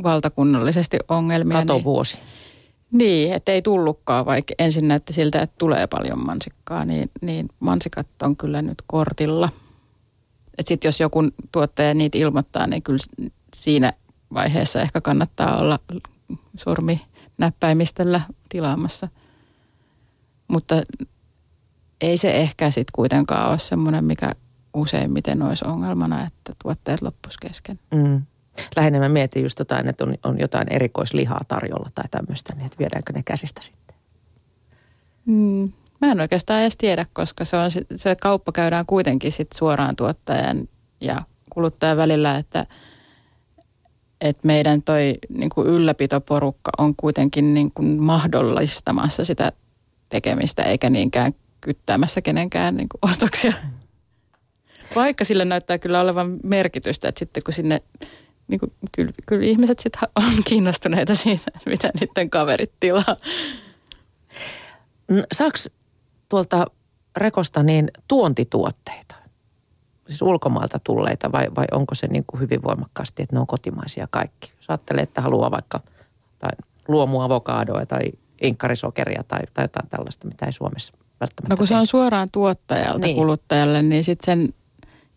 valtakunnallisesti 0.03 0.97
ongelmia. 1.07 1.57
Katovuosi. 1.59 2.17
Niin, 2.91 2.97
niin, 2.97 3.33
että 3.33 3.51
ei 3.51 3.61
tullutkaan, 3.61 4.25
vaikka 4.25 4.53
ensin 4.59 4.87
näytti 4.87 5.13
siltä, 5.13 5.41
että 5.41 5.55
tulee 5.57 5.87
paljon 5.87 6.25
mansikkaa, 6.25 6.85
niin, 6.85 7.11
niin 7.21 7.49
mansikat 7.59 8.07
on 8.23 8.37
kyllä 8.37 8.61
nyt 8.61 8.81
kortilla. 8.87 9.49
Että 10.57 10.67
sitten 10.67 10.87
jos 10.87 10.99
joku 10.99 11.23
tuottaja 11.51 11.93
niitä 11.93 12.17
ilmoittaa, 12.17 12.67
niin 12.67 12.81
kyllä 12.81 13.31
siinä 13.55 13.93
vaiheessa 14.33 14.81
ehkä 14.81 15.01
kannattaa 15.01 15.57
olla 15.57 15.79
sormi 16.55 17.01
näppäimistöllä 17.37 18.21
tilaamassa. 18.49 19.07
Mutta 20.47 20.75
ei 22.01 22.17
se 22.17 22.31
ehkä 22.31 22.71
sitten 22.71 22.91
kuitenkaan 22.93 23.49
ole 23.49 23.59
semmoinen, 23.59 24.03
mikä 24.03 24.31
useimmiten 24.75 25.41
olisi 25.41 25.65
ongelmana, 25.65 26.27
että 26.27 26.53
tuotteet 26.63 27.01
loppuisi 27.01 27.37
kesken. 27.41 27.79
Mm. 27.91 28.21
Lähinnä 28.75 28.99
mä 28.99 29.09
mietin 29.09 29.43
just 29.43 29.59
jotain, 29.59 29.87
että 29.87 30.03
on, 30.03 30.15
on 30.23 30.39
jotain 30.39 30.73
erikoislihaa 30.73 31.41
tarjolla 31.47 31.89
tai 31.95 32.05
tämmöistä, 32.11 32.53
niin 32.55 32.65
että 32.65 32.77
viedäänkö 32.79 33.13
ne 33.13 33.23
käsistä 33.23 33.61
sitten? 33.63 33.95
Mm. 35.25 35.71
Mä 36.01 36.11
en 36.11 36.21
oikeastaan 36.21 36.61
edes 36.61 36.77
tiedä, 36.77 37.05
koska 37.13 37.45
se, 37.45 37.57
on, 37.57 37.71
se 37.95 38.15
kauppa 38.21 38.51
käydään 38.51 38.85
kuitenkin 38.85 39.31
sit 39.31 39.47
suoraan 39.53 39.95
tuottajan 39.95 40.67
ja 41.01 41.21
kuluttajan 41.49 41.97
välillä, 41.97 42.37
että, 42.37 42.65
että 44.21 44.47
meidän 44.47 44.81
toi 44.81 45.17
niin 45.29 45.49
kuin 45.49 45.67
ylläpitoporukka 45.67 46.71
on 46.77 46.95
kuitenkin 46.95 47.53
niin 47.53 47.71
kuin 47.71 48.03
mahdollistamassa 48.03 49.25
sitä 49.25 49.51
tekemistä, 50.09 50.63
eikä 50.63 50.89
niinkään 50.89 51.33
kyttäämässä 51.61 52.21
kenenkään 52.21 52.77
niin 52.77 52.89
kuin 52.89 53.11
ostoksia. 53.11 53.53
Vaikka 54.95 55.25
sille 55.25 55.45
näyttää 55.45 55.77
kyllä 55.77 56.01
olevan 56.01 56.37
merkitystä, 56.43 57.07
että 57.07 57.19
sitten 57.19 57.43
kun 57.43 57.53
sinne, 57.53 57.81
niin 58.47 58.59
kuin, 58.59 58.71
kyllä, 58.91 59.11
kyllä 59.27 59.45
ihmiset 59.45 59.79
sitten 59.79 60.09
on 60.15 60.43
kiinnostuneita 60.45 61.15
siitä, 61.15 61.51
mitä 61.65 61.89
niiden 61.99 62.29
kaverit 62.29 62.71
tilaa. 62.79 63.15
Mm, 65.07 65.23
saaks 65.33 65.69
tuolta 66.29 66.65
rekosta 67.17 67.63
niin 67.63 67.91
tuontituotteita? 68.07 69.15
Siis 70.07 70.21
ulkomailta 70.21 70.79
tulleita 70.79 71.31
vai, 71.31 71.45
vai 71.55 71.65
onko 71.71 71.95
se 71.95 72.07
niin 72.07 72.23
kuin 72.27 72.41
hyvin 72.41 72.63
voimakkaasti, 72.63 73.23
että 73.23 73.35
ne 73.35 73.39
on 73.39 73.47
kotimaisia 73.47 74.07
kaikki? 74.11 74.53
Jos 74.57 74.69
ajattelee, 74.69 75.03
että 75.03 75.21
haluaa 75.21 75.51
vaikka 75.51 75.79
tai 76.39 76.51
luomuavokadoa 76.87 77.85
tai 77.85 78.01
inkkarisokeria 78.41 79.23
tai, 79.27 79.39
tai 79.53 79.63
jotain 79.63 79.89
tällaista, 79.89 80.27
mitä 80.27 80.45
ei 80.45 80.51
Suomessa 80.51 80.93
välttämättä 81.19 81.53
No 81.53 81.57
kun 81.57 81.67
se 81.67 81.75
on 81.75 81.87
suoraan 81.87 82.27
tuottajalta 82.31 83.07
niin. 83.07 83.15
kuluttajalle, 83.15 83.81
niin 83.81 84.03
sitten 84.03 84.25
sen 84.25 84.53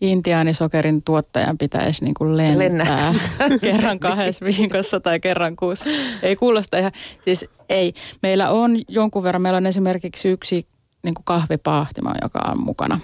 intiaanisokerin 0.01 1.03
tuottajan 1.03 1.59
pitäisi 1.59 2.05
niin 2.05 2.15
kuin 2.15 2.37
lentää 2.37 2.59
Lennä. 2.59 3.15
kerran 3.61 3.99
kahdessa 3.99 4.45
viikossa 4.45 5.01
tai 5.01 5.21
kerran 5.21 5.57
kuussa. 5.57 5.87
Ei 6.23 6.37
kuulosta 6.37 6.79
ihan, 6.79 6.93
siis 7.25 7.47
ei. 7.69 7.93
Meillä 8.23 8.51
on 8.51 8.83
jonkun 8.89 9.23
verran, 9.23 9.43
meillä 9.43 9.57
on 9.57 9.67
esimerkiksi 9.67 10.29
yksi 10.29 10.67
niin 11.03 11.15
kuin 11.15 11.25
kahvipahtimo, 11.25 12.11
joka 12.23 12.39
on 12.39 12.65
mukana, 12.65 13.01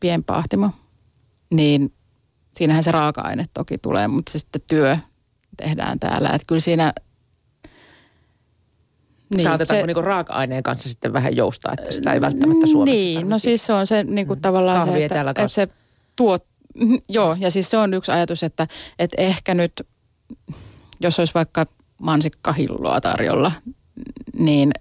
pienpahtimo. 0.00 0.70
Niin 1.50 1.92
siinähän 2.54 2.82
se 2.82 2.92
raaka-aine 2.92 3.44
toki 3.54 3.78
tulee, 3.78 4.08
mutta 4.08 4.32
se 4.32 4.38
sitten 4.38 4.62
työ 4.68 4.98
tehdään 5.56 6.00
täällä. 6.00 6.28
Että 6.28 6.44
kyllä 6.46 6.60
siinä 6.60 6.92
niin, 9.34 9.42
Saatetaanko 9.42 9.82
se, 9.82 9.86
niinku 9.86 10.02
raaka-aineen 10.02 10.62
kanssa 10.62 10.88
sitten 10.88 11.12
vähän 11.12 11.36
joustaa, 11.36 11.74
että 11.78 11.92
sitä 11.92 12.12
ei 12.12 12.20
välttämättä 12.20 12.66
Suomessa 12.66 13.02
Niin, 13.02 13.14
tarvitse. 13.14 13.30
no 13.30 13.38
siis 13.38 13.66
se 13.66 13.72
on 13.72 13.86
se 13.86 14.04
niinku 14.04 14.34
mm. 14.34 14.40
tavallaan 14.40 14.88
se, 14.88 15.04
että, 15.04 15.20
että 15.30 15.48
se 15.48 15.68
tuot, 16.16 16.44
joo, 17.08 17.36
ja 17.38 17.50
siis 17.50 17.70
se 17.70 17.76
on 17.76 17.94
yksi 17.94 18.12
ajatus, 18.12 18.42
että, 18.42 18.68
että 18.98 19.22
ehkä 19.22 19.54
nyt, 19.54 19.72
jos 21.00 21.18
olisi 21.18 21.34
vaikka 21.34 21.66
mansikkahilloa 21.98 23.00
tarjolla, 23.00 23.52
niin, 24.38 24.72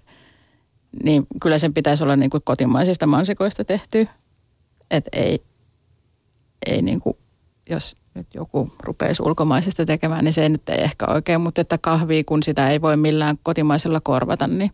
niin 1.03 1.27
kyllä 1.41 1.57
sen 1.57 1.73
pitäisi 1.73 2.03
olla 2.03 2.15
niinku 2.15 2.39
kotimaisista 2.43 3.07
mansikoista 3.07 3.65
tehty. 3.65 4.07
Että 4.91 5.09
ei, 5.13 5.43
ei 6.65 6.81
niinku, 6.81 7.17
jos 7.69 7.95
nyt 8.13 8.27
joku 8.33 8.73
rupeisi 8.83 9.23
ulkomaisesta 9.23 9.85
tekemään, 9.85 10.25
niin 10.25 10.33
se 10.33 10.49
nyt 10.49 10.69
ei 10.69 10.83
ehkä 10.83 11.05
oikein, 11.05 11.41
mutta 11.41 11.61
että 11.61 11.77
kahvia, 11.77 12.23
kun 12.25 12.43
sitä 12.43 12.69
ei 12.69 12.81
voi 12.81 12.97
millään 12.97 13.37
kotimaisella 13.43 14.01
korvata, 14.01 14.47
niin, 14.47 14.71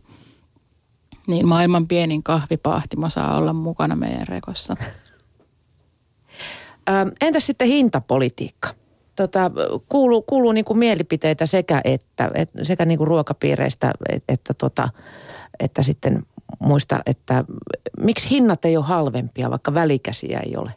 niin 1.26 1.48
maailman 1.48 1.88
pienin 1.88 2.22
kahvipahtimo 2.22 3.08
saa 3.08 3.36
olla 3.36 3.52
mukana 3.52 3.96
meidän 3.96 4.28
rekossa. 4.28 4.76
Entäs 7.20 7.46
sitten 7.46 7.68
hintapolitiikka? 7.68 8.68
Tota, 9.16 9.50
kuuluu 9.88 10.22
kuuluu 10.22 10.52
niin 10.52 10.64
kuin 10.64 10.78
mielipiteitä 10.78 11.46
sekä, 11.46 11.80
että, 11.84 12.30
et, 12.34 12.50
sekä 12.62 12.84
niin 12.84 12.98
kuin 12.98 13.08
ruokapiireistä 13.08 13.92
että, 14.08 14.32
että, 14.32 14.54
tota, 14.54 14.88
että 15.60 15.82
sitten 15.82 16.22
muista, 16.58 17.00
että 17.06 17.44
miksi 18.00 18.30
hinnat 18.30 18.64
ei 18.64 18.76
ole 18.76 18.84
halvempia, 18.84 19.50
vaikka 19.50 19.74
välikäsiä 19.74 20.40
ei 20.40 20.56
ole 20.56 20.74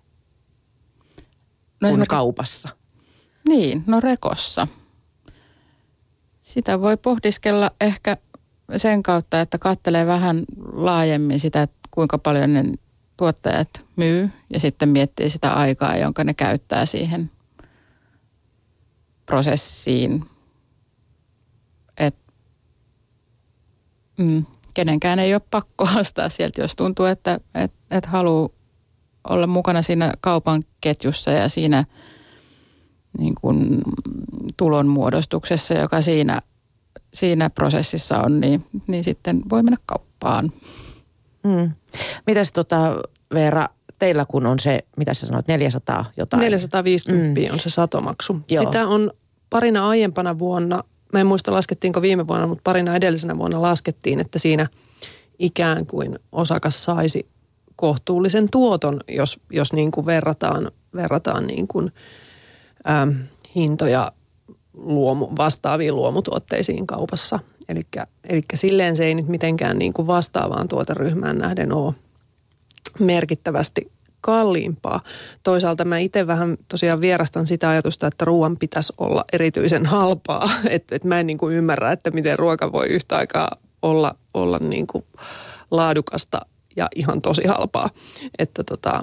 no 1.82 1.90
kuin 1.90 2.08
kaupassa? 2.08 2.70
Niin, 3.48 3.84
no 3.88 4.00
rekossa. 4.00 4.68
Sitä 6.42 6.82
voi 6.82 6.98
pohdiskella 6.98 7.72
ehkä 7.82 8.18
sen 8.78 9.04
kautta, 9.04 9.42
että 9.42 9.58
katselee 9.58 10.06
vähän 10.06 10.44
laajemmin 10.74 11.40
sitä, 11.40 11.62
että 11.62 11.78
kuinka 11.92 12.18
paljon 12.18 12.54
ne 12.54 12.64
tuottajat 13.18 13.70
myy 13.96 14.30
ja 14.50 14.60
sitten 14.60 14.90
miettii 14.90 15.30
sitä 15.30 15.54
aikaa, 15.54 15.98
jonka 15.98 16.24
ne 16.24 16.34
käyttää 16.34 16.86
siihen 16.86 17.32
prosessiin. 19.26 20.26
Et, 21.98 22.16
mm, 24.18 24.46
kenenkään 24.74 25.20
ei 25.20 25.34
ole 25.34 25.42
pakko 25.52 25.88
ostaa 26.00 26.30
sieltä, 26.30 26.62
jos 26.62 26.76
tuntuu, 26.76 27.06
että 27.06 27.40
et, 27.56 27.74
et 27.92 28.06
haluaa 28.06 28.50
olla 29.30 29.48
mukana 29.48 29.82
siinä 29.82 30.14
kaupan 30.22 30.64
ketjussa 30.82 31.32
ja 31.32 31.50
siinä 31.50 31.86
niin 33.18 33.36
kuin 33.42 33.82
tulonmuodostuksessa, 34.58 35.74
joka 35.74 36.02
siinä, 36.02 36.42
siinä 37.14 37.50
prosessissa 37.50 38.22
on, 38.22 38.40
niin, 38.40 38.66
niin 38.88 39.04
sitten 39.04 39.42
voi 39.50 39.64
mennä 39.64 39.78
kauppaan. 39.86 40.52
Mm. 41.44 41.72
Mitäs 42.28 42.52
tota 42.52 43.02
Veera, 43.34 43.68
teillä 44.00 44.26
kun 44.26 44.46
on 44.46 44.60
se, 44.60 44.84
mitä 44.98 45.14
sä 45.14 45.28
sanoit, 45.28 45.48
400 45.48 46.06
jotain? 46.18 46.42
450 46.42 47.42
mm. 47.42 47.54
on 47.54 47.60
se 47.60 47.70
satomaksu. 47.70 48.40
Joo. 48.50 48.64
Sitä 48.66 48.88
on 48.88 49.12
parina 49.50 49.90
aiempana 49.90 50.40
vuonna, 50.40 50.84
mä 51.14 51.20
en 51.20 51.28
muista 51.28 51.52
laskettiinko 51.52 52.02
viime 52.02 52.28
vuonna, 52.28 52.48
mutta 52.48 52.62
parina 52.64 52.96
edellisenä 52.96 53.38
vuonna 53.38 53.62
laskettiin, 53.62 54.20
että 54.20 54.40
siinä 54.40 54.68
ikään 55.40 55.86
kuin 55.86 56.20
osakas 56.32 56.84
saisi 56.84 57.28
kohtuullisen 57.76 58.48
tuoton, 58.52 59.00
jos, 59.08 59.40
jos 59.50 59.74
niin 59.74 59.92
kuin 59.92 60.06
verrataan, 60.06 60.72
verrataan 60.96 61.48
niin 61.48 61.68
kuin, 61.68 61.92
ähm, 62.90 63.10
hintoja 63.56 64.12
luomu, 64.74 65.30
vastaaviin 65.38 65.96
luomutuotteisiin 65.96 66.88
kaupassa. 66.88 67.40
Eli 67.70 68.42
silleen 68.54 68.96
se 68.96 69.06
ei 69.06 69.16
nyt 69.16 69.28
mitenkään 69.28 69.80
niin 69.80 69.94
kuin 69.94 70.08
vastaavaan 70.08 70.68
tuoteryhmään 70.68 71.38
nähden 71.38 71.74
ole 71.74 71.94
merkittävästi 73.00 73.92
kalliimpaa. 74.22 75.02
Toisaalta 75.44 75.86
mä 75.86 75.98
itse 75.98 76.28
vähän 76.28 76.58
tosiaan 76.68 77.02
vierastan 77.02 77.48
sitä 77.48 77.70
ajatusta, 77.70 78.08
että 78.08 78.26
ruoan 78.26 78.58
pitäisi 78.58 78.94
olla 78.98 79.26
erityisen 79.34 79.86
halpaa. 79.86 80.50
Että 80.70 80.96
et 80.96 81.04
mä 81.04 81.20
en 81.20 81.28
niin 81.28 81.38
kuin 81.38 81.56
ymmärrä, 81.56 81.92
että 81.92 82.12
miten 82.12 82.40
ruoka 82.40 82.72
voi 82.72 82.88
yhtä 82.88 83.18
aikaa 83.18 83.50
olla, 83.82 84.16
olla 84.34 84.60
niin 84.60 84.88
kuin 84.88 85.06
laadukasta 85.72 86.42
ja 86.76 86.88
ihan 86.96 87.22
tosi 87.22 87.48
halpaa. 87.48 87.90
Että 88.40 88.64
tota, 88.64 89.02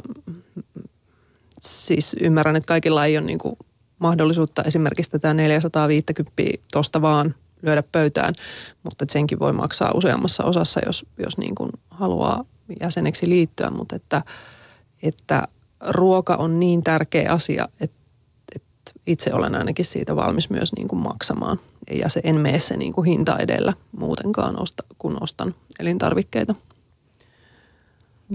siis 1.60 2.16
ymmärrän, 2.20 2.56
että 2.56 2.68
kaikilla 2.68 3.06
ei 3.06 3.18
ole 3.18 3.26
niin 3.26 3.38
kuin 3.38 3.56
mahdollisuutta 3.98 4.62
esimerkiksi 4.62 5.10
tätä 5.10 5.34
450 5.34 6.42
tuosta 6.72 7.02
vaan 7.02 7.34
lyödä 7.62 7.82
pöytään, 7.92 8.34
mutta 8.82 9.04
senkin 9.08 9.38
voi 9.38 9.52
maksaa 9.52 9.92
useammassa 9.94 10.44
osassa, 10.44 10.80
jos, 10.86 11.06
jos 11.18 11.38
niin 11.38 11.54
kuin 11.54 11.70
haluaa 11.90 12.44
jäseneksi 12.80 13.28
liittyä, 13.28 13.70
mutta 13.70 13.96
että, 13.96 14.22
että 15.02 15.48
ruoka 15.88 16.36
on 16.36 16.60
niin 16.60 16.82
tärkeä 16.82 17.32
asia, 17.32 17.68
että, 17.80 18.00
että 18.56 18.92
itse 19.06 19.34
olen 19.34 19.54
ainakin 19.54 19.84
siitä 19.84 20.16
valmis 20.16 20.50
myös 20.50 20.72
niin 20.72 20.88
kuin 20.88 21.02
maksamaan. 21.02 21.60
Ja 21.90 22.08
se 22.08 22.20
en 22.24 22.36
mene 22.36 22.58
se 22.58 22.76
niin 22.76 22.92
kuin 22.92 23.04
hinta 23.04 23.38
edellä 23.38 23.72
muutenkaan, 23.92 24.62
osta, 24.62 24.82
kun 24.98 25.22
ostan 25.22 25.54
elintarvikkeita. 25.78 26.54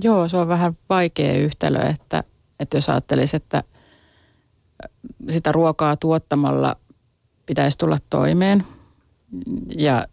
Joo, 0.01 0.29
se 0.29 0.37
on 0.37 0.47
vähän 0.47 0.77
vaikea 0.89 1.33
yhtälö, 1.33 1.81
että, 1.81 2.23
että 2.59 2.77
jos 2.77 2.89
ajattelisi, 2.89 3.35
että 3.35 3.63
sitä 5.29 5.51
ruokaa 5.51 5.95
tuottamalla 5.97 6.75
pitäisi 7.45 7.77
tulla 7.77 7.97
toimeen. 8.09 8.63
Ja, 9.77 10.05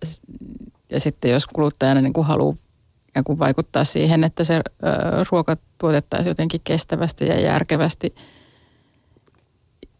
ja 0.90 1.00
sitten 1.00 1.30
jos 1.30 1.46
kuluttajana 1.46 2.00
niin 2.00 2.12
kuin 2.12 2.26
haluaa 2.26 2.56
ikään 3.08 3.24
kuin 3.24 3.38
vaikuttaa 3.38 3.84
siihen, 3.84 4.24
että 4.24 4.44
se 4.44 4.60
ruoka 5.30 5.56
tuotettaisiin 5.78 6.30
jotenkin 6.30 6.60
kestävästi 6.64 7.26
ja 7.26 7.40
järkevästi. 7.40 8.14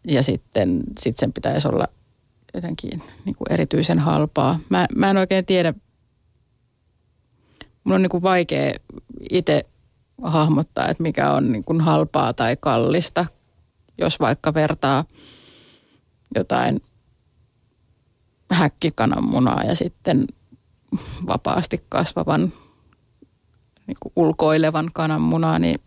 Ja 0.07 0.23
sitten 0.23 0.83
sit 0.99 1.17
sen 1.17 1.33
pitäisi 1.33 1.67
olla 1.67 1.87
jotenkin 2.53 3.03
niin 3.25 3.35
kuin 3.35 3.51
erityisen 3.51 3.99
halpaa. 3.99 4.59
Mä, 4.69 4.87
mä 4.95 5.09
en 5.09 5.17
oikein 5.17 5.45
tiedä, 5.45 5.73
mun 7.83 7.95
on 7.95 8.01
niin 8.01 8.09
kuin 8.09 8.23
vaikea 8.23 8.73
itse 9.29 9.65
hahmottaa, 10.23 10.87
että 10.87 11.03
mikä 11.03 11.31
on 11.31 11.51
niin 11.51 11.63
kuin 11.63 11.81
halpaa 11.81 12.33
tai 12.33 12.57
kallista, 12.59 13.25
jos 13.97 14.19
vaikka 14.19 14.53
vertaa 14.53 15.05
jotain 16.35 16.81
häkkikananmunaa 18.53 19.63
ja 19.63 19.75
sitten 19.75 20.25
vapaasti 21.27 21.85
kasvavan 21.89 22.41
niin 23.87 23.97
kuin 23.99 24.13
ulkoilevan 24.15 24.89
kananmunaa, 24.93 25.59
niin 25.59 25.79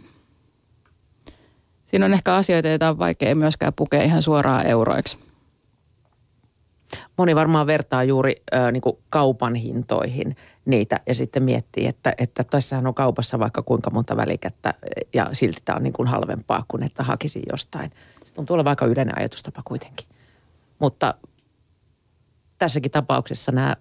siinä 1.85 2.05
on 2.05 2.15
ehkä 2.15 2.35
asioita, 2.35 2.69
joita 2.69 2.89
on 2.89 2.99
vaikea 2.99 3.35
myöskään 3.35 3.73
pukea 3.75 4.03
ihan 4.03 4.23
suoraan 4.23 4.67
euroiksi. 4.67 5.19
Moni 7.17 7.35
varmaan 7.35 7.67
vertaa 7.67 8.05
juuri 8.05 8.43
ö, 8.55 8.73
niin 8.73 8.81
kuin 8.81 8.97
kaupan 9.11 9.55
hintoihin 9.55 10.37
niitä 10.65 11.01
ja 11.07 11.15
sitten 11.15 11.43
miettii, 11.43 11.87
että, 11.87 12.15
että 12.19 12.45
tässähän 12.45 12.87
on 12.87 12.95
kaupassa 12.95 13.39
vaikka 13.39 13.63
kuinka 13.63 13.91
monta 13.91 14.17
välikättä 14.17 14.75
ja 15.15 15.29
silti 15.33 15.61
tämä 15.65 15.77
on 15.77 15.83
niin 15.83 15.93
kuin 15.93 16.09
halvempaa 16.09 16.65
kuin 16.69 16.83
että 16.83 17.03
hakisin 17.03 17.43
jostain. 17.53 17.91
Se 18.25 18.35
tuntuu 18.35 18.55
olevan 18.55 18.71
aika 18.71 18.87
yleinen 18.87 19.19
ajatustapa 19.19 19.63
kuitenkin. 19.65 20.07
Mutta 20.79 21.15
tässäkin 22.59 22.91
tapauksessa 22.91 23.53
nämä 23.53 23.77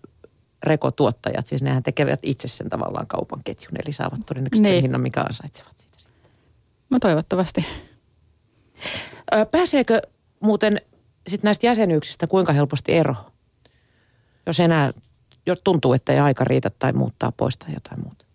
rekotuottajat, 0.63 1.47
siis 1.47 1.63
nehän 1.63 1.83
tekevät 1.83 2.19
itse 2.23 2.47
sen 2.47 2.69
tavallaan 2.69 3.07
kaupan 3.07 3.39
ketjun, 3.43 3.77
eli 3.85 3.93
saavat 3.93 4.19
todennäköisesti 4.25 4.69
niin. 4.69 4.75
sen 4.75 4.81
hinnan, 4.81 5.01
mikä 5.01 5.21
ansaitsevat 5.21 5.77
siitä. 5.77 5.97
No 6.89 6.99
toivottavasti. 6.99 7.65
Pääseekö 9.51 10.01
muuten 10.39 10.81
sitten 11.27 11.47
näistä 11.47 11.65
jäsenyyksistä 11.65 12.27
kuinka 12.27 12.53
helposti 12.53 12.93
ero? 12.93 13.15
Jos 14.45 14.59
enää 14.59 14.91
jo 15.45 15.55
tuntuu, 15.55 15.93
että 15.93 16.13
ei 16.13 16.19
aika 16.19 16.43
riitä 16.43 16.71
tai 16.79 16.93
muuttaa 16.93 17.31
pois 17.31 17.57
tai 17.57 17.73
jotain 17.73 18.01
muuta. 18.03 18.25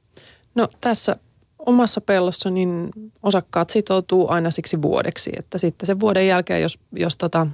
No 0.55 0.69
tässä 0.81 1.17
omassa 1.59 2.01
pellossa 2.01 2.51
niin 2.51 2.91
osakkaat 3.23 3.71
sitoutuu 3.71 4.31
aina 4.31 4.51
siksi 4.51 4.83
vuodeksi, 4.83 5.31
että 5.39 5.59
sitten 5.59 5.87
sen 5.87 6.01
vuoden 6.01 6.27
jälkeen, 6.27 6.63
jos, 6.63 6.79
jos 6.93 7.17
tota, 7.17 7.47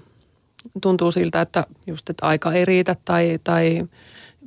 tuntuu 0.83 1.13
siltä, 1.13 1.41
että 1.41 1.67
just 1.87 2.11
että 2.11 2.27
aika 2.27 2.53
ei 2.53 2.65
riitä 2.65 2.97
tai, 3.05 3.39
tai 3.45 3.87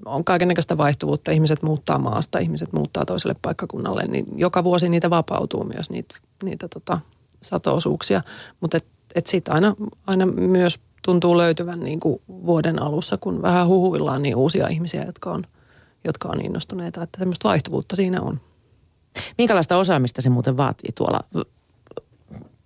on 0.05 0.24
kaikenlaista 0.24 0.78
vaihtuvuutta. 0.78 1.32
Ihmiset 1.32 1.63
muuttaa 1.63 1.97
maasta, 1.97 2.39
ihmiset 2.39 2.74
muuttaa 2.74 3.05
toiselle 3.05 3.36
paikkakunnalle, 3.41 4.03
niin 4.07 4.26
joka 4.36 4.63
vuosi 4.63 4.89
niitä 4.89 5.09
vapautuu 5.09 5.63
myös 5.63 5.89
niitä, 5.89 6.15
niitä 6.43 6.67
tota, 6.67 6.99
satoosuuksia. 7.41 8.22
Mutta 8.61 8.78
et, 8.78 8.86
et 9.15 9.28
sitten 9.28 9.53
aina, 9.53 9.76
aina 10.07 10.26
myös 10.26 10.80
tuntuu 11.05 11.38
löytyvän 11.38 11.80
niin 11.80 11.99
kuin 11.99 12.22
vuoden 12.28 12.82
alussa, 12.82 13.17
kun 13.17 13.41
vähän 13.41 13.67
huhuillaan 13.67 14.22
niin 14.22 14.36
uusia 14.36 14.67
ihmisiä, 14.67 15.03
jotka 15.03 15.32
on, 15.32 15.43
jotka 16.03 16.30
on 16.30 16.41
innostuneita. 16.41 17.03
Että 17.03 17.20
semmoista 17.20 17.49
vaihtuvuutta 17.49 17.95
siinä 17.95 18.22
on. 18.22 18.39
Minkälaista 19.38 19.78
osaamista 19.78 20.22
se 20.22 20.30
muuten 20.30 20.57
vaatii 20.57 20.91
tuolla? 20.95 21.20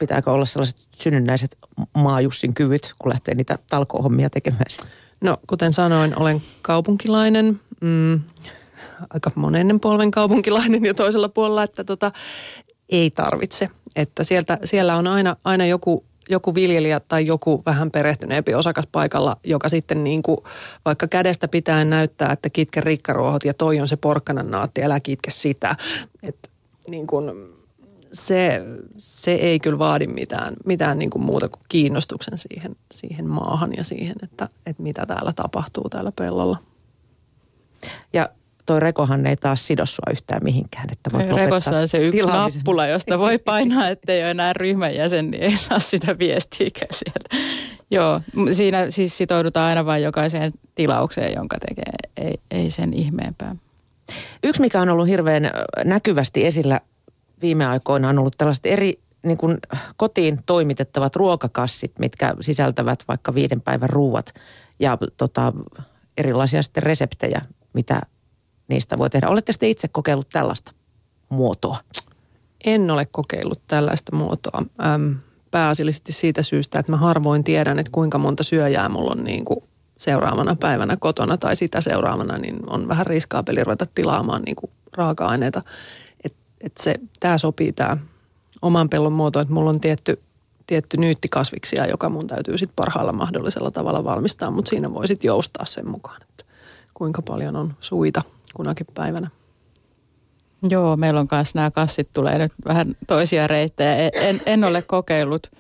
Pitääkö 0.03 0.31
olla 0.31 0.45
sellaiset 0.45 0.87
synnynnäiset 0.95 1.57
maajussin 1.97 2.53
kyvyt, 2.53 2.93
kun 2.99 3.11
lähtee 3.11 3.35
niitä 3.35 3.57
talkoohommia 3.69 4.29
tekemään? 4.29 4.65
No, 5.21 5.37
kuten 5.47 5.73
sanoin, 5.73 6.19
olen 6.19 6.41
kaupunkilainen, 6.61 7.59
mm, 7.81 8.21
aika 9.09 9.31
monennen 9.35 9.79
polven 9.79 10.11
kaupunkilainen 10.11 10.85
jo 10.85 10.93
toisella 10.93 11.29
puolella, 11.29 11.63
että 11.63 11.83
tota, 11.83 12.11
ei 12.89 13.11
tarvitse. 13.11 13.69
Että 13.95 14.23
sieltä, 14.23 14.57
siellä 14.63 14.95
on 14.95 15.07
aina, 15.07 15.35
aina 15.43 15.65
joku, 15.65 16.05
joku 16.29 16.55
viljelijä 16.55 16.99
tai 16.99 17.25
joku 17.25 17.61
vähän 17.65 17.91
perehtyneempi 17.91 18.53
osakas 18.53 18.87
paikalla, 18.91 19.37
joka 19.43 19.69
sitten 19.69 20.03
niin 20.03 20.23
kuin, 20.23 20.37
vaikka 20.85 21.07
kädestä 21.07 21.47
pitää 21.47 21.85
näyttää, 21.85 22.31
että 22.31 22.49
kitke 22.49 22.81
rikkaruohot 22.81 23.45
ja 23.45 23.53
toi 23.53 23.79
on 23.79 23.87
se 23.87 23.95
porkkanan 23.95 24.51
naatti, 24.51 24.83
älä 24.83 24.99
kitke 24.99 25.31
sitä. 25.31 25.75
Että 26.23 26.49
niin 26.87 27.07
kuin, 27.07 27.53
se, 28.13 28.61
se 28.97 29.31
ei 29.31 29.59
kyllä 29.59 29.79
vaadi 29.79 30.07
mitään, 30.07 30.53
mitään 30.65 30.99
niin 30.99 31.09
kuin 31.09 31.23
muuta 31.23 31.49
kuin 31.49 31.61
kiinnostuksen 31.69 32.37
siihen, 32.37 32.75
siihen 32.91 33.27
maahan 33.27 33.71
ja 33.77 33.83
siihen, 33.83 34.15
että, 34.23 34.49
että 34.65 34.83
mitä 34.83 35.05
täällä 35.05 35.33
tapahtuu 35.33 35.89
täällä 35.89 36.11
pellolla. 36.11 36.57
Ja 38.13 38.29
toi 38.65 38.79
rekohan 38.79 39.25
ei 39.25 39.35
taas 39.35 39.67
sido 39.67 39.85
sua 39.85 40.11
yhtään 40.11 40.43
mihinkään. 40.43 40.87
Että 40.91 41.09
voit 41.13 41.29
Rekossa 41.29 41.77
on 41.77 41.87
se 41.87 41.97
yksi 41.97 42.17
tilaamisen. 42.17 42.59
nappula, 42.59 42.87
josta 42.87 43.19
voi 43.19 43.37
painaa, 43.37 43.87
ettei 43.89 44.21
ole 44.21 44.31
enää 44.31 44.53
ryhmän 44.53 44.95
jäsen, 44.95 45.31
niin 45.31 45.43
ei 45.43 45.57
saa 45.57 45.79
sitä 45.79 46.19
viestiä 46.19 46.69
sieltä. 46.91 47.53
Joo, 47.91 48.21
siinä 48.51 48.89
siis 48.89 49.17
sitoudutaan 49.17 49.69
aina 49.69 49.85
vain 49.85 50.03
jokaiseen 50.03 50.53
tilaukseen, 50.75 51.33
jonka 51.35 51.57
tekee, 51.67 51.93
ei, 52.17 52.39
ei 52.51 52.69
sen 52.69 52.93
ihmeempää. 52.93 53.55
Yksi, 54.43 54.61
mikä 54.61 54.81
on 54.81 54.89
ollut 54.89 55.07
hirveän 55.07 55.51
näkyvästi 55.85 56.45
esillä 56.45 56.79
viime 57.43 57.65
aikoina 57.65 58.09
on 58.09 58.19
ollut 58.19 58.37
tällaiset 58.37 58.65
eri 58.65 58.99
niin 59.25 59.37
kuin 59.37 59.57
kotiin 59.97 60.39
toimitettavat 60.45 61.15
ruokakassit, 61.15 61.99
mitkä 61.99 62.33
sisältävät 62.41 63.03
vaikka 63.07 63.33
viiden 63.33 63.61
päivän 63.61 63.89
ruuat 63.89 64.33
ja 64.79 64.97
tota, 65.17 65.53
erilaisia 66.17 66.63
sitten 66.63 66.83
reseptejä, 66.83 67.41
mitä 67.73 68.01
niistä 68.67 68.97
voi 68.97 69.09
tehdä. 69.09 69.29
Olette 69.29 69.51
sitten 69.51 69.69
itse 69.69 69.87
kokeillut 69.87 70.29
tällaista 70.29 70.71
muotoa? 71.29 71.77
En 72.63 72.91
ole 72.91 73.05
kokeillut 73.05 73.61
tällaista 73.67 74.15
muotoa. 74.15 74.63
Äm, 74.85 75.15
pääasiallisesti 75.51 76.13
siitä 76.13 76.43
syystä, 76.43 76.79
että 76.79 76.91
mä 76.91 76.97
harvoin 76.97 77.43
tiedän, 77.43 77.79
että 77.79 77.91
kuinka 77.91 78.17
monta 78.17 78.43
syöjää 78.43 78.89
mulla 78.89 79.11
on 79.11 79.23
niin 79.23 79.45
kuin 79.45 79.63
seuraavana 79.97 80.55
päivänä 80.55 80.97
kotona 80.99 81.37
tai 81.37 81.55
sitä 81.55 81.81
seuraavana, 81.81 82.37
niin 82.37 82.59
on 82.67 82.87
vähän 82.87 83.07
riskaapeli 83.07 83.63
ruveta 83.63 83.85
tilaamaan 83.95 84.41
niin 84.41 84.55
kuin 84.55 84.71
raaka-aineita 84.93 85.61
että 86.63 86.83
se, 86.83 86.95
tämä 87.19 87.37
sopii 87.37 87.73
tämä 87.73 87.97
oman 88.61 88.89
pellon 88.89 89.13
muoto, 89.13 89.39
että 89.39 89.53
mulla 89.53 89.69
on 89.69 89.79
tietty, 89.79 90.19
tietty 90.67 90.97
nyytti 90.97 91.29
kasviksia, 91.29 91.87
joka 91.87 92.09
mun 92.09 92.27
täytyy 92.27 92.57
sitten 92.57 92.75
parhaalla 92.75 93.13
mahdollisella 93.13 93.71
tavalla 93.71 94.03
valmistaa, 94.03 94.51
mutta 94.51 94.69
siinä 94.69 94.93
voi 94.93 95.07
sitten 95.07 95.27
joustaa 95.27 95.65
sen 95.65 95.89
mukaan, 95.89 96.21
että 96.21 96.43
kuinka 96.93 97.21
paljon 97.21 97.55
on 97.55 97.73
suita 97.79 98.21
kunakin 98.53 98.87
päivänä. 98.93 99.29
Joo, 100.69 100.97
meillä 100.97 101.19
on 101.19 101.27
myös 101.31 101.55
nämä 101.55 101.71
kassit 101.71 102.09
tulee 102.13 102.37
nyt 102.37 102.51
vähän 102.65 102.95
toisia 103.07 103.47
reittejä. 103.47 103.95
E, 103.95 104.09
en, 104.13 104.41
en 104.45 104.63
ole 104.63 104.81
kokeillut. 104.81 105.51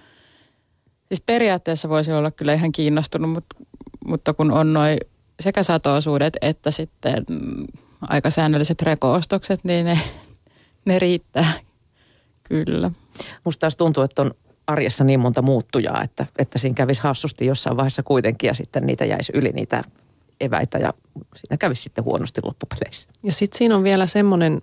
Siis 1.07 1.21
periaatteessa 1.25 1.89
voisi 1.89 2.11
olla 2.11 2.31
kyllä 2.31 2.53
ihan 2.53 2.71
kiinnostunut, 2.71 3.31
mutta, 3.31 3.55
mutta 4.05 4.33
kun 4.33 4.51
on 4.51 4.73
noin 4.73 4.97
sekä 5.39 5.63
satoosuudet 5.63 6.37
että 6.41 6.71
sitten 6.71 7.23
aika 8.01 8.29
säännölliset 8.29 8.81
rekoostokset, 8.81 9.63
niin 9.63 9.85
ne, 9.85 9.99
ne 10.85 10.99
riittää, 10.99 11.53
kyllä. 12.43 12.91
Musta 13.43 13.59
taas 13.59 13.75
tuntuu, 13.75 14.03
että 14.03 14.21
on 14.21 14.31
arjessa 14.67 15.03
niin 15.03 15.19
monta 15.19 15.41
muuttujaa, 15.41 16.03
että, 16.03 16.25
että 16.37 16.59
siinä 16.59 16.75
kävisi 16.75 17.01
hassusti 17.01 17.45
jossain 17.45 17.77
vaiheessa 17.77 18.03
kuitenkin 18.03 18.47
ja 18.47 18.53
sitten 18.53 18.85
niitä 18.85 19.05
jäisi 19.05 19.33
yli 19.35 19.51
niitä 19.51 19.83
eväitä 20.41 20.77
ja 20.77 20.93
siinä 21.35 21.57
kävisi 21.57 21.81
sitten 21.83 22.05
huonosti 22.05 22.41
loppupeleissä. 22.43 23.09
Ja 23.23 23.31
sitten 23.31 23.57
siinä 23.57 23.75
on 23.75 23.83
vielä 23.83 24.07
semmoinen, 24.07 24.61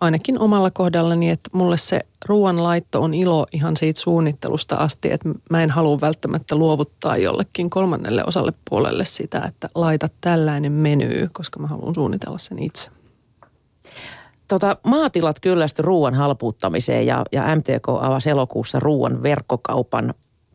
ainakin 0.00 0.38
omalla 0.38 0.70
kohdallani, 0.70 1.30
että 1.30 1.50
mulle 1.52 1.76
se 1.76 2.00
ruoanlaitto 2.26 3.02
on 3.02 3.14
ilo 3.14 3.46
ihan 3.52 3.76
siitä 3.76 4.00
suunnittelusta 4.00 4.76
asti, 4.76 5.12
että 5.12 5.28
mä 5.50 5.62
en 5.62 5.70
halua 5.70 6.00
välttämättä 6.00 6.56
luovuttaa 6.56 7.16
jollekin 7.16 7.70
kolmannelle 7.70 8.24
osalle 8.26 8.52
puolelle 8.70 9.04
sitä, 9.04 9.42
että 9.48 9.68
laita 9.74 10.08
tällainen 10.20 10.72
meny, 10.72 11.28
koska 11.32 11.60
mä 11.60 11.66
haluan 11.66 11.94
suunnitella 11.94 12.38
sen 12.38 12.58
itse. 12.58 12.90
Tota, 14.48 14.76
maatilat 14.84 15.40
kyllästy 15.40 15.82
ruoan 15.82 16.14
halpuuttamiseen 16.14 17.06
ja, 17.06 17.24
ja 17.32 17.56
MTK 17.56 17.88
avasi 17.88 18.30
elokuussa 18.30 18.80
ruoan 18.80 19.22
verkkokaupan 19.22 20.14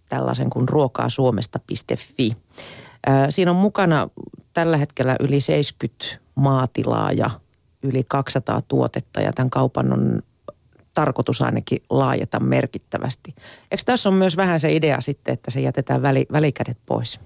tällaisen 0.10 0.50
kuin 0.50 0.70
ruokaasuomesta.fi. 0.70 2.38
Siinä 3.30 3.52
on 3.52 3.58
mukana 3.58 4.10
tällä 4.54 4.78
hetkellä 4.78 5.16
yli 5.20 5.42
70 5.42 6.06
maatilaa 6.36 7.12
ja 7.12 7.30
yli 7.84 8.04
200 8.08 8.62
tuotetta 8.62 9.22
ja 9.22 9.34
tämän 9.34 9.50
kaupan 9.50 9.94
on 9.94 10.22
tarkoitus 10.94 11.42
ainakin 11.42 11.84
laajeta 11.90 12.40
merkittävästi. 12.40 13.36
Eikö 13.72 13.84
tässä 13.86 14.10
on 14.10 14.16
myös 14.16 14.38
vähän 14.38 14.60
se 14.60 14.76
idea 14.76 15.02
sitten, 15.02 15.34
että 15.34 15.52
se 15.52 15.62
jätetään 15.62 16.02
väli, 16.02 16.26
välikädet 16.32 16.78
pois? 16.86 17.20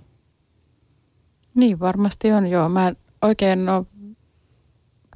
Niin 1.56 1.80
varmasti 1.80 2.32
on, 2.32 2.48
joo. 2.48 2.70
Mä 2.70 2.88
en 2.88 2.98
oikein 3.22 3.70
ole 3.70 3.86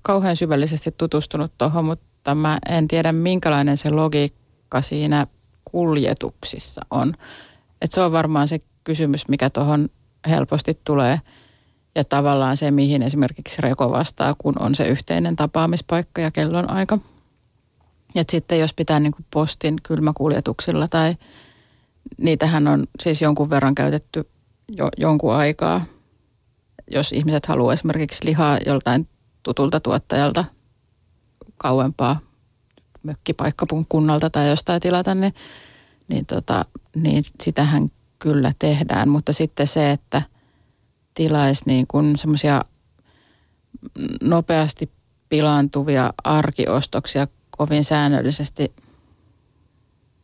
kauhean 0.01 0.35
syvällisesti 0.35 0.91
tutustunut 0.97 1.51
tuohon, 1.57 1.85
mutta 1.85 2.35
mä 2.35 2.59
en 2.69 2.87
tiedä 2.87 3.11
minkälainen 3.11 3.77
se 3.77 3.89
logiikka 3.91 4.81
siinä 4.81 5.27
kuljetuksissa 5.65 6.81
on. 6.91 7.13
Et 7.81 7.91
se 7.91 8.01
on 8.01 8.11
varmaan 8.11 8.47
se 8.47 8.59
kysymys, 8.83 9.27
mikä 9.27 9.49
tuohon 9.49 9.89
helposti 10.27 10.79
tulee– 10.83 11.21
ja 11.95 12.03
tavallaan 12.03 12.57
se, 12.57 12.71
mihin 12.71 13.03
esimerkiksi 13.03 13.61
Reko 13.61 13.91
vastaa, 13.91 14.35
kun 14.37 14.53
on 14.59 14.75
se 14.75 14.87
yhteinen 14.87 15.35
tapaamispaikka 15.35 16.21
ja 16.21 16.31
kellonaika. 16.31 16.97
Ja 18.15 18.23
sitten 18.31 18.59
jos 18.59 18.73
pitää 18.73 18.99
niin 18.99 19.11
kuin 19.11 19.25
postin 19.33 19.75
kylmäkuljetuksilla 19.83 20.87
tai 20.87 21.15
niitähän 22.17 22.67
on 22.67 22.83
siis 23.03 23.21
jonkun 23.21 23.49
verran 23.49 23.75
käytetty 23.75 24.29
jo 24.67 24.89
jonkun 24.97 25.33
aikaa. 25.33 25.85
Jos 26.91 27.11
ihmiset 27.11 27.45
haluaa 27.45 27.73
esimerkiksi 27.73 28.25
lihaa 28.25 28.57
joltain 28.65 29.07
tutulta 29.43 29.79
tuottajalta 29.79 30.45
kauempaa 31.57 32.19
mökkipaikkakunnalta 33.03 34.29
tai 34.29 34.49
jostain 34.49 34.81
tilata, 34.81 35.15
niin, 35.15 35.33
niin, 36.07 36.25
tota, 36.25 36.65
niin 36.95 37.23
sitähän 37.43 37.91
kyllä 38.19 38.51
tehdään. 38.59 39.09
Mutta 39.09 39.33
sitten 39.33 39.67
se, 39.67 39.91
että– 39.91 40.21
tilaisi 41.13 41.63
niin 41.65 41.87
kuin 41.87 42.17
semmoisia 42.17 42.61
nopeasti 44.23 44.91
pilaantuvia 45.29 46.13
arkiostoksia 46.23 47.27
kovin 47.57 47.83
säännöllisesti 47.83 48.73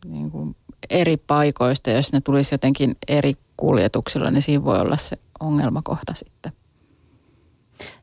niin 0.06 0.32
kuin 0.32 0.56
eri 0.90 1.18
paikoista. 1.18 1.90
Jos 1.90 2.14
ne 2.14 2.22
tulisi 2.22 2.54
jotenkin 2.54 2.96
eri 3.08 3.34
kuljetuksilla, 3.58 4.32
niin 4.32 4.42
siinä 4.42 4.64
voi 4.64 4.80
olla 4.80 4.98
se 4.98 5.18
ongelmakohta 5.40 6.14
sitten. 6.14 6.52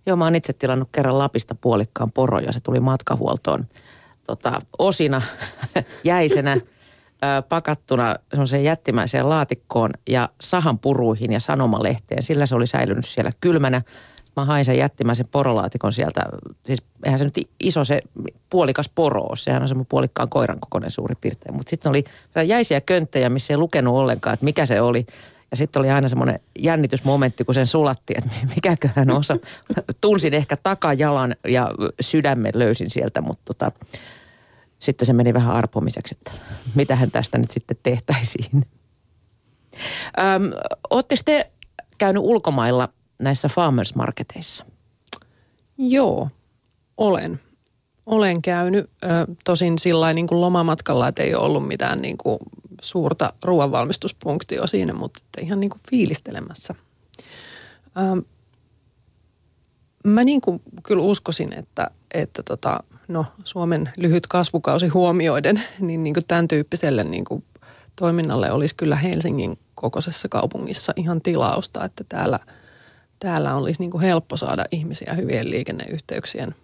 Joo, 0.06 0.16
mä 0.16 0.24
oon 0.24 0.34
itse 0.34 0.52
tilannut 0.52 0.88
kerran 0.92 1.18
Lapista 1.18 1.54
puolikkaan 1.54 2.12
poro 2.12 2.38
ja 2.38 2.52
se 2.52 2.60
tuli 2.60 2.80
matkahuoltoon 2.80 3.66
tota, 4.26 4.62
osina 4.78 5.22
jäisenä 6.04 6.56
pakattuna 7.48 8.16
semmoiseen 8.30 8.64
jättimäiseen 8.64 9.28
laatikkoon 9.28 9.90
ja 10.08 10.28
sahan 10.40 10.78
puruihin 10.78 11.32
ja 11.32 11.40
sanomalehteen. 11.40 12.22
Sillä 12.22 12.46
se 12.46 12.54
oli 12.54 12.66
säilynyt 12.66 13.06
siellä 13.06 13.30
kylmänä. 13.40 13.82
Mä 14.36 14.44
hain 14.44 14.64
sen 14.64 14.78
jättimäisen 14.78 15.28
porolaatikon 15.30 15.92
sieltä. 15.92 16.22
Siis 16.66 16.82
eihän 17.04 17.18
se 17.18 17.24
nyt 17.24 17.34
iso 17.60 17.84
se 17.84 18.00
puolikas 18.50 18.90
poro 18.94 19.20
ole. 19.22 19.36
Sehän 19.36 19.62
on 19.62 19.68
semmoinen 19.68 19.88
puolikkaan 19.88 20.28
koiran 20.28 20.60
kokoinen 20.60 20.90
suurin 20.90 21.18
piirtein. 21.20 21.56
Mutta 21.56 21.70
sitten 21.70 21.90
oli 21.90 22.04
jäisiä 22.46 22.80
könttejä, 22.80 23.28
missä 23.28 23.52
ei 23.52 23.58
lukenut 23.58 23.94
ollenkaan, 23.94 24.34
että 24.34 24.44
mikä 24.44 24.66
se 24.66 24.80
oli. 24.80 25.06
Ja 25.50 25.56
sitten 25.56 25.80
oli 25.80 25.90
aina 25.90 26.08
semmoinen 26.08 26.40
jännitysmomentti, 26.58 27.44
kun 27.44 27.54
sen 27.54 27.66
sulatti, 27.66 28.14
että 28.16 28.30
mikäköhän 28.54 29.10
osa. 29.10 29.36
Tunsin 30.00 30.34
ehkä 30.34 30.56
takajalan 30.56 31.36
ja 31.48 31.70
sydämen 32.00 32.52
löysin 32.54 32.90
sieltä, 32.90 33.20
mutta 33.20 33.42
tota, 33.44 33.70
sitten 34.78 35.06
se 35.06 35.12
meni 35.12 35.34
vähän 35.34 35.54
arpomiseksi, 35.54 36.16
että 36.18 36.30
mitähän 36.74 37.10
tästä 37.10 37.38
nyt 37.38 37.50
sitten 37.50 37.76
tehtäisiin. 37.82 38.66
Oletteko 40.90 41.22
te 41.24 41.50
käynyt 41.98 42.22
ulkomailla 42.22 42.88
näissä 43.18 43.48
farmers 43.48 43.94
marketeissa? 43.94 44.64
Joo, 45.78 46.28
olen. 46.96 47.40
Olen 48.06 48.42
käynyt 48.42 48.90
tosin 49.44 49.78
sillä 49.78 50.12
niin 50.12 50.26
kuin 50.26 50.40
lomamatkalla, 50.40 51.08
että 51.08 51.22
ei 51.22 51.34
ole 51.34 51.44
ollut 51.44 51.68
mitään 51.68 52.02
niin 52.02 52.18
kuin 52.18 52.38
suurta 52.80 53.32
ruoanvalmistuspunktioa 53.42 54.66
siinä, 54.66 54.92
mutta 54.92 55.20
ihan 55.40 55.60
niin 55.60 55.70
kuin 55.70 55.80
fiilistelemässä. 55.90 56.74
mä 60.04 60.24
niin 60.24 60.40
kuin 60.40 60.60
kyllä 60.82 61.02
uskoisin, 61.02 61.52
että, 61.52 61.90
että 62.14 62.42
tota, 62.42 62.80
no, 63.08 63.26
Suomen 63.44 63.90
lyhyt 63.96 64.26
kasvukausi 64.26 64.88
huomioiden, 64.88 65.62
niin, 65.80 66.02
niin 66.02 66.14
kuin 66.14 66.26
tämän 66.28 66.48
tyyppiselle 66.48 67.04
niin 67.04 67.24
kuin 67.24 67.44
toiminnalle 67.96 68.52
olisi 68.52 68.74
kyllä 68.74 68.96
Helsingin 68.96 69.58
kokoisessa 69.74 70.28
kaupungissa 70.28 70.92
ihan 70.96 71.20
tilausta, 71.20 71.84
että 71.84 72.04
täällä, 72.08 72.38
täällä 73.18 73.54
olisi 73.54 73.80
niin 73.80 73.90
kuin 73.90 74.02
helppo 74.02 74.36
saada 74.36 74.64
ihmisiä 74.70 75.14
hyvien 75.14 75.50
liikenneyhteyksien 75.50 76.54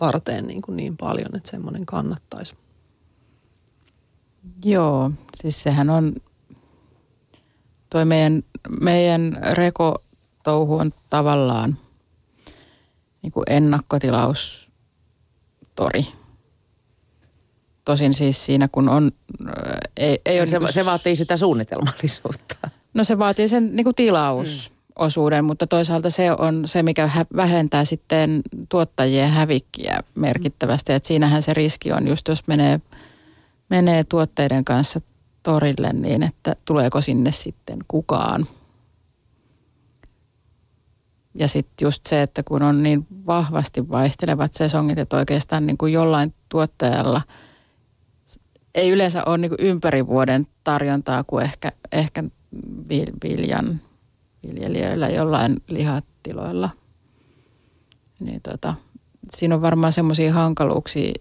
varteen 0.00 0.46
niin, 0.46 0.62
kuin 0.62 0.76
niin 0.76 0.96
paljon, 0.96 1.36
että 1.36 1.50
semmoinen 1.50 1.86
kannattaisi. 1.86 2.54
Joo, 4.64 5.10
siis 5.42 5.62
sehän 5.62 5.90
on, 5.90 6.14
toi 7.90 8.04
meidän, 8.04 8.42
meidän 8.80 9.38
rekotouhu 9.52 10.76
on 10.76 10.92
tavallaan 11.10 11.76
niin 13.22 13.32
kuin 13.32 13.44
ennakkotilaus 13.46 14.70
tori. 15.76 16.06
Tosin 17.84 18.14
siis 18.14 18.44
siinä 18.44 18.68
kun 18.72 18.88
on... 18.88 19.10
Ei, 19.96 20.20
ei 20.26 20.40
ole 20.40 20.46
se, 20.46 20.58
niin 20.58 20.72
se 20.72 20.84
vaatii 20.84 21.16
sitä 21.16 21.36
suunnitelmallisuutta. 21.36 22.70
No 22.94 23.04
se 23.04 23.18
vaatii 23.18 23.48
sen 23.48 23.76
niin 23.76 23.84
kuin 23.84 23.94
tilausosuuden, 23.94 25.44
mm. 25.44 25.46
mutta 25.46 25.66
toisaalta 25.66 26.10
se 26.10 26.32
on 26.32 26.68
se, 26.68 26.82
mikä 26.82 27.10
vähentää 27.36 27.84
sitten 27.84 28.42
tuottajien 28.68 29.30
hävikkiä 29.30 30.00
merkittävästi. 30.14 30.92
Et 30.92 31.04
siinähän 31.04 31.42
se 31.42 31.54
riski 31.54 31.92
on 31.92 32.08
just, 32.08 32.28
jos 32.28 32.46
menee, 32.46 32.80
menee 33.68 34.04
tuotteiden 34.04 34.64
kanssa 34.64 35.00
torille 35.42 35.92
niin, 35.92 36.22
että 36.22 36.56
tuleeko 36.64 37.00
sinne 37.00 37.32
sitten 37.32 37.78
kukaan– 37.88 38.46
ja 41.38 41.48
sitten 41.48 41.86
just 41.86 42.06
se, 42.06 42.22
että 42.22 42.42
kun 42.42 42.62
on 42.62 42.82
niin 42.82 43.06
vahvasti 43.26 43.88
vaihtelevat 43.88 44.52
sesongit, 44.52 44.98
että 44.98 45.16
oikeastaan 45.16 45.66
niin 45.66 45.78
kuin 45.78 45.92
jollain 45.92 46.34
tuottajalla 46.48 47.22
ei 48.74 48.90
yleensä 48.90 49.22
ole 49.26 49.38
niin 49.38 49.48
kuin 49.48 49.60
ympäri 49.60 50.06
vuoden 50.06 50.46
tarjontaa 50.64 51.24
kuin 51.24 51.44
ehkä, 51.44 51.72
ehkä 51.92 52.24
viljan 53.24 53.80
viljelijöillä 54.42 55.08
jollain 55.08 55.56
lihatiloilla. 55.68 56.70
Niin 58.20 58.40
tota, 58.42 58.74
siinä 59.30 59.54
on 59.54 59.62
varmaan 59.62 59.92
semmoisia 59.92 60.32
hankaluuksia, 60.32 61.12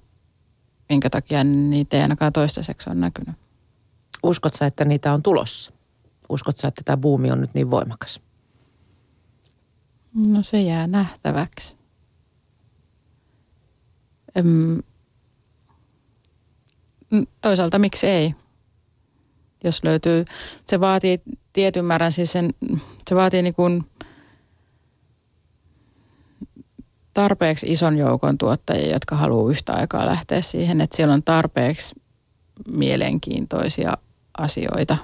minkä 0.90 1.10
takia 1.10 1.44
niitä 1.44 1.98
ei 1.98 2.04
ainakaan 2.04 2.34
toistaiseksi 2.34 2.90
on 2.90 3.00
näkynyt. 3.00 3.36
Uskotko 4.24 4.66
että 4.66 4.86
niitä 4.86 5.14
on 5.14 5.24
tulossa? 5.24 5.72
Uskotko 6.30 6.68
että 6.68 6.82
tämä 6.86 6.98
buumi 6.98 7.32
on 7.32 7.42
nyt 7.42 7.54
niin 7.54 7.72
voimakas? 7.72 8.22
No 10.14 10.44
se 10.44 10.62
jää 10.62 10.88
nähtäväksi. 10.88 11.78
Öm, 14.38 14.80
toisaalta 17.42 17.80
miksi 17.80 18.08
ei? 18.08 18.36
Jos 19.64 19.84
löytyy, 19.84 20.26
se 20.66 20.80
vaatii 20.80 21.22
tietyn 21.54 21.86
määrän, 21.86 22.12
siis 22.12 22.32
sen, 22.32 22.50
se 23.10 23.16
vaatii 23.16 23.42
niin 23.42 23.54
kuin 23.54 23.84
tarpeeksi 27.18 27.72
ison 27.72 27.98
joukon 27.98 28.38
tuottajia, 28.38 28.94
jotka 28.94 29.16
haluaa 29.16 29.52
yhtä 29.52 29.74
aikaa 29.74 30.06
lähteä 30.06 30.42
siihen, 30.42 30.82
että 30.82 30.96
siellä 30.96 31.14
on 31.14 31.24
tarpeeksi 31.24 31.96
mielenkiintoisia 32.72 33.94
asioita 34.38 34.98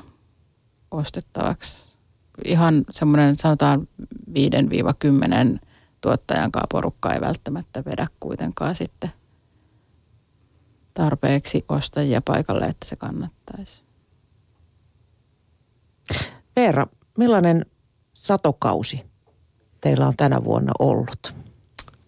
ostettavaksi 0.92 1.98
ihan 2.46 2.86
semmoinen 2.92 3.36
sanotaan 3.36 3.88
5-10 4.30 5.60
tuottajan 6.02 6.52
kanssa 6.52 6.68
porukka 6.72 7.14
ei 7.14 7.22
välttämättä 7.22 7.84
vedä 7.86 8.08
kuitenkaan 8.20 8.76
sitten 8.76 9.12
tarpeeksi 10.94 11.66
ostajia 11.70 12.22
paikalle, 12.22 12.66
että 12.66 12.88
se 12.90 12.96
kannattaisi. 12.96 13.84
Veera, 16.56 16.88
millainen 17.18 17.66
satokausi 18.14 19.04
teillä 19.82 20.08
on 20.08 20.14
tänä 20.18 20.44
vuonna 20.44 20.72
ollut? 20.80 21.44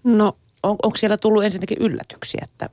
No, 0.05 0.37
on, 0.63 0.75
onko 0.83 0.97
siellä 0.97 1.17
tullut 1.17 1.43
ensinnäkin 1.43 1.77
yllätyksiä, 1.79 2.41
että 2.43 2.69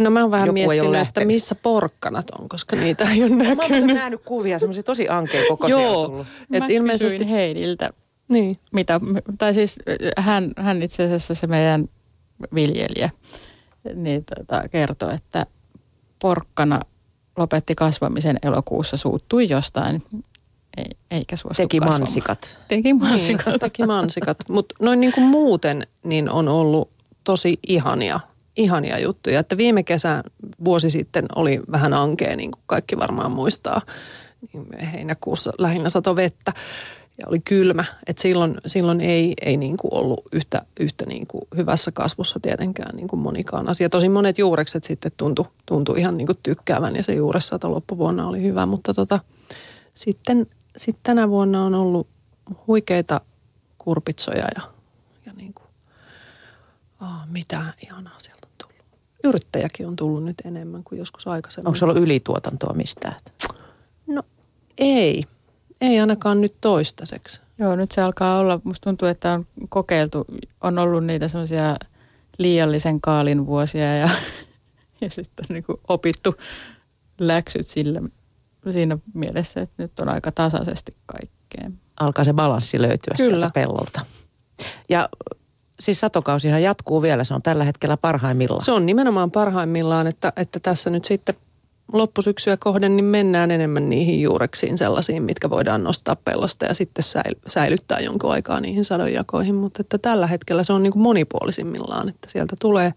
No 0.00 0.10
mä 0.10 0.22
oon 0.22 0.30
vähän 0.30 0.46
Joku 0.46 0.54
miettinyt, 0.54 1.08
että 1.08 1.24
missä 1.24 1.54
porkkanat 1.54 2.30
on, 2.30 2.48
koska 2.48 2.76
niitä 2.76 3.10
ei 3.10 3.22
ole 3.22 3.30
näkynyt. 3.30 3.70
Mä 3.70 3.76
oon 3.76 3.86
nähnyt 3.86 4.20
kuvia, 4.24 4.58
semmoisia 4.58 4.82
tosi 4.82 5.08
ankeen 5.08 5.44
kokoisia 5.48 5.80
Joo, 5.80 6.26
että 6.52 6.72
ilmeisesti... 6.72 7.30
Heidiltä, 7.30 7.90
niin. 8.28 8.58
mitä, 8.72 9.00
tai 9.38 9.54
siis 9.54 9.78
hän, 10.16 10.52
hän 10.56 10.82
itse 10.82 11.02
asiassa 11.02 11.34
se 11.34 11.46
meidän 11.46 11.88
viljelijä, 12.54 13.10
niin 13.94 14.24
tota, 14.36 14.68
kertoi, 14.68 15.14
että 15.14 15.46
porkkana 16.18 16.80
lopetti 17.36 17.74
kasvamisen 17.74 18.36
elokuussa, 18.42 18.96
suuttui 18.96 19.48
jostain, 19.48 20.02
ei, 20.76 20.84
eikä 21.10 21.36
suostu 21.36 21.62
Teki 21.62 21.78
kasvamaan. 21.78 22.00
mansikat. 22.00 22.58
Teki 22.68 22.94
mansikat. 22.94 23.46
Niin, 23.46 23.60
teki 23.70 23.86
mansikat. 23.86 24.38
Mutta 24.48 24.74
noin 24.80 25.00
niin 25.00 25.12
kuin 25.12 25.26
muuten 25.26 25.86
niin 26.02 26.30
on 26.30 26.48
ollut 26.48 26.90
tosi 27.24 27.58
ihania, 27.68 28.20
ihania 28.56 28.98
juttuja. 28.98 29.40
Että 29.40 29.56
viime 29.56 29.82
kesä 29.82 30.22
vuosi 30.64 30.90
sitten 30.90 31.26
oli 31.36 31.60
vähän 31.72 31.94
ankea, 31.94 32.36
niin 32.36 32.50
kuin 32.50 32.62
kaikki 32.66 32.96
varmaan 32.96 33.30
muistaa. 33.30 33.82
Niin 34.52 34.66
heinäkuussa 34.92 35.52
lähinnä 35.58 35.90
sato 35.90 36.16
vettä 36.16 36.52
ja 37.20 37.26
oli 37.28 37.40
kylmä. 37.40 37.84
Et 38.06 38.18
silloin, 38.18 38.54
silloin 38.66 39.00
ei, 39.00 39.34
ei 39.42 39.56
niin 39.56 39.76
kuin 39.76 39.94
ollut 39.94 40.20
yhtä, 40.32 40.62
yhtä 40.80 41.06
niin 41.06 41.26
kuin 41.26 41.42
hyvässä 41.56 41.92
kasvussa 41.92 42.40
tietenkään 42.40 42.96
niin 42.96 43.08
kuin 43.08 43.20
monikaan 43.20 43.68
asia. 43.68 43.88
Tosin 43.88 44.12
monet 44.12 44.38
juurekset 44.38 44.84
sitten 44.84 45.12
tuntui, 45.16 45.44
tuntui 45.66 45.98
ihan 46.00 46.16
niin 46.16 46.26
kuin 46.26 46.38
tykkäävän 46.42 46.96
ja 46.96 47.02
se 47.02 47.14
juuressato 47.14 47.70
loppuvuonna 47.70 48.28
oli 48.28 48.42
hyvä. 48.42 48.66
Mutta 48.66 48.94
tota, 48.94 49.20
sitten, 49.94 50.46
sitten 50.76 51.02
tänä 51.02 51.28
vuonna 51.28 51.64
on 51.64 51.74
ollut 51.74 52.08
huikeita 52.66 53.20
kurpitsoja 53.78 54.44
ja, 54.54 54.62
ja 55.26 55.32
niin 55.32 55.54
kuin, 55.54 55.66
oh, 57.02 57.26
mitä 57.28 57.74
ihanaa 57.82 58.18
sieltä 58.18 58.46
on 58.46 58.52
tullut. 58.58 58.84
Yrittäjäkin 59.24 59.86
on 59.86 59.96
tullut 59.96 60.24
nyt 60.24 60.36
enemmän 60.44 60.84
kuin 60.84 60.98
joskus 60.98 61.26
aikaisemmin. 61.26 61.66
Onko 61.66 61.76
se 61.76 61.84
ollut 61.84 62.02
ylituotantoa 62.02 62.72
mistään? 62.72 63.16
No 64.06 64.22
ei. 64.78 65.24
Ei 65.80 66.00
ainakaan 66.00 66.40
nyt 66.40 66.54
toistaiseksi. 66.60 67.40
Joo, 67.58 67.76
nyt 67.76 67.92
se 67.92 68.02
alkaa 68.02 68.38
olla, 68.38 68.60
musta 68.64 68.84
tuntuu, 68.84 69.08
että 69.08 69.32
on 69.32 69.46
kokeiltu, 69.68 70.26
on 70.60 70.78
ollut 70.78 71.04
niitä 71.04 71.28
semmoisia 71.28 71.76
liiallisen 72.38 73.00
kaalin 73.00 73.46
vuosia 73.46 73.96
ja, 73.96 74.08
ja 75.00 75.10
sitten 75.10 75.46
on 75.50 75.54
niin 75.54 75.64
kuin 75.64 75.80
opittu 75.88 76.34
läksyt 77.18 77.66
sillä, 77.66 78.02
siinä 78.70 78.98
mielessä, 79.14 79.60
että 79.60 79.82
nyt 79.82 79.98
on 79.98 80.08
aika 80.08 80.32
tasaisesti 80.32 80.94
kaikkea. 81.06 81.70
Alkaa 82.00 82.24
se 82.24 82.32
balanssi 82.32 82.82
löytyä 82.82 83.14
Kyllä. 83.16 83.30
sieltä 83.30 83.50
pellolta. 83.54 84.00
Ja 84.88 85.08
siis 85.80 86.00
satokausihan 86.00 86.62
jatkuu 86.62 87.02
vielä, 87.02 87.24
se 87.24 87.34
on 87.34 87.42
tällä 87.42 87.64
hetkellä 87.64 87.96
parhaimmillaan. 87.96 88.64
Se 88.64 88.72
on 88.72 88.86
nimenomaan 88.86 89.30
parhaimmillaan, 89.30 90.06
että, 90.06 90.32
että 90.36 90.60
tässä 90.60 90.90
nyt 90.90 91.04
sitten 91.04 91.34
loppusyksyä 91.92 92.56
kohden 92.56 92.96
niin 92.96 93.04
mennään 93.04 93.50
enemmän 93.50 93.88
niihin 93.88 94.22
juureksiin 94.22 94.78
sellaisiin, 94.78 95.22
mitkä 95.22 95.50
voidaan 95.50 95.84
nostaa 95.84 96.16
pellosta 96.16 96.64
ja 96.64 96.74
sitten 96.74 97.04
säil- 97.04 97.40
säilyttää 97.46 98.00
jonkun 98.00 98.32
aikaa 98.32 98.60
niihin 98.60 98.84
sadonjakoihin. 98.84 99.54
Mutta 99.54 99.80
että 99.80 99.98
tällä 99.98 100.26
hetkellä 100.26 100.62
se 100.62 100.72
on 100.72 100.82
niin 100.82 100.92
kuin 100.92 101.02
monipuolisimmillaan, 101.02 102.08
että 102.08 102.30
sieltä 102.30 102.56
tulee 102.60 102.92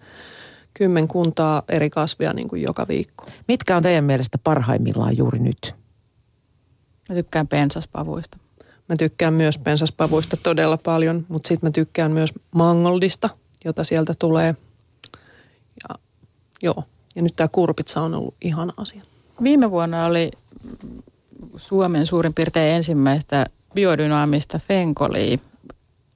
kymmenkuntaa 0.73 1.63
eri 1.69 1.89
kasvia 1.89 2.33
niin 2.33 2.47
kuin 2.47 2.61
joka 2.61 2.87
viikko. 2.87 3.25
Mitkä 3.47 3.77
on 3.77 3.83
teidän 3.83 4.03
mielestä 4.03 4.37
parhaimmillaan 4.37 5.17
juuri 5.17 5.39
nyt? 5.39 5.75
Mä 7.09 7.15
tykkään 7.15 7.47
pensaspavuista. 7.47 8.37
Mä 8.89 8.95
tykkään 8.95 9.33
myös 9.33 9.57
pensaspavuista 9.57 10.37
todella 10.37 10.77
paljon, 10.77 11.25
mutta 11.27 11.47
sitten 11.47 11.67
mä 11.67 11.71
tykkään 11.71 12.11
myös 12.11 12.33
mangoldista, 12.55 13.29
jota 13.65 13.83
sieltä 13.83 14.13
tulee. 14.19 14.55
Ja, 15.83 15.95
joo, 16.63 16.83
ja 17.15 17.21
nyt 17.21 17.35
tämä 17.35 17.47
kurpitsa 17.47 18.01
on 18.01 18.15
ollut 18.15 18.35
ihana 18.41 18.73
asia. 18.77 19.01
Viime 19.43 19.71
vuonna 19.71 20.05
oli 20.05 20.31
Suomen 21.57 22.07
suurin 22.07 22.33
piirtein 22.33 22.75
ensimmäistä 22.75 23.45
biodynaamista 23.73 24.59
fenkolia 24.59 25.37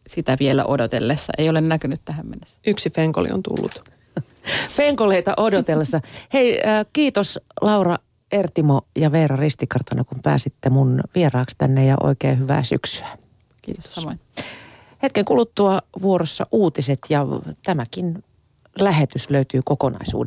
sitä 0.08 0.38
vielä 0.40 0.66
odotellessa. 0.66 1.34
Ei 1.38 1.50
ole 1.50 1.62
näkynyt 1.62 2.02
tähän 2.06 2.28
mennessä. 2.28 2.60
Yksi 2.68 2.90
fenkoli 2.90 3.32
on 3.32 3.44
tullut. 3.44 3.97
Fenkoleita 4.70 5.34
odotellessa. 5.38 6.02
Hei, 6.34 6.62
äh, 6.68 6.86
kiitos 6.94 7.40
Laura 7.62 7.98
Ertimo 8.32 8.82
ja 8.96 9.12
Veera 9.12 9.36
Ristikartano, 9.36 10.04
kun 10.04 10.22
pääsitte 10.24 10.70
mun 10.70 11.02
vieraaksi 11.16 11.56
tänne 11.58 11.86
ja 11.86 11.98
oikein 12.04 12.40
hyvää 12.40 12.64
syksyä. 12.64 13.08
Kiitos 13.62 13.94
samoin. 13.94 14.20
Hetken 15.04 15.26
kuluttua 15.26 15.80
vuorossa 16.02 16.48
uutiset 16.52 17.00
ja 17.10 17.26
tämäkin 17.66 18.24
lähetys 18.80 19.30
löytyy 19.30 19.62
kokonaisuudessaan. 19.66 20.26